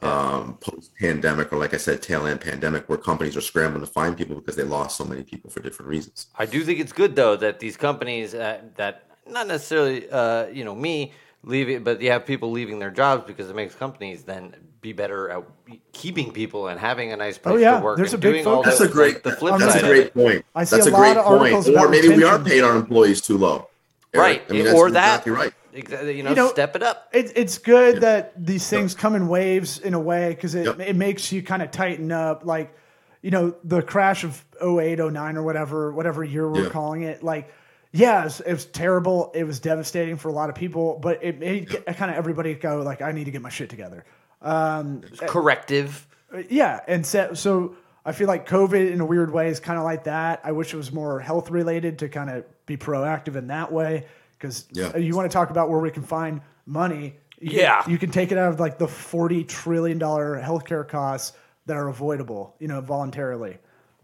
um, 0.00 0.56
post-pandemic 0.62 1.52
or, 1.52 1.58
like 1.58 1.74
I 1.74 1.76
said, 1.76 2.00
tail 2.00 2.26
end 2.26 2.40
pandemic, 2.40 2.88
where 2.88 2.96
companies 2.96 3.36
are 3.36 3.42
scrambling 3.42 3.84
to 3.84 3.92
find 3.92 4.16
people 4.16 4.36
because 4.36 4.56
they 4.56 4.64
lost 4.64 4.96
so 4.96 5.04
many 5.04 5.22
people 5.22 5.50
for 5.50 5.60
different 5.60 5.90
reasons. 5.90 6.28
I 6.38 6.46
do 6.46 6.64
think 6.64 6.80
it's 6.80 6.94
good 6.94 7.14
though 7.14 7.36
that 7.36 7.60
these 7.60 7.76
companies 7.76 8.32
uh, 8.32 8.62
that 8.76 9.04
not 9.28 9.48
necessarily 9.48 10.08
uh, 10.08 10.46
you 10.46 10.64
know 10.64 10.74
me 10.74 11.12
leaving, 11.44 11.82
but 11.84 12.00
you 12.00 12.10
have 12.10 12.24
people 12.26 12.50
leaving 12.50 12.78
their 12.78 12.90
jobs 12.90 13.24
because 13.26 13.50
it 13.50 13.56
makes 13.56 13.74
companies 13.74 14.22
then 14.24 14.54
be 14.80 14.92
better 14.92 15.30
at 15.30 15.44
keeping 15.92 16.32
people 16.32 16.68
and 16.68 16.78
having 16.80 17.12
a 17.12 17.16
nice 17.16 17.38
oh, 17.38 17.42
place 17.42 17.54
Oh, 17.54 17.58
yeah. 17.58 17.78
to 17.78 17.84
work. 17.84 17.96
There's 17.96 18.14
and 18.14 18.24
a 18.24 18.26
big 18.26 18.34
doing 18.44 18.46
all 18.46 18.62
focus. 18.62 18.78
the, 18.78 18.84
That's 18.84 18.90
a 18.92 18.94
great. 18.94 19.14
like, 19.14 19.22
the 19.22 19.32
flip 19.32 19.58
that's 19.58 19.74
side 19.74 19.84
a 19.84 19.86
great 19.86 20.14
point. 20.14 20.44
I 20.54 20.64
see 20.64 20.76
that's 20.76 20.86
a 20.86 20.90
a, 20.90 20.92
lot 20.92 20.98
great 20.98 21.16
of 21.16 21.24
point. 21.24 21.66
Or 21.68 21.70
about 21.78 21.90
maybe 21.90 22.08
we 22.08 22.14
are 22.24 22.32
retention. 22.38 22.44
paying 22.44 22.64
our 22.64 22.76
employees 22.76 23.20
too 23.20 23.38
low. 23.38 23.68
right, 24.14 24.42
I 24.48 24.52
mean, 24.52 24.64
that's 24.64 24.76
or 24.76 24.90
that. 24.90 25.06
exactly 25.26 25.32
right. 25.32 25.52
Exactly, 25.74 26.16
you 26.18 26.22
know, 26.22 26.30
You 26.30 26.36
know, 26.36 26.48
step 26.48 26.76
it 26.76 26.82
up. 26.82 27.08
It, 27.14 27.32
it's 27.34 27.56
good 27.58 28.02
that 28.02 28.32
these 28.36 28.68
things 28.68 28.94
come 28.94 29.14
in 29.14 29.26
waves 29.28 29.78
in 29.78 29.94
a 29.94 30.00
way 30.00 30.30
because 30.30 30.54
it, 30.54 30.66
Yep. 30.66 30.80
it 30.80 30.96
makes 30.96 31.32
you 31.32 31.42
kind 31.42 31.62
of 31.62 31.70
tighten 31.70 32.12
up. 32.12 32.44
Like, 32.44 32.76
you 33.22 33.30
know, 33.30 33.54
the 33.64 33.80
crash 33.80 34.22
of 34.24 34.44
08, 34.60 34.98
09 34.98 35.36
or 35.38 35.42
whatever, 35.42 35.90
whatever 35.92 36.22
year 36.24 36.46
we're 36.50 36.64
Yeah. 36.64 36.68
calling 36.70 37.02
it. 37.02 37.22
Like, 37.22 37.50
yeah, 37.92 38.22
it 38.22 38.24
was, 38.24 38.40
it 38.40 38.52
was 38.52 38.64
terrible. 38.66 39.30
It 39.34 39.44
was 39.44 39.60
devastating 39.60 40.16
for 40.16 40.28
a 40.28 40.32
lot 40.32 40.48
of 40.48 40.54
people, 40.56 40.98
but 41.00 41.22
it 41.22 41.38
made 41.38 41.68
kind 41.86 42.10
of 42.10 42.16
everybody 42.16 42.54
go 42.54 42.82
like, 42.82 43.02
I 43.02 43.12
need 43.12 43.24
to 43.24 43.30
get 43.30 43.42
my 43.42 43.50
shit 43.50 43.70
together. 43.70 44.04
Um, 44.40 45.02
eh, 45.20 45.26
Corrective. 45.26 46.06
Uh, 46.34 46.42
yeah, 46.48 46.80
and 46.88 47.04
so, 47.06 47.34
so 47.34 47.76
I 48.04 48.12
feel 48.12 48.26
like 48.28 48.48
COVID 48.48 48.90
in 48.92 49.00
a 49.00 49.06
weird 49.06 49.32
way 49.32 49.48
is 49.48 49.60
kind 49.60 49.78
of 49.78 49.84
like 49.84 50.04
that. 50.04 50.40
I 50.44 50.52
wish 50.52 50.72
it 50.72 50.76
was 50.76 50.90
more 50.92 51.20
health 51.20 51.50
related 51.50 51.98
to 52.00 52.08
kind 52.08 52.30
of 52.30 52.44
be 52.66 52.76
proactive 52.76 53.36
in 53.36 53.48
that 53.48 53.70
way 53.70 54.06
because 54.38 54.66
Yeah. 54.72 54.92
Uh, 54.94 54.98
you 54.98 55.14
want 55.14 55.30
to 55.30 55.32
talk 55.32 55.50
about 55.50 55.68
where 55.70 55.78
we 55.80 55.90
can 55.90 56.02
find 56.02 56.40
money. 56.66 57.16
You 57.38 57.58
Yeah. 57.60 57.82
can, 57.82 57.92
you 57.92 57.98
can 57.98 58.10
take 58.10 58.32
it 58.32 58.38
out 58.38 58.52
of 58.52 58.58
like 58.60 58.78
the 58.78 58.88
forty 58.88 59.44
trillion 59.44 59.98
dollar 59.98 60.40
healthcare 60.40 60.86
costs 60.88 61.36
that 61.66 61.76
are 61.76 61.88
avoidable, 61.88 62.56
you 62.58 62.68
know, 62.68 62.80
voluntarily. 62.80 63.58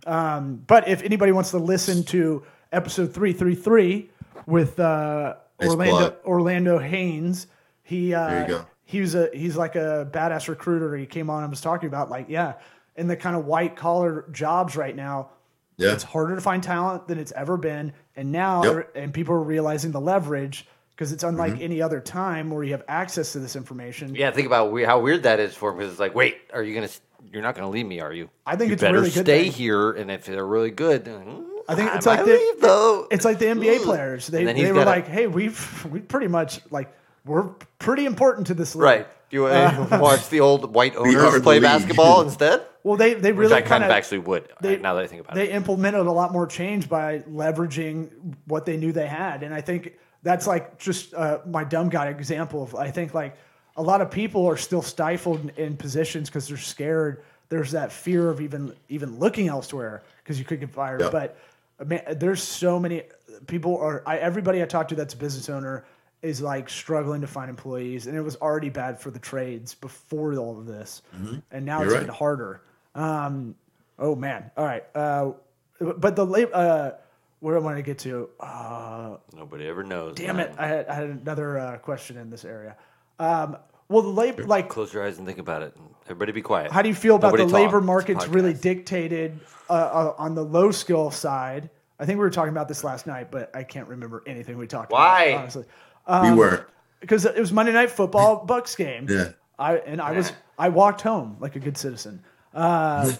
Um, 0.06 0.62
but 0.66 0.86
if 0.88 1.02
anybody 1.02 1.32
wants 1.32 1.50
to 1.50 1.58
listen 1.58 2.04
to 2.04 2.44
episode 2.72 3.12
three 3.14 3.32
three 3.32 3.54
three 3.54 4.10
with 4.46 4.78
uh, 4.80 5.34
Nice 5.60 5.70
Orlando 5.70 5.96
plug. 6.10 6.16
Orlando 6.24 6.78
Haynes, 6.78 7.46
he 7.82 8.14
uh, 8.14 8.28
There 8.28 8.40
you 8.42 8.48
go. 8.48 8.66
he 8.84 9.00
was 9.00 9.14
a 9.14 9.28
he's 9.34 9.56
like 9.56 9.76
a 9.76 10.08
badass 10.12 10.48
recruiter. 10.48 10.96
He 10.96 11.06
came 11.06 11.30
on 11.30 11.42
and 11.42 11.50
was 11.50 11.60
talking 11.60 11.88
about 11.88 12.10
like 12.10 12.26
yeah, 12.28 12.54
in 12.96 13.06
the 13.06 13.16
kind 13.16 13.36
of 13.36 13.44
white 13.46 13.76
collar 13.76 14.26
jobs 14.32 14.76
right 14.76 14.94
now, 14.94 15.30
Yeah. 15.76 15.92
it's 15.92 16.04
harder 16.04 16.34
to 16.34 16.40
find 16.40 16.62
talent 16.62 17.08
than 17.08 17.18
it's 17.18 17.32
ever 17.32 17.56
been, 17.56 17.92
and 18.16 18.30
now 18.32 18.62
Yep. 18.64 18.92
and 18.94 19.12
people 19.14 19.34
are 19.34 19.42
realizing 19.42 19.90
the 19.92 20.00
leverage 20.00 20.66
because 20.90 21.12
it's 21.12 21.22
unlike 21.24 21.54
Mm-hmm. 21.54 21.62
any 21.62 21.82
other 21.82 22.00
time 22.00 22.50
where 22.50 22.64
you 22.64 22.72
have 22.72 22.82
access 22.88 23.32
to 23.32 23.38
this 23.38 23.54
information. 23.56 24.14
Yeah, 24.16 24.30
think 24.32 24.46
about 24.46 24.72
we- 24.72 24.84
how 24.84 24.98
weird 25.00 25.22
that 25.24 25.38
is 25.40 25.54
for 25.54 25.70
him 25.70 25.78
because 25.78 25.92
it's 25.92 26.00
like, 26.00 26.14
wait, 26.14 26.38
are 26.52 26.62
you 26.62 26.74
gonna? 26.74 26.88
You're 27.32 27.42
not 27.42 27.54
gonna 27.56 27.68
leave 27.70 27.86
me, 27.86 28.00
are 28.00 28.12
you? 28.12 28.30
I 28.46 28.54
think 28.56 28.68
you 28.68 28.74
it's 28.74 28.80
better 28.82 28.94
really 28.98 29.10
good 29.10 29.24
stay 29.26 29.42
thing. 29.44 29.52
here, 29.52 29.90
and 29.92 30.10
if 30.10 30.24
they're 30.24 30.46
really 30.46 30.70
good, 30.70 31.04
then, 31.04 31.24
mm, 31.26 31.46
I 31.68 31.74
think 31.74 31.94
it's 31.94 32.06
I 32.06 32.16
like 32.16 32.24
the 32.24 32.32
leave, 32.32 32.60
though. 32.60 33.06
it's 33.10 33.24
like 33.24 33.38
the 33.38 33.44
NBA 33.46 33.82
players. 33.82 34.26
They 34.26 34.38
And 34.40 34.48
then 34.48 34.56
they 34.56 34.72
were 34.72 34.78
gotta- 34.84 34.90
like, 34.90 35.06
hey, 35.08 35.26
we've 35.26 35.86
we 35.90 36.00
pretty 36.00 36.28
much 36.28 36.60
like 36.70 36.92
we're 37.24 37.44
pretty 37.78 38.06
important 38.06 38.46
to 38.48 38.54
this 38.54 38.74
league. 38.74 38.82
Right. 38.84 39.08
You 39.30 39.44
uh, 39.46 39.86
watch 40.00 40.30
the 40.30 40.40
old 40.40 40.74
white 40.74 40.96
are 40.96 41.00
owners 41.06 41.34
the 41.34 41.40
play 41.42 41.56
league. 41.56 41.62
basketball 41.64 42.22
instead? 42.22 42.62
Well, 42.82 42.96
they 42.96 43.12
they 43.12 43.32
Which 43.32 43.40
really 43.50 43.54
I 43.56 43.60
kind 43.60 43.68
kind 43.68 43.84
of 43.84 43.90
actually 43.90 44.18
would, 44.20 44.48
they- 44.62 44.76
uh, 44.76 44.80
now 44.80 44.94
that 44.94 45.04
I 45.04 45.06
think 45.06 45.20
about 45.20 45.36
it. 45.36 45.46
they 45.46 45.52
implemented 45.52 46.06
a 46.06 46.10
lot 46.12 46.32
more 46.32 46.46
change 46.46 46.88
by 46.88 47.18
leveraging 47.30 48.08
what 48.46 48.64
they 48.64 48.76
knew 48.78 48.92
they 48.92 49.06
had, 49.06 49.42
and 49.42 49.52
I 49.52 49.60
think 49.60 49.92
that's 50.22 50.46
like 50.46 50.78
just 50.78 51.12
uh, 51.12 51.40
my 51.46 51.64
dumb 51.64 51.90
guy 51.90 52.08
example 52.08 52.62
of 52.62 52.74
I 52.74 52.90
think 52.90 53.12
like 53.12 53.36
a 53.76 53.82
lot 53.82 54.00
of 54.00 54.10
people 54.10 54.46
are 54.46 54.56
still 54.56 54.80
stifled 54.82 55.40
in, 55.40 55.50
in 55.64 55.76
positions 55.76 56.30
because 56.30 56.48
they're 56.48 56.56
scared. 56.56 57.22
There's 57.50 57.72
that 57.72 57.92
fear 57.92 58.30
of 58.30 58.40
even 58.40 58.74
even 58.88 59.18
looking 59.18 59.48
elsewhere 59.48 60.02
because 60.22 60.38
you 60.38 60.46
could 60.46 60.60
get 60.60 60.70
fired. 60.70 61.00
Yep. 61.02 61.12
But 61.12 61.36
man, 61.84 62.02
there's 62.16 62.42
so 62.42 62.78
many 62.78 63.02
people 63.46 63.78
are 63.78 64.02
I, 64.06 64.18
everybody 64.18 64.62
I 64.62 64.66
talk 64.66 64.88
to 64.88 64.94
that's 64.94 65.14
a 65.14 65.16
business 65.16 65.48
owner 65.48 65.84
is 66.22 66.40
like 66.42 66.68
struggling 66.68 67.20
to 67.20 67.26
find 67.28 67.48
employees, 67.48 68.06
and 68.08 68.16
it 68.16 68.22
was 68.22 68.36
already 68.36 68.70
bad 68.70 69.00
for 69.00 69.10
the 69.10 69.20
trades 69.20 69.74
before 69.74 70.34
all 70.36 70.58
of 70.58 70.66
this, 70.66 71.02
and 71.12 71.64
now 71.64 71.80
Mm-hmm. 71.80 71.82
You're 71.82 71.84
it's 71.84 71.92
right. 71.94 72.02
even 72.02 72.14
harder. 72.14 72.62
Um, 72.94 73.54
oh 73.98 74.16
man! 74.16 74.50
All 74.56 74.64
right, 74.64 74.84
uh, 74.94 75.32
but 75.80 76.16
the 76.16 76.26
lab, 76.26 76.50
uh, 76.52 76.90
where 77.38 77.56
am 77.56 77.62
I 77.66 77.72
going 77.72 77.76
to 77.76 77.82
get 77.82 77.98
to? 78.00 78.28
Uh, 78.40 79.16
Nobody 79.36 79.68
ever 79.68 79.84
knows. 79.84 80.16
damn 80.16 80.36
man. 80.38 80.48
it! 80.48 80.54
I 80.58 80.66
had, 80.66 80.86
I 80.88 80.94
had 80.94 81.04
another 81.04 81.58
uh, 81.58 81.78
question 81.78 82.16
in 82.16 82.30
this 82.30 82.44
area. 82.44 82.76
Um, 83.20 83.56
well, 83.88 84.02
the 84.02 84.08
labor, 84.08 84.44
like, 84.44 84.68
Close 84.68 84.92
your 84.92 85.04
eyes 85.04 85.18
and 85.18 85.26
think 85.26 85.38
about 85.38 85.62
it. 85.62 85.76
Everybody 86.04 86.32
be 86.32 86.42
quiet. 86.42 86.70
how 86.72 86.82
do 86.82 86.88
you 86.88 86.94
feel 86.94 87.16
about 87.16 87.28
Nobody 87.28 87.44
the 87.44 87.50
talk. 87.50 87.60
labor 87.60 87.80
market's 87.80 88.26
really 88.28 88.54
dictated 88.54 89.38
uh, 89.68 89.72
uh, 89.72 90.14
on 90.18 90.34
the 90.34 90.42
low 90.44 90.70
skill 90.70 91.10
side? 91.10 91.68
I 92.00 92.06
think 92.06 92.16
we 92.18 92.20
were 92.24 92.30
talking 92.30 92.52
about 92.52 92.68
this 92.68 92.84
last 92.84 93.06
night, 93.06 93.30
but 93.30 93.54
I 93.54 93.62
can't 93.64 93.88
remember 93.88 94.22
anything 94.26 94.56
we 94.56 94.66
talked 94.66 94.92
Why? 94.92 95.24
about. 95.24 95.40
Honestly, 95.40 95.64
we 96.22 96.32
weren't. 96.38 96.64
because 97.00 97.24
it 97.24 97.36
was 97.38 97.52
Monday 97.52 97.72
Night 97.72 97.90
Football 97.90 98.44
Bucks 98.46 98.74
game. 98.76 99.06
Yeah. 99.08 99.30
I 99.58 99.76
and 99.78 100.00
I 100.00 100.12
was 100.12 100.32
I 100.58 100.68
walked 100.68 101.00
home 101.02 101.36
like 101.40 101.56
a 101.56 101.60
good 101.60 101.76
citizen. 101.76 102.22
Because 102.54 103.18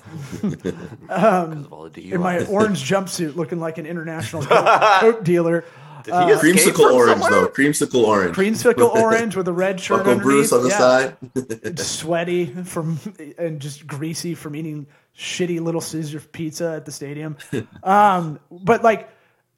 of 1.10 1.72
all 1.72 1.88
the 1.90 2.12
in 2.12 2.20
my 2.20 2.44
orange 2.46 2.88
jumpsuit, 2.88 3.36
looking 3.36 3.60
like 3.60 3.78
an 3.78 3.86
international 3.86 4.42
coke, 4.46 5.00
coke 5.00 5.24
dealer. 5.24 5.64
Did 6.04 6.14
he 6.14 6.20
escape 6.32 6.74
Creamsicle 6.74 6.76
from 6.76 6.94
orange 6.94 7.22
somewhere? 7.22 7.40
though. 7.40 7.48
Creamsicle 7.48 8.04
orange. 8.04 8.36
Creamsicle 8.36 8.94
orange 8.94 9.36
with 9.36 9.48
a 9.48 9.52
red 9.52 9.80
shirt 9.80 9.98
Uncle 9.98 10.12
underneath. 10.12 10.50
Bruce 10.50 10.52
on 10.52 10.62
the 10.62 10.68
yeah. 10.68 10.78
side. 10.78 11.78
Sweaty 11.78 12.46
from 12.64 12.98
and 13.38 13.60
just 13.60 13.86
greasy 13.86 14.34
from 14.34 14.56
eating 14.56 14.86
shitty 15.16 15.60
little 15.60 15.80
Caesar 15.80 16.20
pizza 16.20 16.74
at 16.76 16.84
the 16.84 16.92
stadium. 16.92 17.36
Um, 17.82 18.38
but 18.50 18.82
like 18.82 19.08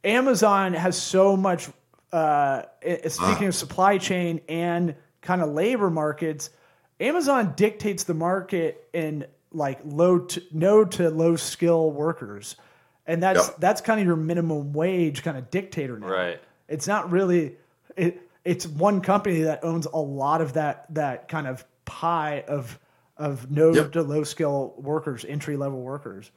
Amazon 0.04 0.74
has 0.74 1.00
so 1.00 1.36
much. 1.36 1.68
Uh, 2.12 2.62
i- 2.84 3.06
speaking 3.08 3.46
of 3.48 3.54
supply 3.54 3.98
chain 3.98 4.40
and 4.48 4.94
kind 5.20 5.42
of 5.42 5.50
labor 5.50 5.90
markets, 5.90 6.50
Amazon 6.98 7.52
dictates 7.56 8.04
the 8.04 8.14
market 8.14 8.88
in 8.92 9.26
like 9.52 9.78
low 9.84 10.18
to 10.18 10.42
no 10.52 10.84
to 10.84 11.10
low 11.10 11.36
skill 11.36 11.90
workers, 11.90 12.56
and 13.10 13.22
that's 13.22 13.48
Yep. 13.48 13.56
that's 13.58 13.80
kind 13.80 14.00
of 14.00 14.06
your 14.06 14.16
minimum 14.16 14.72
wage 14.72 15.22
kind 15.22 15.36
of 15.36 15.50
dictator 15.50 15.98
now. 15.98 16.08
Right. 16.08 16.40
It's 16.68 16.86
not 16.86 17.10
really 17.10 17.56
it. 17.96 18.20
It's 18.44 18.66
one 18.66 19.00
company 19.02 19.42
that 19.42 19.64
owns 19.64 19.86
a 19.86 19.98
lot 19.98 20.40
of 20.40 20.54
that 20.54 20.86
that 20.94 21.28
kind 21.28 21.46
of 21.46 21.64
pie 21.84 22.44
of 22.48 22.78
of 23.18 23.50
no 23.50 23.72
Yep. 23.74 23.92
to 23.92 24.02
low 24.02 24.24
skill 24.24 24.74
workers, 24.78 25.24
entry 25.28 25.56
level 25.56 25.80
workers. 25.82 26.30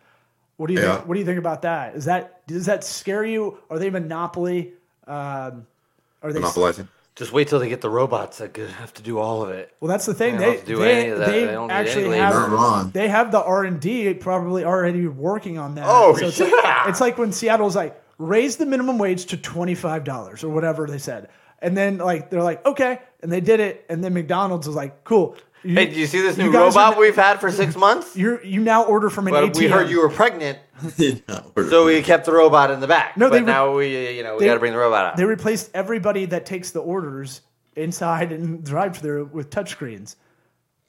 What 0.57 0.67
do 0.67 0.73
you 0.73 0.81
Yeah. 0.81 0.95
think, 0.95 1.07
what 1.07 1.13
do 1.13 1.19
you 1.19 1.25
think 1.25 1.39
about 1.39 1.61
that? 1.61 1.95
Is 1.95 2.05
that 2.05 2.45
does 2.47 2.65
that 2.65 2.83
scare 2.83 3.23
you? 3.23 3.57
Are 3.69 3.79
they 3.79 3.89
monopoly? 3.89 4.73
Um, 5.07 5.65
are 6.21 6.31
they? 6.33 6.39
Monopolizing. 6.39 6.87
Just 7.15 7.31
wait 7.31 7.47
till 7.47 7.59
they 7.59 7.69
get 7.69 7.81
the 7.81 7.91
robots 7.91 8.39
that 8.39 8.55
could 8.55 8.69
have 8.71 8.91
to 8.95 9.03
do 9.03 9.19
all 9.19 9.43
of 9.43 9.49
it. 9.51 9.71
Well, 9.79 9.87
that's 9.87 10.07
the 10.07 10.15
thing. 10.15 10.37
They 10.37 10.45
don't 10.45 10.49
They 10.49 10.55
have 10.57 10.65
to 10.65 10.73
do 10.73 10.79
they, 10.79 10.99
any 11.01 11.09
of 11.11 11.19
that. 11.19 11.29
they 11.29 11.45
They 11.45 11.51
don't 11.51 11.69
actually 11.69 12.17
have 12.17 12.33
labor. 12.33 12.47
Not 12.47 12.57
wrong. 12.57 12.91
they 12.91 13.07
have 13.07 13.31
the 13.31 13.43
R 13.43 13.63
and 13.65 13.79
D 13.79 14.15
probably 14.15 14.63
already 14.65 15.05
working 15.07 15.59
on 15.59 15.75
that. 15.75 15.85
Oh, 15.87 16.15
it's, 16.19 16.39
yeah. 16.39 16.47
Like, 16.83 16.89
it's 16.89 17.01
like 17.01 17.17
when 17.17 17.31
Seattle's 17.31 17.75
like 17.75 18.01
raise 18.17 18.57
the 18.57 18.65
minimum 18.65 18.97
wage 18.97 19.25
to 19.27 19.37
twenty 19.37 19.75
five 19.75 20.03
dollars 20.03 20.43
or 20.43 20.49
whatever 20.49 20.87
they 20.87 20.97
said, 20.99 21.29
and 21.59 21.75
then 21.75 21.97
like 21.97 22.29
they're 22.29 22.43
like 22.43 22.65
okay, 22.65 22.99
and 23.21 23.31
they 23.31 23.41
did 23.41 23.59
it, 23.59 23.85
and 23.89 24.03
then 24.03 24.13
McDonald's 24.13 24.67
was 24.67 24.75
like 24.75 25.03
cool. 25.03 25.35
You, 25.65 25.75
Hey, 25.75 25.85
did 25.85 25.95
you 25.95 26.07
see 26.07 26.19
this 26.21 26.35
new 26.37 26.51
robot 26.51 26.95
are- 26.95 26.99
we've 26.99 27.15
had 27.15 27.39
for 27.39 27.49
six 27.49 27.75
months? 27.77 28.17
You're 28.17 28.43
you 28.43 28.59
now 28.59 28.83
order 28.83 29.09
from 29.09 29.27
an 29.27 29.33
Well, 29.33 29.47
ATM. 29.49 29.57
we 29.59 29.67
heard 29.67 29.89
you 29.89 30.01
were 30.01 30.09
pregnant, 30.09 30.59
so 31.69 31.85
we 31.85 32.01
kept 32.01 32.25
the 32.25 32.33
robot 32.33 32.71
in 32.71 32.79
the 32.79 32.87
back. 32.87 33.15
No, 33.17 33.29
but 33.29 33.39
re- 33.41 33.45
now 33.45 33.73
we, 33.75 34.17
you 34.17 34.23
know, 34.23 34.35
we 34.37 34.45
got 34.45 34.55
to 34.55 34.59
bring 34.59 34.73
the 34.73 34.77
robot 34.79 35.05
out. 35.05 35.17
They 35.17 35.25
replaced 35.25 35.71
everybody 35.73 36.25
that 36.25 36.45
takes 36.45 36.71
the 36.71 36.81
orders 36.81 37.41
inside 37.75 38.31
and 38.31 38.63
drive 38.65 38.97
through 38.97 39.29
with 39.31 39.49
touchscreens, 39.49 40.15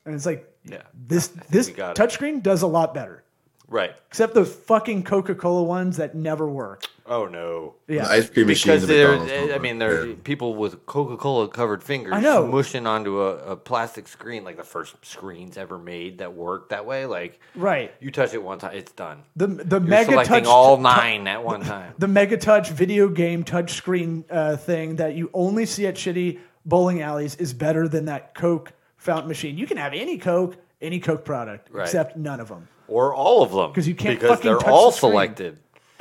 and 0.05 0.15
it's 0.15 0.27
like 0.27 0.53
Yeah, 0.65 0.83
this 0.93 1.29
this 1.51 1.69
we 1.69 1.75
got 1.75 1.99
it. 1.99 2.03
touchscreen 2.03 2.43
does 2.43 2.63
a 2.63 2.67
lot 2.67 2.95
better. 2.95 3.23
Right. 3.69 3.95
Except 4.09 4.35
those 4.35 4.53
fucking 4.55 5.03
Coca 5.05 5.35
Cola 5.35 5.63
ones 5.63 5.97
that 5.97 6.15
never 6.15 6.49
work. 6.49 6.85
Oh 7.07 7.27
no. 7.27 7.75
Yeah. 7.87 8.05
The 8.05 8.11
ice 8.13 8.31
cream 8.31 8.47
machines. 8.47 8.81
Because 8.81 8.83
at 8.85 8.89
they're, 8.89 9.09
McDonald's 9.19 9.33
don't 9.33 9.49
I 9.51 9.53
work. 9.53 9.63
mean, 9.63 9.79
they're 9.79 10.07
Yeah. 10.07 10.15
people 10.25 10.55
with 10.55 10.87
Coca 10.87 11.17
Cola 11.19 11.49
covered 11.49 11.83
fingers 11.83 12.15
I 12.15 12.21
know. 12.21 12.45
smushing 12.45 12.87
onto 12.87 13.21
a, 13.21 13.37
a 13.53 13.57
plastic 13.57 14.09
screen, 14.09 14.43
like 14.43 14.57
the 14.57 14.63
first 14.65 14.95
screens 15.05 15.59
ever 15.59 15.79
made 15.79 16.19
that 16.19 16.33
worked 16.33 16.71
that 16.71 16.87
way. 16.87 17.05
Like, 17.05 17.41
Right. 17.55 17.93
you 18.01 18.11
touch 18.11 18.33
it 18.33 18.43
one 18.43 18.59
time, 18.59 18.75
it's 18.75 18.93
done. 18.93 19.23
The 19.37 19.49
the 19.49 19.81
You're 19.81 19.89
mega 19.89 20.11
selecting 20.13 20.35
touch 20.35 20.47
all 20.47 20.79
nine 20.79 21.27
at 21.27 21.45
one 21.45 21.61
time. 21.63 21.93
the 21.99 22.09
mega 22.09 22.37
touch 22.39 22.71
video 22.71 23.09
game 23.09 23.45
touchscreen 23.45 24.25
uh, 24.31 24.57
thing 24.57 24.97
that 24.97 25.15
you 25.15 25.29
only 25.35 25.67
see 25.67 25.87
at 25.87 25.97
shitty 25.97 26.39
bowling 26.65 27.03
alleys 27.03 27.35
is 27.37 27.53
better 27.53 27.87
than 27.87 28.07
that 28.07 28.35
Coke 28.35 28.73
fountain 28.97 29.29
machine. 29.29 29.59
You 29.59 29.67
can 29.67 29.77
have 29.77 29.93
any 29.93 30.17
Coke, 30.17 30.57
any 30.81 31.01
Coke 31.01 31.27
product, 31.27 31.69
Right. 31.71 31.83
except 31.83 32.17
none 32.17 32.41
of 32.41 32.49
them. 32.49 32.69
Or 32.89 33.15
all 33.15 33.43
of 33.43 33.53
them 33.53 33.71
because 33.71 33.89
you 33.89 33.95
can't 33.95 34.19
Because 34.21 34.37
fucking 34.37 34.51
they're 34.51 34.59
touch 34.61 34.69
all 34.69 34.91
the 34.91 34.97
screen. 34.97 35.13
selected. 35.13 35.59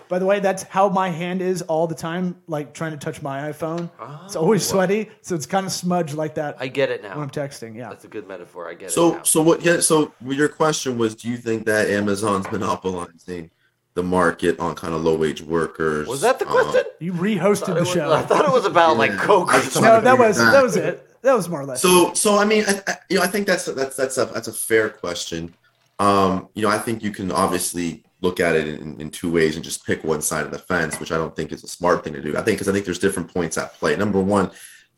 By 0.09 0.19
the 0.19 0.25
way, 0.25 0.39
that's 0.41 0.63
how 0.63 0.89
my 0.89 1.09
hand 1.09 1.41
is 1.41 1.61
all 1.63 1.87
the 1.87 1.95
time, 1.95 2.35
like 2.47 2.73
trying 2.73 2.91
to 2.91 2.97
touch 2.97 3.21
my 3.21 3.49
iPhone. 3.51 3.89
it's 4.25 4.35
always 4.35 4.67
sweaty, 4.67 5.09
so 5.21 5.33
it's 5.33 5.45
kind 5.47 5.65
of 5.65 5.71
smudged 5.71 6.13
like 6.13 6.35
that 6.35 6.57
I 6.59 6.67
get 6.67 6.91
it 6.91 7.01
now. 7.01 7.15
when 7.15 7.23
I'm 7.23 7.29
texting. 7.31 7.75
Yeah. 7.75 7.89
That's 7.89 8.03
a 8.05 8.09
good 8.09 8.27
metaphor. 8.27 8.69
I 8.69 8.73
get 8.75 8.89
it. 8.89 8.91
So, 8.91 9.13
now. 9.13 9.23
so 9.23 9.41
what? 9.41 9.63
Yeah. 9.63 9.79
So 9.79 10.13
your 10.23 10.49
question 10.49 10.97
was, 10.97 11.15
do 11.15 11.29
you 11.29 11.37
think 11.37 11.65
that 11.65 11.87
Amazon's 11.89 12.51
monopolizing 12.51 13.49
the 13.95 14.03
market 14.03 14.59
on 14.59 14.75
kind 14.75 14.93
of 14.93 15.03
low 15.03 15.15
wage 15.15 15.41
workers? 15.41 16.07
was 16.07 16.21
that 16.21 16.37
the 16.37 16.45
Um, 16.47 16.51
question? 16.51 16.83
You 16.99 17.13
rehosted 17.13 17.69
I, 17.69 17.73
the 17.75 17.79
was- 17.79 17.89
show. 17.89 18.11
I 18.13 18.21
thought 18.23 18.45
it 18.45 18.51
was 18.51 18.65
about 18.65 18.97
like 18.97 19.11
Yeah. 19.11 19.17
Coke 19.25 19.49
I 19.53 19.57
or 19.57 19.61
just 19.61 19.73
something. 19.73 19.91
no, 19.91 20.01
that 20.01 20.17
was 20.19 20.37
that. 20.37 20.51
that 20.51 20.63
was 20.63 20.75
it. 20.75 21.09
That 21.23 21.33
was 21.33 21.47
more 21.47 21.61
or 21.61 21.65
less. 21.65 21.81
So, 21.81 22.13
so 22.13 22.37
I 22.37 22.43
mean, 22.43 22.65
I, 22.67 22.81
I, 22.85 22.95
you 23.09 23.17
know, 23.17 23.23
I 23.23 23.27
think 23.27 23.47
that's 23.47 23.65
that's 23.65 23.95
that's 23.95 24.17
a 24.17 24.25
that's 24.25 24.49
a 24.49 24.53
fair 24.53 24.89
question. 24.89 25.55
Um, 26.03 26.49
you 26.53 26.63
know, 26.63 26.69
I 26.69 26.77
think 26.77 27.01
you 27.01 27.11
can 27.11 27.31
obviously 27.31 28.03
look 28.21 28.39
at 28.39 28.55
it 28.55 28.67
in, 28.67 28.99
in 28.99 29.09
two 29.09 29.31
ways 29.31 29.55
and 29.55 29.63
just 29.63 29.85
pick 29.85 30.03
one 30.03 30.21
side 30.21 30.45
of 30.45 30.51
the 30.51 30.59
fence, 30.59 30.99
which 30.99 31.11
I 31.11 31.17
don't 31.17 31.35
think 31.35 31.51
is 31.51 31.63
a 31.63 31.67
smart 31.67 32.03
thing 32.03 32.13
to 32.13 32.21
do. 32.21 32.31
I 32.37 32.41
think 32.41 32.57
because 32.57 32.67
I 32.67 32.73
think 32.73 32.85
there's 32.85 32.99
different 32.99 33.33
points 33.33 33.57
at 33.57 33.73
play. 33.75 33.95
Number 33.95 34.19
one, 34.19 34.51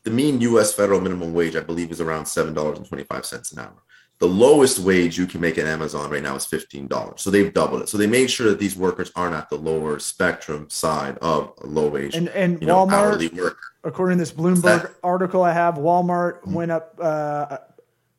the 0.03 0.11
mean 0.11 0.41
U.S. 0.41 0.73
federal 0.73 1.01
minimum 1.01 1.33
wage, 1.33 1.55
I 1.55 1.59
believe, 1.61 1.91
is 1.91 2.01
around 2.01 2.25
seven 2.25 2.53
dollars 2.53 2.77
and 2.79 2.87
twenty 2.87 3.03
five 3.03 3.25
cents 3.25 3.51
an 3.51 3.59
hour. 3.59 3.83
The 4.17 4.27
lowest 4.27 4.79
wage 4.79 5.17
you 5.17 5.25
can 5.27 5.41
make 5.41 5.57
at 5.57 5.67
Amazon 5.67 6.09
right 6.09 6.23
now 6.23 6.35
is 6.35 6.45
fifteen 6.45 6.87
dollars. 6.87 7.21
So 7.21 7.29
they've 7.29 7.53
doubled 7.53 7.83
it. 7.83 7.89
So 7.89 7.97
they 7.97 8.07
made 8.07 8.31
sure 8.31 8.49
that 8.49 8.59
these 8.59 8.75
workers 8.75 9.11
aren't 9.15 9.35
at 9.35 9.49
the 9.49 9.57
lower 9.57 9.99
spectrum 9.99 10.69
side 10.69 11.17
of 11.19 11.53
a 11.61 11.67
low 11.67 11.89
wage, 11.89 12.15
and 12.15 12.29
and 12.29 12.61
you 12.61 12.67
know, 12.67 12.85
Walmart 12.85 12.91
hourly 12.91 13.27
worker. 13.27 13.57
according 13.83 14.17
to 14.17 14.21
this 14.21 14.31
Bloomberg 14.31 14.91
article 15.03 15.43
I 15.43 15.53
have, 15.53 15.75
Walmart 15.75 16.47
went 16.47 16.71
up 16.71 16.97
uh, 17.01 17.57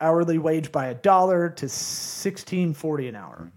hourly 0.01 0.39
wage 0.39 0.71
by 0.73 0.87
a 0.87 0.95
dollar 0.95 1.49
to 1.51 1.69
sixteen 1.69 2.75
forty 2.75 3.09
an 3.09 3.15
hour. 3.17 3.51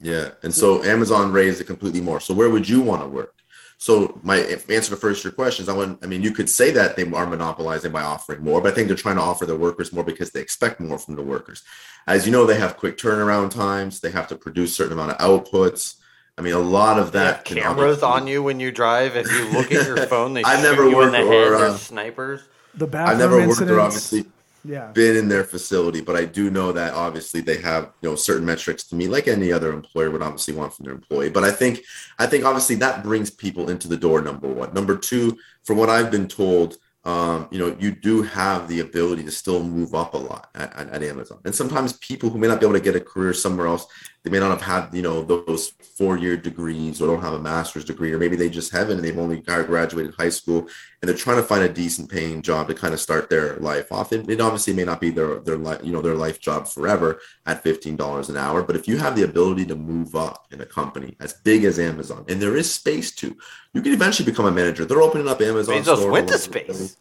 Yeah, 0.00 0.30
and 0.42 0.54
so 0.54 0.82
Amazon 0.84 1.32
raised 1.32 1.60
it 1.60 1.64
completely 1.66 2.00
more. 2.00 2.20
So 2.20 2.32
where 2.34 2.50
would 2.50 2.68
you 2.68 2.80
want 2.80 3.02
to 3.02 3.08
work? 3.08 3.34
So 3.80 4.18
my 4.22 4.38
answer 4.38 4.90
to 4.90 4.96
first 4.96 5.22
your 5.24 5.32
questions, 5.32 5.68
I 5.68 5.72
want. 5.72 6.00
I 6.02 6.06
mean, 6.06 6.22
you 6.22 6.32
could 6.32 6.48
say 6.50 6.70
that 6.72 6.96
they 6.96 7.02
are 7.10 7.26
monopolizing 7.26 7.92
by 7.92 8.02
offering 8.02 8.42
more, 8.42 8.60
but 8.60 8.72
I 8.72 8.74
think 8.74 8.88
they're 8.88 8.96
trying 8.96 9.16
to 9.16 9.22
offer 9.22 9.46
their 9.46 9.56
workers 9.56 9.92
more 9.92 10.04
because 10.04 10.30
they 10.30 10.40
expect 10.40 10.80
more 10.80 10.98
from 10.98 11.14
the 11.16 11.22
workers. 11.22 11.62
As 12.06 12.26
you 12.26 12.32
know, 12.32 12.44
they 12.46 12.58
have 12.58 12.76
quick 12.76 12.96
turnaround 12.98 13.50
times. 13.50 14.00
They 14.00 14.10
have 14.10 14.26
to 14.28 14.36
produce 14.36 14.74
certain 14.74 14.94
amount 14.94 15.12
of 15.12 15.18
outputs. 15.18 15.94
I 16.36 16.40
mean, 16.42 16.54
a 16.54 16.58
lot 16.60 16.98
of 16.98 17.12
that 17.12 17.44
can 17.44 17.56
cameras 17.58 18.02
obviously- 18.02 18.08
on 18.08 18.26
you 18.28 18.42
when 18.42 18.58
you 18.60 18.70
drive. 18.72 19.16
If 19.16 19.30
you 19.30 19.48
look 19.50 19.70
at 19.72 19.86
your 19.86 19.96
phone, 20.06 20.34
they 20.34 20.42
I 20.44 20.56
shoot 20.56 20.62
never 20.62 20.82
you 20.84 20.90
in 20.90 20.96
worked 20.96 21.12
the 21.12 21.22
or, 21.22 21.58
head. 21.58 21.70
uh, 21.70 21.76
snipers. 21.76 22.40
The 22.74 22.84
I've 22.86 22.90
bathroom 22.92 23.18
never 23.18 23.36
worked 23.38 23.48
incidents. 23.60 23.72
or 23.72 23.80
obviously 23.80 24.24
yeah. 24.68 24.92
been 24.92 25.16
in 25.16 25.28
their 25.28 25.44
facility, 25.44 26.00
but 26.00 26.16
I 26.16 26.24
do 26.24 26.50
know 26.50 26.72
that 26.72 26.94
obviously 26.94 27.40
they 27.40 27.58
have 27.58 27.92
you 28.02 28.10
know 28.10 28.16
certain 28.16 28.44
metrics 28.44 28.84
to 28.84 28.94
me, 28.94 29.08
like 29.08 29.26
any 29.26 29.50
other 29.50 29.72
employer 29.72 30.10
would 30.10 30.22
obviously 30.22 30.54
want 30.54 30.74
from 30.74 30.84
their 30.84 30.94
employee. 30.94 31.30
But 31.30 31.44
I 31.44 31.50
think 31.50 31.80
I 32.18 32.26
think 32.26 32.44
obviously 32.44 32.76
that 32.76 33.02
brings 33.02 33.30
people 33.30 33.70
into 33.70 33.88
the 33.88 33.96
door. 33.96 34.20
Number 34.20 34.48
one, 34.48 34.74
number 34.74 34.96
two, 34.96 35.38
from 35.64 35.78
what 35.78 35.88
I've 35.88 36.10
been 36.10 36.28
told, 36.28 36.76
um, 37.04 37.48
you 37.50 37.58
know, 37.58 37.74
you 37.80 37.92
do 37.92 38.22
have 38.22 38.68
the 38.68 38.80
ability 38.80 39.22
to 39.24 39.30
still 39.30 39.62
move 39.62 39.94
up 39.94 40.12
a 40.14 40.18
lot 40.18 40.50
at, 40.54 40.76
at, 40.76 40.90
at, 40.90 41.02
Amazon. 41.02 41.38
And 41.44 41.54
sometimes 41.54 41.94
people 41.94 42.28
who 42.28 42.38
may 42.38 42.48
not 42.48 42.60
be 42.60 42.66
able 42.66 42.74
to 42.74 42.84
get 42.84 42.96
a 42.96 43.00
career 43.00 43.32
somewhere 43.32 43.66
else, 43.66 43.86
they 44.24 44.30
may 44.30 44.40
not 44.40 44.50
have 44.50 44.62
had, 44.62 44.94
you 44.94 45.02
know, 45.02 45.22
those 45.22 45.68
four-year 45.96 46.36
degrees 46.36 47.00
or 47.00 47.06
don't 47.06 47.22
have 47.22 47.34
a 47.34 47.38
master's 47.38 47.84
degree, 47.84 48.12
or 48.12 48.18
maybe 48.18 48.36
they 48.36 48.50
just 48.50 48.72
haven't 48.72 48.96
and 48.96 49.04
they've 49.04 49.18
only 49.18 49.40
graduated 49.40 50.14
high 50.14 50.28
school 50.28 50.68
and 51.00 51.08
they're 51.08 51.16
trying 51.16 51.36
to 51.36 51.42
find 51.42 51.62
a 51.62 51.68
decent 51.68 52.10
paying 52.10 52.42
job 52.42 52.66
to 52.68 52.74
kind 52.74 52.92
of 52.92 53.00
start 53.00 53.30
their 53.30 53.56
life 53.56 53.92
off. 53.92 54.12
It, 54.12 54.28
it 54.28 54.40
obviously 54.40 54.72
may 54.72 54.84
not 54.84 55.00
be 55.00 55.10
their 55.10 55.40
their 55.40 55.56
life, 55.56 55.80
you 55.84 55.92
know, 55.92 56.02
their 56.02 56.16
life 56.16 56.40
job 56.40 56.66
forever 56.66 57.20
at 57.46 57.62
$15 57.62 58.28
an 58.28 58.36
hour. 58.36 58.62
But 58.62 58.76
if 58.76 58.88
you 58.88 58.98
have 58.98 59.14
the 59.14 59.22
ability 59.22 59.66
to 59.66 59.76
move 59.76 60.16
up 60.16 60.46
in 60.50 60.60
a 60.60 60.66
company 60.66 61.16
as 61.20 61.34
big 61.34 61.64
as 61.64 61.78
Amazon, 61.78 62.24
and 62.28 62.42
there 62.42 62.56
is 62.56 62.72
space 62.72 63.12
to, 63.16 63.36
you 63.72 63.82
can 63.82 63.92
eventually 63.92 64.28
become 64.28 64.46
a 64.46 64.52
manager. 64.52 64.84
They're 64.84 65.02
opening 65.02 65.28
up 65.28 65.40
Amazon. 65.40 65.76
Bezos 65.76 66.10
went 66.10 66.28
to 66.28 66.38
space. 66.38 66.96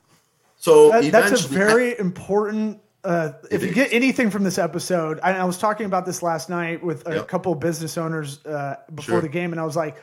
So 0.57 0.89
that, 0.89 1.11
that's 1.11 1.45
a 1.45 1.47
very 1.47 1.97
important. 1.97 2.81
Uh, 3.07 3.31
if 3.49 3.63
you 3.63 3.71
get 3.71 3.93
anything 3.93 4.29
from 4.29 4.43
this 4.43 4.57
episode, 4.57 5.19
I, 5.23 5.37
I, 5.37 5.43
was 5.45 5.57
talking 5.57 5.85
about 5.85 6.05
this 6.05 6.21
last 6.21 6.49
night 6.49 6.83
with 6.83 7.07
a 7.07 7.15
yep. 7.15 7.27
couple 7.29 7.53
of 7.53 7.59
business 7.61 7.97
owners 7.97 8.45
uh, 8.45 8.75
before 8.93 9.13
sure. 9.13 9.21
the 9.21 9.29
game, 9.29 9.53
and 9.53 9.61
I 9.61 9.63
was 9.63 9.77
like, 9.77 9.95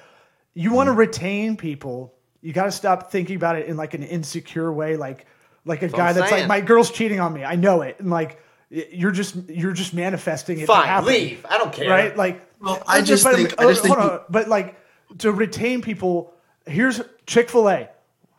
"You 0.54 0.72
want 0.72 0.86
to 0.88 0.94
mm. 0.94 0.98
retain 0.98 1.56
people, 1.56 2.14
you 2.40 2.54
got 2.54 2.64
to 2.64 2.72
stop 2.72 3.10
thinking 3.12 3.36
about 3.36 3.56
it 3.56 3.66
in 3.66 3.76
like 3.76 3.92
an 3.92 4.02
insecure 4.02 4.72
way, 4.72 4.96
like 4.96 5.26
like 5.66 5.82
a 5.82 5.88
that's 5.88 5.94
guy 5.94 6.12
that's 6.14 6.30
saying. 6.30 6.42
like, 6.42 6.48
my 6.48 6.60
girl's 6.62 6.90
cheating 6.90 7.20
on 7.20 7.34
me, 7.34 7.44
I 7.44 7.56
know 7.56 7.82
it, 7.82 8.00
and 8.00 8.10
like." 8.10 8.40
You're 8.70 9.12
just 9.12 9.36
you're 9.48 9.74
just 9.74 9.94
manifesting 9.94 10.58
it. 10.58 10.66
Fine, 10.66 11.04
leave. 11.04 11.46
I 11.48 11.58
don't 11.58 11.72
care. 11.72 11.88
Right? 11.88 12.16
Like, 12.16 12.44
well, 12.60 12.82
I 12.88 13.02
just 13.02 13.22
but, 13.22 13.36
think, 13.36 13.60
I 13.60 13.66
just 13.66 13.82
think 13.82 13.96
on, 13.96 14.22
but 14.28 14.48
like 14.48 14.76
to 15.18 15.30
retain 15.30 15.80
people. 15.80 16.34
Here's 16.66 17.00
Chick 17.24 17.50
Fil 17.50 17.68
A 17.68 17.88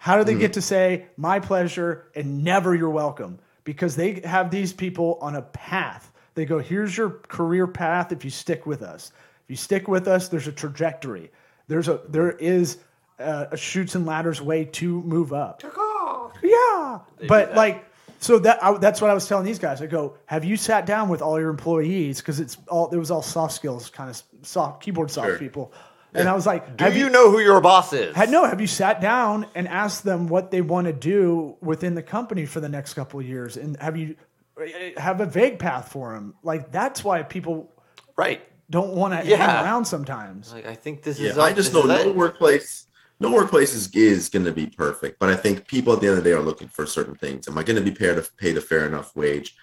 how 0.05 0.19
do 0.19 0.23
they 0.23 0.33
mm-hmm. 0.33 0.41
get 0.41 0.53
to 0.53 0.61
say 0.61 1.07
my 1.17 1.39
pleasure 1.39 2.11
and 2.15 2.43
never 2.43 2.75
you're 2.75 2.91
welcome? 2.91 3.39
Because 3.65 3.97
they 3.97 4.21
have 4.21 4.49
these 4.49 4.71
people 4.71 5.17
on 5.19 5.35
a 5.35 5.41
path. 5.41 6.11
They 6.35 6.45
go, 6.45 6.59
here's 6.59 6.95
your 6.95 7.09
career 7.09 7.67
path 7.67 8.13
if 8.13 8.23
you 8.23 8.31
stick 8.31 8.65
with 8.65 8.81
us. 8.81 9.11
If 9.43 9.49
you 9.49 9.55
stick 9.57 9.87
with 9.87 10.07
us, 10.07 10.29
there's 10.29 10.47
a 10.47 10.51
trajectory. 10.51 11.31
There's 11.67 11.87
a 11.87 12.01
there 12.07 12.31
is 12.31 12.77
a, 13.19 13.49
a 13.51 13.57
Chutes 13.57 13.95
and 13.95 14.05
Ladders 14.05 14.41
way 14.41 14.65
to 14.65 15.01
move 15.01 15.33
up. 15.33 15.61
Yeah, 16.43 16.99
they 17.17 17.27
but 17.27 17.55
like 17.55 17.85
so 18.19 18.39
that 18.39 18.63
I, 18.63 18.77
that's 18.77 19.01
what 19.01 19.09
I 19.09 19.13
was 19.13 19.27
telling 19.27 19.45
these 19.45 19.59
guys. 19.59 19.81
I 19.81 19.85
go, 19.87 20.17
have 20.25 20.43
you 20.43 20.57
sat 20.57 20.85
down 20.85 21.09
with 21.09 21.21
all 21.21 21.39
your 21.39 21.49
employees 21.49 22.21
because 22.21 22.39
it's 22.39 22.57
all 22.69 22.89
it 22.89 22.97
was 22.97 23.11
all 23.11 23.21
soft 23.21 23.53
skills, 23.53 23.89
kind 23.89 24.09
of 24.09 24.21
soft 24.41 24.81
keyboard 24.81 25.11
soft 25.11 25.27
sure. 25.27 25.37
people. 25.37 25.73
And 26.15 26.29
I 26.29 26.33
was 26.33 26.45
like, 26.45 26.77
"Do 26.77 26.85
you, 26.91 27.05
you, 27.05 27.09
know 27.09 27.31
who 27.31 27.39
your 27.39 27.59
boss 27.61 27.93
is?" 27.93 28.15
Had 28.15 28.29
no. 28.29 28.45
Have 28.45 28.61
you 28.61 28.67
sat 28.67 29.01
down 29.01 29.47
and 29.55 29.67
asked 29.67 30.03
them 30.03 30.27
what 30.27 30.51
they 30.51 30.61
want 30.61 30.87
to 30.87 30.93
do 30.93 31.57
within 31.61 31.95
the 31.95 32.03
company 32.03 32.45
for 32.45 32.59
the 32.59 32.69
next 32.69 32.93
couple 32.93 33.19
of 33.19 33.25
years? 33.25 33.57
And 33.57 33.77
have 33.81 33.97
you 33.97 34.15
have 34.97 35.21
a 35.21 35.25
vague 35.25 35.59
path 35.59 35.91
for 35.91 36.13
them? 36.13 36.35
Like 36.43 36.71
that's 36.71 37.03
why 37.03 37.23
people 37.23 37.71
right 38.15 38.41
don't 38.69 38.93
want 38.93 39.13
to 39.13 39.27
yeah. 39.27 39.37
hang 39.37 39.65
around 39.65 39.85
sometimes. 39.85 40.53
Like 40.53 40.65
I 40.65 40.75
think 40.75 41.03
this 41.03 41.19
yeah, 41.19 41.31
is. 41.31 41.37
I 41.37 41.53
just 41.53 41.73
know 41.73 41.83
no 41.83 41.95
it. 41.95 42.15
workplace. 42.15 42.87
No 43.19 43.31
workplace 43.31 43.73
is, 43.73 43.89
is 43.95 44.27
going 44.27 44.43
to 44.43 44.51
be 44.51 44.67
perfect, 44.67 45.19
but 45.19 45.29
I 45.29 45.37
think 45.37 45.67
people 45.67 45.93
at 45.93 46.01
the 46.01 46.07
end 46.07 46.17
of 46.17 46.23
the 46.23 46.29
day 46.29 46.35
are 46.35 46.41
looking 46.41 46.67
for 46.67 46.85
certain 46.85 47.15
things. 47.15 47.47
Am 47.47 47.57
I 47.57 47.63
going 47.63 47.77
to 47.77 47.81
be 47.81 47.95
paid 47.95 48.15
to 48.15 48.29
paid 48.37 48.57
a 48.57 48.61
fair 48.61 48.85
enough 48.85 49.15
wage? 49.15 49.55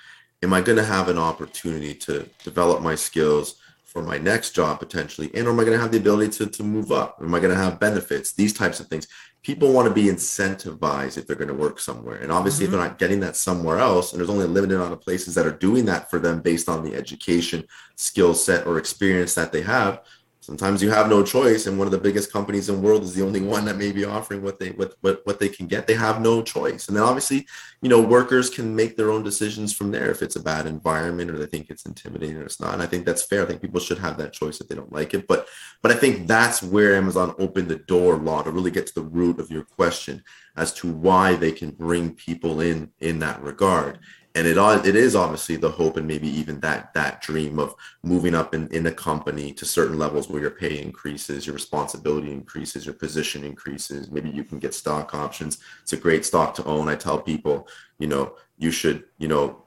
Am 0.43 0.55
I 0.55 0.63
going 0.63 0.79
to 0.79 0.85
have 0.85 1.09
an 1.09 1.19
opportunity 1.19 1.95
to 1.95 2.29
develop 2.45 2.81
my 2.81 2.95
skills? 2.95 3.57
For 3.93 4.03
my 4.03 4.17
next 4.17 4.51
job 4.51 4.79
potentially 4.79 5.31
and 5.35 5.47
am 5.47 5.61
i 5.61 5.65
going 5.65 5.77
to 5.77 5.83
have 5.83 5.93
the 5.93 5.99
ability 5.99 6.31
to, 6.31 6.47
to 6.47 6.63
move 6.63 6.91
up? 6.91 7.19
Am 7.21 7.35
i 7.35 7.39
going 7.39 7.55
to 7.55 7.63
have 7.63 7.79
benefits? 7.79 8.33
These 8.33 8.55
types 8.55 8.81
of 8.81 8.87
things. 8.87 9.07
People 9.43 9.73
want 9.73 9.89
to 9.89 9.95
be 9.95 10.05
incentivized 10.05 11.19
if 11.19 11.27
they're 11.27 11.37
going 11.37 11.49
to 11.49 11.55
work 11.55 11.79
somewhere 11.79 12.17
and 12.17 12.33
obviously 12.33 12.65
mm-hmm. 12.65 12.75
if 12.75 12.81
they're 12.81 12.89
not 12.89 12.99
getting 12.99 13.21
that 13.21 13.37
somewhere 13.37 13.79
else 13.79 14.13
and 14.13 14.19
there's 14.19 14.31
only 14.31 14.47
a 14.47 14.49
limited 14.49 14.77
amount 14.77 14.95
of 14.95 15.01
places 15.01 15.35
that 15.35 15.47
are 15.47 15.53
doing 15.53 15.85
that 15.85 16.11
for 16.11 16.19
them 16.19 16.41
based 16.41 16.69
on 16.69 16.83
the 16.83 16.95
education 16.95 17.67
skill 17.97 18.35
set 18.35 18.67
or 18.67 18.79
experience 18.79 19.35
that 19.35 19.53
they 19.53 19.63
have 19.63 20.01
sometimes 20.43 20.83
you 20.83 20.91
have 20.91 21.09
no 21.09 21.23
choice 21.23 21.67
and 21.67 21.79
one 21.79 21.87
of 21.87 21.93
the 21.93 21.99
biggest 21.99 22.33
companies 22.33 22.69
in 22.69 22.77
the 22.77 22.83
world 22.83 23.05
is 23.05 23.15
the 23.15 23.25
only 23.25 23.41
one 23.41 23.65
that 23.65 23.77
may 23.77 23.93
be 23.93 24.05
offering 24.05 24.43
what 24.43 24.59
they 24.59 24.71
what, 24.71 24.95
what 25.01 25.25
what 25.25 25.39
they 25.39 25.49
can 25.49 25.67
get. 25.67 25.87
They 25.87 25.95
have 25.95 26.21
no 26.21 26.43
choice. 26.43 26.89
And 26.89 26.97
then 26.97 27.05
obviously 27.05 27.47
you 27.81 27.89
know 27.89 28.01
workers 28.01 28.51
can 28.51 28.75
make 28.75 28.97
their 28.97 29.11
own 29.11 29.23
decisions 29.23 29.73
from 29.73 29.91
there 29.93 30.11
if 30.11 30.21
it's 30.21 30.37
a 30.37 30.43
bad 30.43 30.67
environment 30.67 31.31
or 31.31 31.39
they 31.39 31.47
think 31.47 31.71
it's 31.71 31.87
intimidating 31.87 32.37
or 32.37 32.45
it's 32.45 32.61
not. 32.61 32.75
And 32.75 32.83
i 32.83 32.87
think 32.87 33.07
that's 33.07 33.23
fair. 33.23 33.43
I 33.43 33.47
think 33.47 33.63
people 33.63 33.81
should 33.81 33.99
have 33.99 34.19
that 34.19 34.33
choice 34.33 34.61
if 34.61 34.69
they 34.69 34.75
don't 34.75 34.93
like 34.93 35.15
it. 35.15 35.27
But 35.27 35.47
but 35.83 35.91
i 35.91 35.95
think 35.95 36.27
that's 36.27 36.63
where 36.63 36.95
amazon 36.97 37.35
opened 37.39 37.69
the 37.69 37.77
door 37.77 38.17
law 38.17 38.43
to 38.43 38.51
really 38.51 38.71
get 38.71 38.87
to 38.87 38.95
the 38.95 39.03
root 39.03 39.39
of 39.39 39.51
your 39.51 39.65
question 39.65 40.23
as 40.57 40.73
to 40.75 40.91
why 40.91 41.35
they 41.35 41.53
can 41.53 41.71
bring 41.71 42.15
people 42.15 42.61
in 42.61 42.91
in 43.01 43.19
that 43.19 43.43
regard 43.43 43.99
and 44.35 44.47
it 44.47 44.57
it 44.87 44.97
is 44.97 45.15
obviously 45.15 45.57
the 45.57 45.71
hope 45.71 45.97
and 45.97 46.07
maybe 46.07 46.29
even 46.29 46.59
that 46.61 46.95
that 46.95 47.21
dream 47.21 47.59
of 47.59 47.75
moving 48.03 48.35
up 48.35 48.55
in, 48.55 48.69
in 48.69 48.87
a 48.87 48.93
company 48.93 49.53
to 49.53 49.65
certain 49.65 49.99
levels 49.99 50.29
where 50.29 50.41
your 50.41 50.51
pay 50.51 50.81
increases 50.81 51.47
your 51.47 51.55
responsibility 51.55 52.33
increases 52.33 52.87
your 52.87 52.95
position 52.95 53.45
increases. 53.45 54.11
Maybe 54.11 54.31
you 54.31 54.45
can 54.45 54.59
get 54.59 54.75
stock 54.75 55.15
options. 55.15 55.59
It's 55.83 55.93
a 55.93 55.97
great 55.99 56.25
stock 56.25 56.55
to 56.55 56.65
own. 56.65 56.89
I 56.89 56.97
tell 56.97 57.19
people 57.21 57.69
you 57.99 58.07
know 58.07 58.35
you 58.59 58.71
should 58.71 59.05
you 59.19 59.29
know 59.29 59.62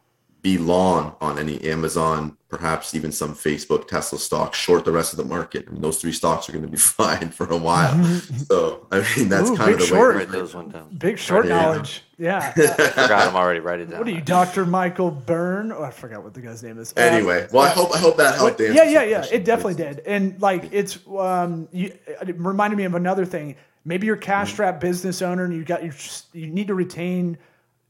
be 0.46 0.60
long 0.60 1.16
on 1.22 1.40
any 1.40 1.60
Amazon, 1.64 2.38
perhaps 2.50 2.94
even 2.94 3.12
some 3.12 3.34
Facebook, 3.34 3.88
Tesla 3.88 4.20
stock, 4.20 4.54
short 4.54 4.86
the 4.86 4.92
rest 4.92 5.12
of 5.12 5.18
the 5.18 5.26
market. 5.26 5.66
I 5.68 5.72
mean, 5.72 5.82
those 5.82 6.00
three 6.00 6.12
stocks 6.12 6.48
are 6.48 6.52
going 6.52 6.64
to 6.64 6.70
be 6.70 6.78
fine 7.02 7.30
for 7.30 7.48
a 7.48 7.58
while. 7.58 8.04
so, 8.48 8.86
I 8.92 9.00
mean, 9.18 9.28
that's 9.28 9.50
Ooh, 9.50 9.58
kind 9.58 9.74
of 9.74 9.80
the 9.80 9.88
short. 9.88 10.14
way. 10.14 10.22
Write 10.22 10.32
those 10.32 10.54
one 10.54 10.70
down. 10.70 10.96
Big 10.98 11.18
short 11.18 11.48
yeah. 11.48 11.60
knowledge. 11.60 12.04
Yeah. 12.20 12.54
I 12.56 12.68
forgot 12.68 13.28
I'm 13.28 13.36
already. 13.36 13.60
Write 13.60 13.80
it 13.80 13.90
down. 13.90 13.98
What 13.98 14.08
are 14.08 14.12
you, 14.12 14.22
Dr. 14.22 14.68
Michael 14.68 15.10
Byrne? 15.10 15.72
Oh, 15.72 15.82
I 15.82 15.90
forgot 15.90 16.24
what 16.24 16.36
the 16.36 16.42
guy's 16.42 16.62
name 16.62 16.78
is. 16.78 16.94
Anyway, 16.96 17.46
um, 17.46 17.50
well, 17.52 17.64
I 17.64 17.70
hope 17.70 17.96
I 17.96 17.98
hope 17.98 18.18
that 18.18 18.36
helped. 18.36 18.60
yeah, 18.60 18.84
yeah, 18.84 19.02
yeah. 19.02 19.26
It 19.32 19.46
definitely 19.46 19.74
did. 19.74 20.02
And 20.06 20.40
like, 20.40 20.70
it's 20.72 21.00
um, 21.08 21.68
you, 21.72 21.92
it 22.06 22.40
reminded 22.40 22.78
me 22.78 22.84
of 22.84 22.94
another 22.94 23.26
thing. 23.26 23.56
Maybe 23.84 24.06
you're 24.06 24.16
cash 24.16 24.52
strapped 24.54 24.80
business 24.80 25.24
owner 25.24 25.44
and 25.46 25.56
you 25.56 25.64
got 25.64 25.84
you 25.84 25.92
you 26.34 26.52
need 26.52 26.68
to 26.68 26.76
retain 26.76 27.40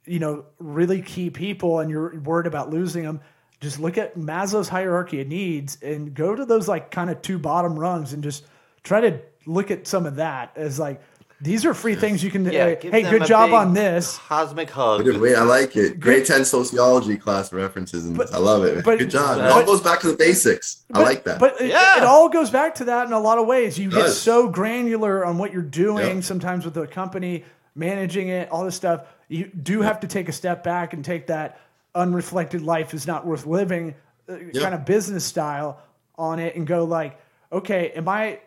you 0.06 0.20
know, 0.20 0.46
really 0.60 1.02
key 1.02 1.30
people 1.30 1.80
and 1.80 1.89
you're 1.89 2.20
worried 2.20 2.48
about 2.48 2.70
losing 2.70 3.04
them, 3.04 3.22
just 3.60 3.80
look 3.80 3.98
at 3.98 4.15
Maslow's 4.15 4.70
hierarchy 4.70 5.22
of 5.22 5.28
needs 5.28 5.78
and 5.82 6.13
go 6.13 6.36
to 6.36 6.46
those 6.46 6.68
like 6.68 6.91
kind 6.91 7.10
of 7.10 7.22
two 7.22 7.39
bottom 7.39 7.78
rungs 7.78 8.13
and 8.13 8.24
just 8.24 8.46
try 8.84 9.02
to 9.02 9.20
look 9.46 9.72
at 9.72 9.88
some 9.88 10.06
of 10.06 10.18
that 10.18 10.52
as 10.56 10.80
like 10.80 11.02
these 11.41 11.65
are 11.65 11.74
free 11.74 11.96
things 11.96 12.24
you 12.24 12.32
can. 12.32 12.46
Yeah, 12.46 12.65
uh, 12.65 12.76
hey, 12.82 13.02
good 13.04 13.26
job 13.26 13.54
on 13.54 13.74
this. 13.74 14.18
Cosmic 14.20 14.70
hug. 14.70 15.06
Wait, 15.06 15.36
I 15.36 15.44
like 15.44 15.76
it. 15.76 16.00
Grade 16.00 16.26
ten 16.26 16.46
sociology 16.46 17.18
class 17.18 17.52
references, 17.52 18.06
and 18.06 18.18
but, 18.18 18.34
I 18.34 18.38
love 18.38 18.63
it. 18.63 18.86
But, 18.86 19.00
good 19.00 19.10
job. 19.10 19.38
But, 19.38 19.46
it 19.46 19.52
all 19.52 19.65
goes 19.65 19.82
back 19.82 20.00
to 20.02 20.08
the 20.08 20.15
basics. 20.15 20.86
But, 20.89 21.00
I 21.00 21.04
like 21.04 21.24
that. 21.26 21.39
But 21.39 21.60
yeah. 21.60 21.98
it, 21.98 22.04
it, 22.04 22.04
all 22.04 22.30
goes 22.30 22.50
back 22.50 22.76
to 22.76 22.86
that 22.86 23.06
in 23.08 23.13
a 23.13 23.20
lot 23.20 23.38
of 23.38 23.48
ways. 23.48 23.78
You 23.78 23.91
get 23.91 24.10
so 24.10 24.48
granular 24.48 25.26
on 25.26 25.38
what 25.38 25.52
you're 25.52 25.62
doing 25.62 26.15
yep. 26.15 26.24
sometimes 26.24 26.63
with 26.63 26.74
the 26.74 26.88
company, 26.88 27.44
managing 27.76 28.30
it, 28.30 28.50
all 28.50 28.63
this 28.63 28.76
stuff 28.76 29.06
you 29.27 29.47
do 29.47 29.81
have 29.81 30.01
to 30.01 30.07
take 30.07 30.29
a 30.29 30.31
step 30.31 30.63
back 30.63 30.93
and 30.93 31.03
take 31.03 31.27
that 31.27 31.59
unreflected 31.93 32.61
life 32.61 32.93
is 32.93 33.07
not 33.07 33.25
worth 33.25 33.45
living 33.45 33.95
uh, 34.29 34.38
yep. 34.38 34.63
kind 34.63 34.75
of 34.75 34.85
business 34.85 35.25
style 35.25 35.81
on 36.17 36.39
it 36.39 36.55
and 36.55 36.67
go 36.67 36.83
like, 36.83 37.19
okay, 37.51 37.91
am 37.91 38.07
I 38.07 38.39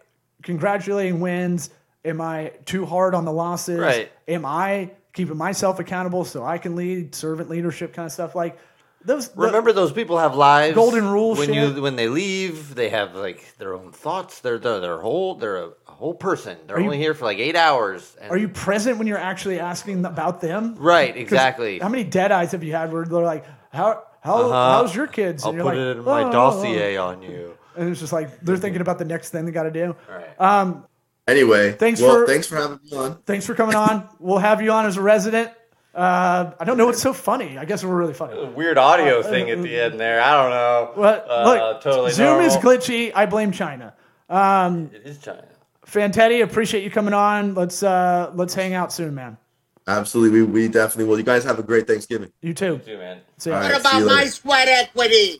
congratulating 0.42 1.20
wins? 1.20 1.70
Am 2.04 2.20
I 2.20 2.52
too 2.64 2.86
hard 2.86 3.14
on 3.14 3.24
the 3.24 3.32
losses? 3.32 3.80
Right. 3.80 4.10
Am 4.26 4.44
I 4.44 4.92
keeping 5.12 5.36
myself 5.36 5.78
accountable 5.78 6.24
so 6.24 6.44
I 6.44 6.58
can 6.58 6.76
lead 6.76 7.14
servant 7.14 7.50
leadership 7.50 7.92
kind 7.92 8.06
of 8.06 8.12
stuff? 8.12 8.34
Like 8.34 8.58
those. 9.04 9.30
Remember, 9.36 9.72
those 9.72 9.92
people 9.92 10.18
have 10.18 10.34
lives. 10.34 10.74
Golden 10.74 11.08
rule. 11.08 11.34
When 11.34 11.48
shit. 11.52 11.76
you 11.76 11.82
when 11.82 11.96
they 11.96 12.08
leave, 12.08 12.74
they 12.74 12.88
have 12.90 13.14
like 13.14 13.56
their 13.58 13.74
own 13.74 13.92
thoughts. 13.92 14.40
They're 14.40 14.58
they're, 14.58 14.80
they're 14.80 15.00
whole. 15.00 15.34
They're 15.34 15.56
a, 15.56 15.70
whole 15.98 16.14
person. 16.14 16.56
They're 16.66 16.76
are 16.76 16.80
only 16.80 16.96
here 16.96 17.12
for 17.12 17.24
like 17.24 17.38
eight 17.38 17.56
hours. 17.56 18.16
are 18.30 18.38
you 18.38 18.48
present 18.48 18.98
when 18.98 19.08
you're 19.08 19.18
actually 19.18 19.58
asking 19.58 20.04
about 20.04 20.40
them? 20.40 20.76
Right, 20.76 21.14
exactly. 21.16 21.80
How 21.80 21.88
many 21.88 22.04
dead 22.04 22.30
eyes 22.30 22.52
have 22.52 22.62
you 22.62 22.72
had 22.72 22.92
where 22.92 23.04
they're 23.04 23.22
like, 23.22 23.44
how 23.72 24.04
how 24.20 24.46
uh-huh. 24.46 24.72
how's 24.78 24.94
your 24.94 25.08
kids? 25.08 25.44
And 25.44 25.58
I'll 25.58 25.64
put 25.64 25.76
like, 25.76 25.78
it 25.78 25.96
in 25.98 26.04
my 26.04 26.22
oh, 26.22 26.32
dossier 26.32 26.96
oh. 26.98 27.08
on 27.08 27.22
you. 27.22 27.58
And 27.76 27.90
it's 27.90 28.00
just 28.00 28.12
like 28.12 28.40
they're 28.40 28.56
thinking 28.56 28.80
about 28.80 28.98
the 28.98 29.04
next 29.04 29.30
thing 29.30 29.44
they 29.44 29.50
got 29.50 29.64
to 29.64 29.70
do. 29.72 29.96
All 30.08 30.14
right. 30.14 30.40
Um. 30.40 30.86
Anyway, 31.26 31.72
thanks 31.72 32.00
well, 32.00 32.20
for 32.20 32.26
thanks 32.26 32.46
for 32.46 32.56
having 32.56 32.78
me 32.82 32.96
on. 32.96 33.20
Thanks 33.26 33.44
for 33.44 33.54
coming 33.54 33.74
on. 33.74 34.08
we'll 34.20 34.38
have 34.38 34.62
you 34.62 34.70
on 34.70 34.86
as 34.86 34.96
a 34.96 35.02
resident. 35.02 35.50
Uh, 35.94 36.52
I 36.60 36.64
don't 36.64 36.78
know 36.78 36.86
what's 36.86 37.02
so 37.02 37.12
funny. 37.12 37.58
I 37.58 37.64
guess 37.64 37.82
we're 37.82 37.96
really 37.96 38.14
funny. 38.14 38.42
weird 38.50 38.78
audio 38.78 39.18
uh, 39.18 39.22
thing 39.24 39.50
at 39.50 39.60
the 39.60 39.80
end 39.80 39.98
there. 39.98 40.20
I 40.20 40.42
don't 40.42 40.50
know. 40.50 40.92
Well, 40.96 41.24
uh, 41.28 41.44
look, 41.44 41.82
totally 41.82 42.12
Zoom 42.12 42.26
normal. 42.26 42.46
is 42.46 42.56
glitchy. 42.56 43.10
I 43.14 43.26
blame 43.26 43.50
China. 43.50 43.94
Um, 44.28 44.90
it 44.94 45.02
is 45.04 45.18
China. 45.18 45.44
Fantetti, 45.90 46.42
appreciate 46.42 46.84
you 46.84 46.90
coming 46.90 47.14
on. 47.14 47.54
Let's 47.54 47.82
uh 47.82 48.30
let's 48.34 48.54
hang 48.54 48.74
out 48.74 48.92
soon, 48.92 49.14
man. 49.14 49.38
Absolutely, 49.86 50.42
we, 50.42 50.46
we 50.46 50.68
definitely 50.68 51.06
will. 51.06 51.16
You 51.16 51.24
guys 51.24 51.44
have 51.44 51.58
a 51.58 51.62
great 51.62 51.86
Thanksgiving. 51.86 52.30
You 52.42 52.52
too. 52.52 52.74
You 52.74 52.78
too, 52.78 52.98
man. 52.98 53.20
See 53.38 53.50
what 53.50 53.62
right, 53.62 53.80
about 53.80 54.04
my 54.04 54.26
sweat 54.26 54.68
equity? 54.68 55.38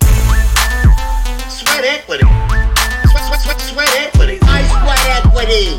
Sweat 1.51 1.85
equity. 1.85 2.25
Sweat, 2.25 3.25
sweat, 3.27 3.41
sweat, 3.41 3.61
sweat 3.61 3.95
equity. 4.01 4.39
My 4.41 4.63
sweat 4.69 5.25
equity. 5.27 5.77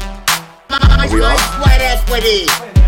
My, 0.70 0.78
my, 0.88 1.08
my 1.08 1.36
sweat 1.58 1.82
equity. 1.82 2.79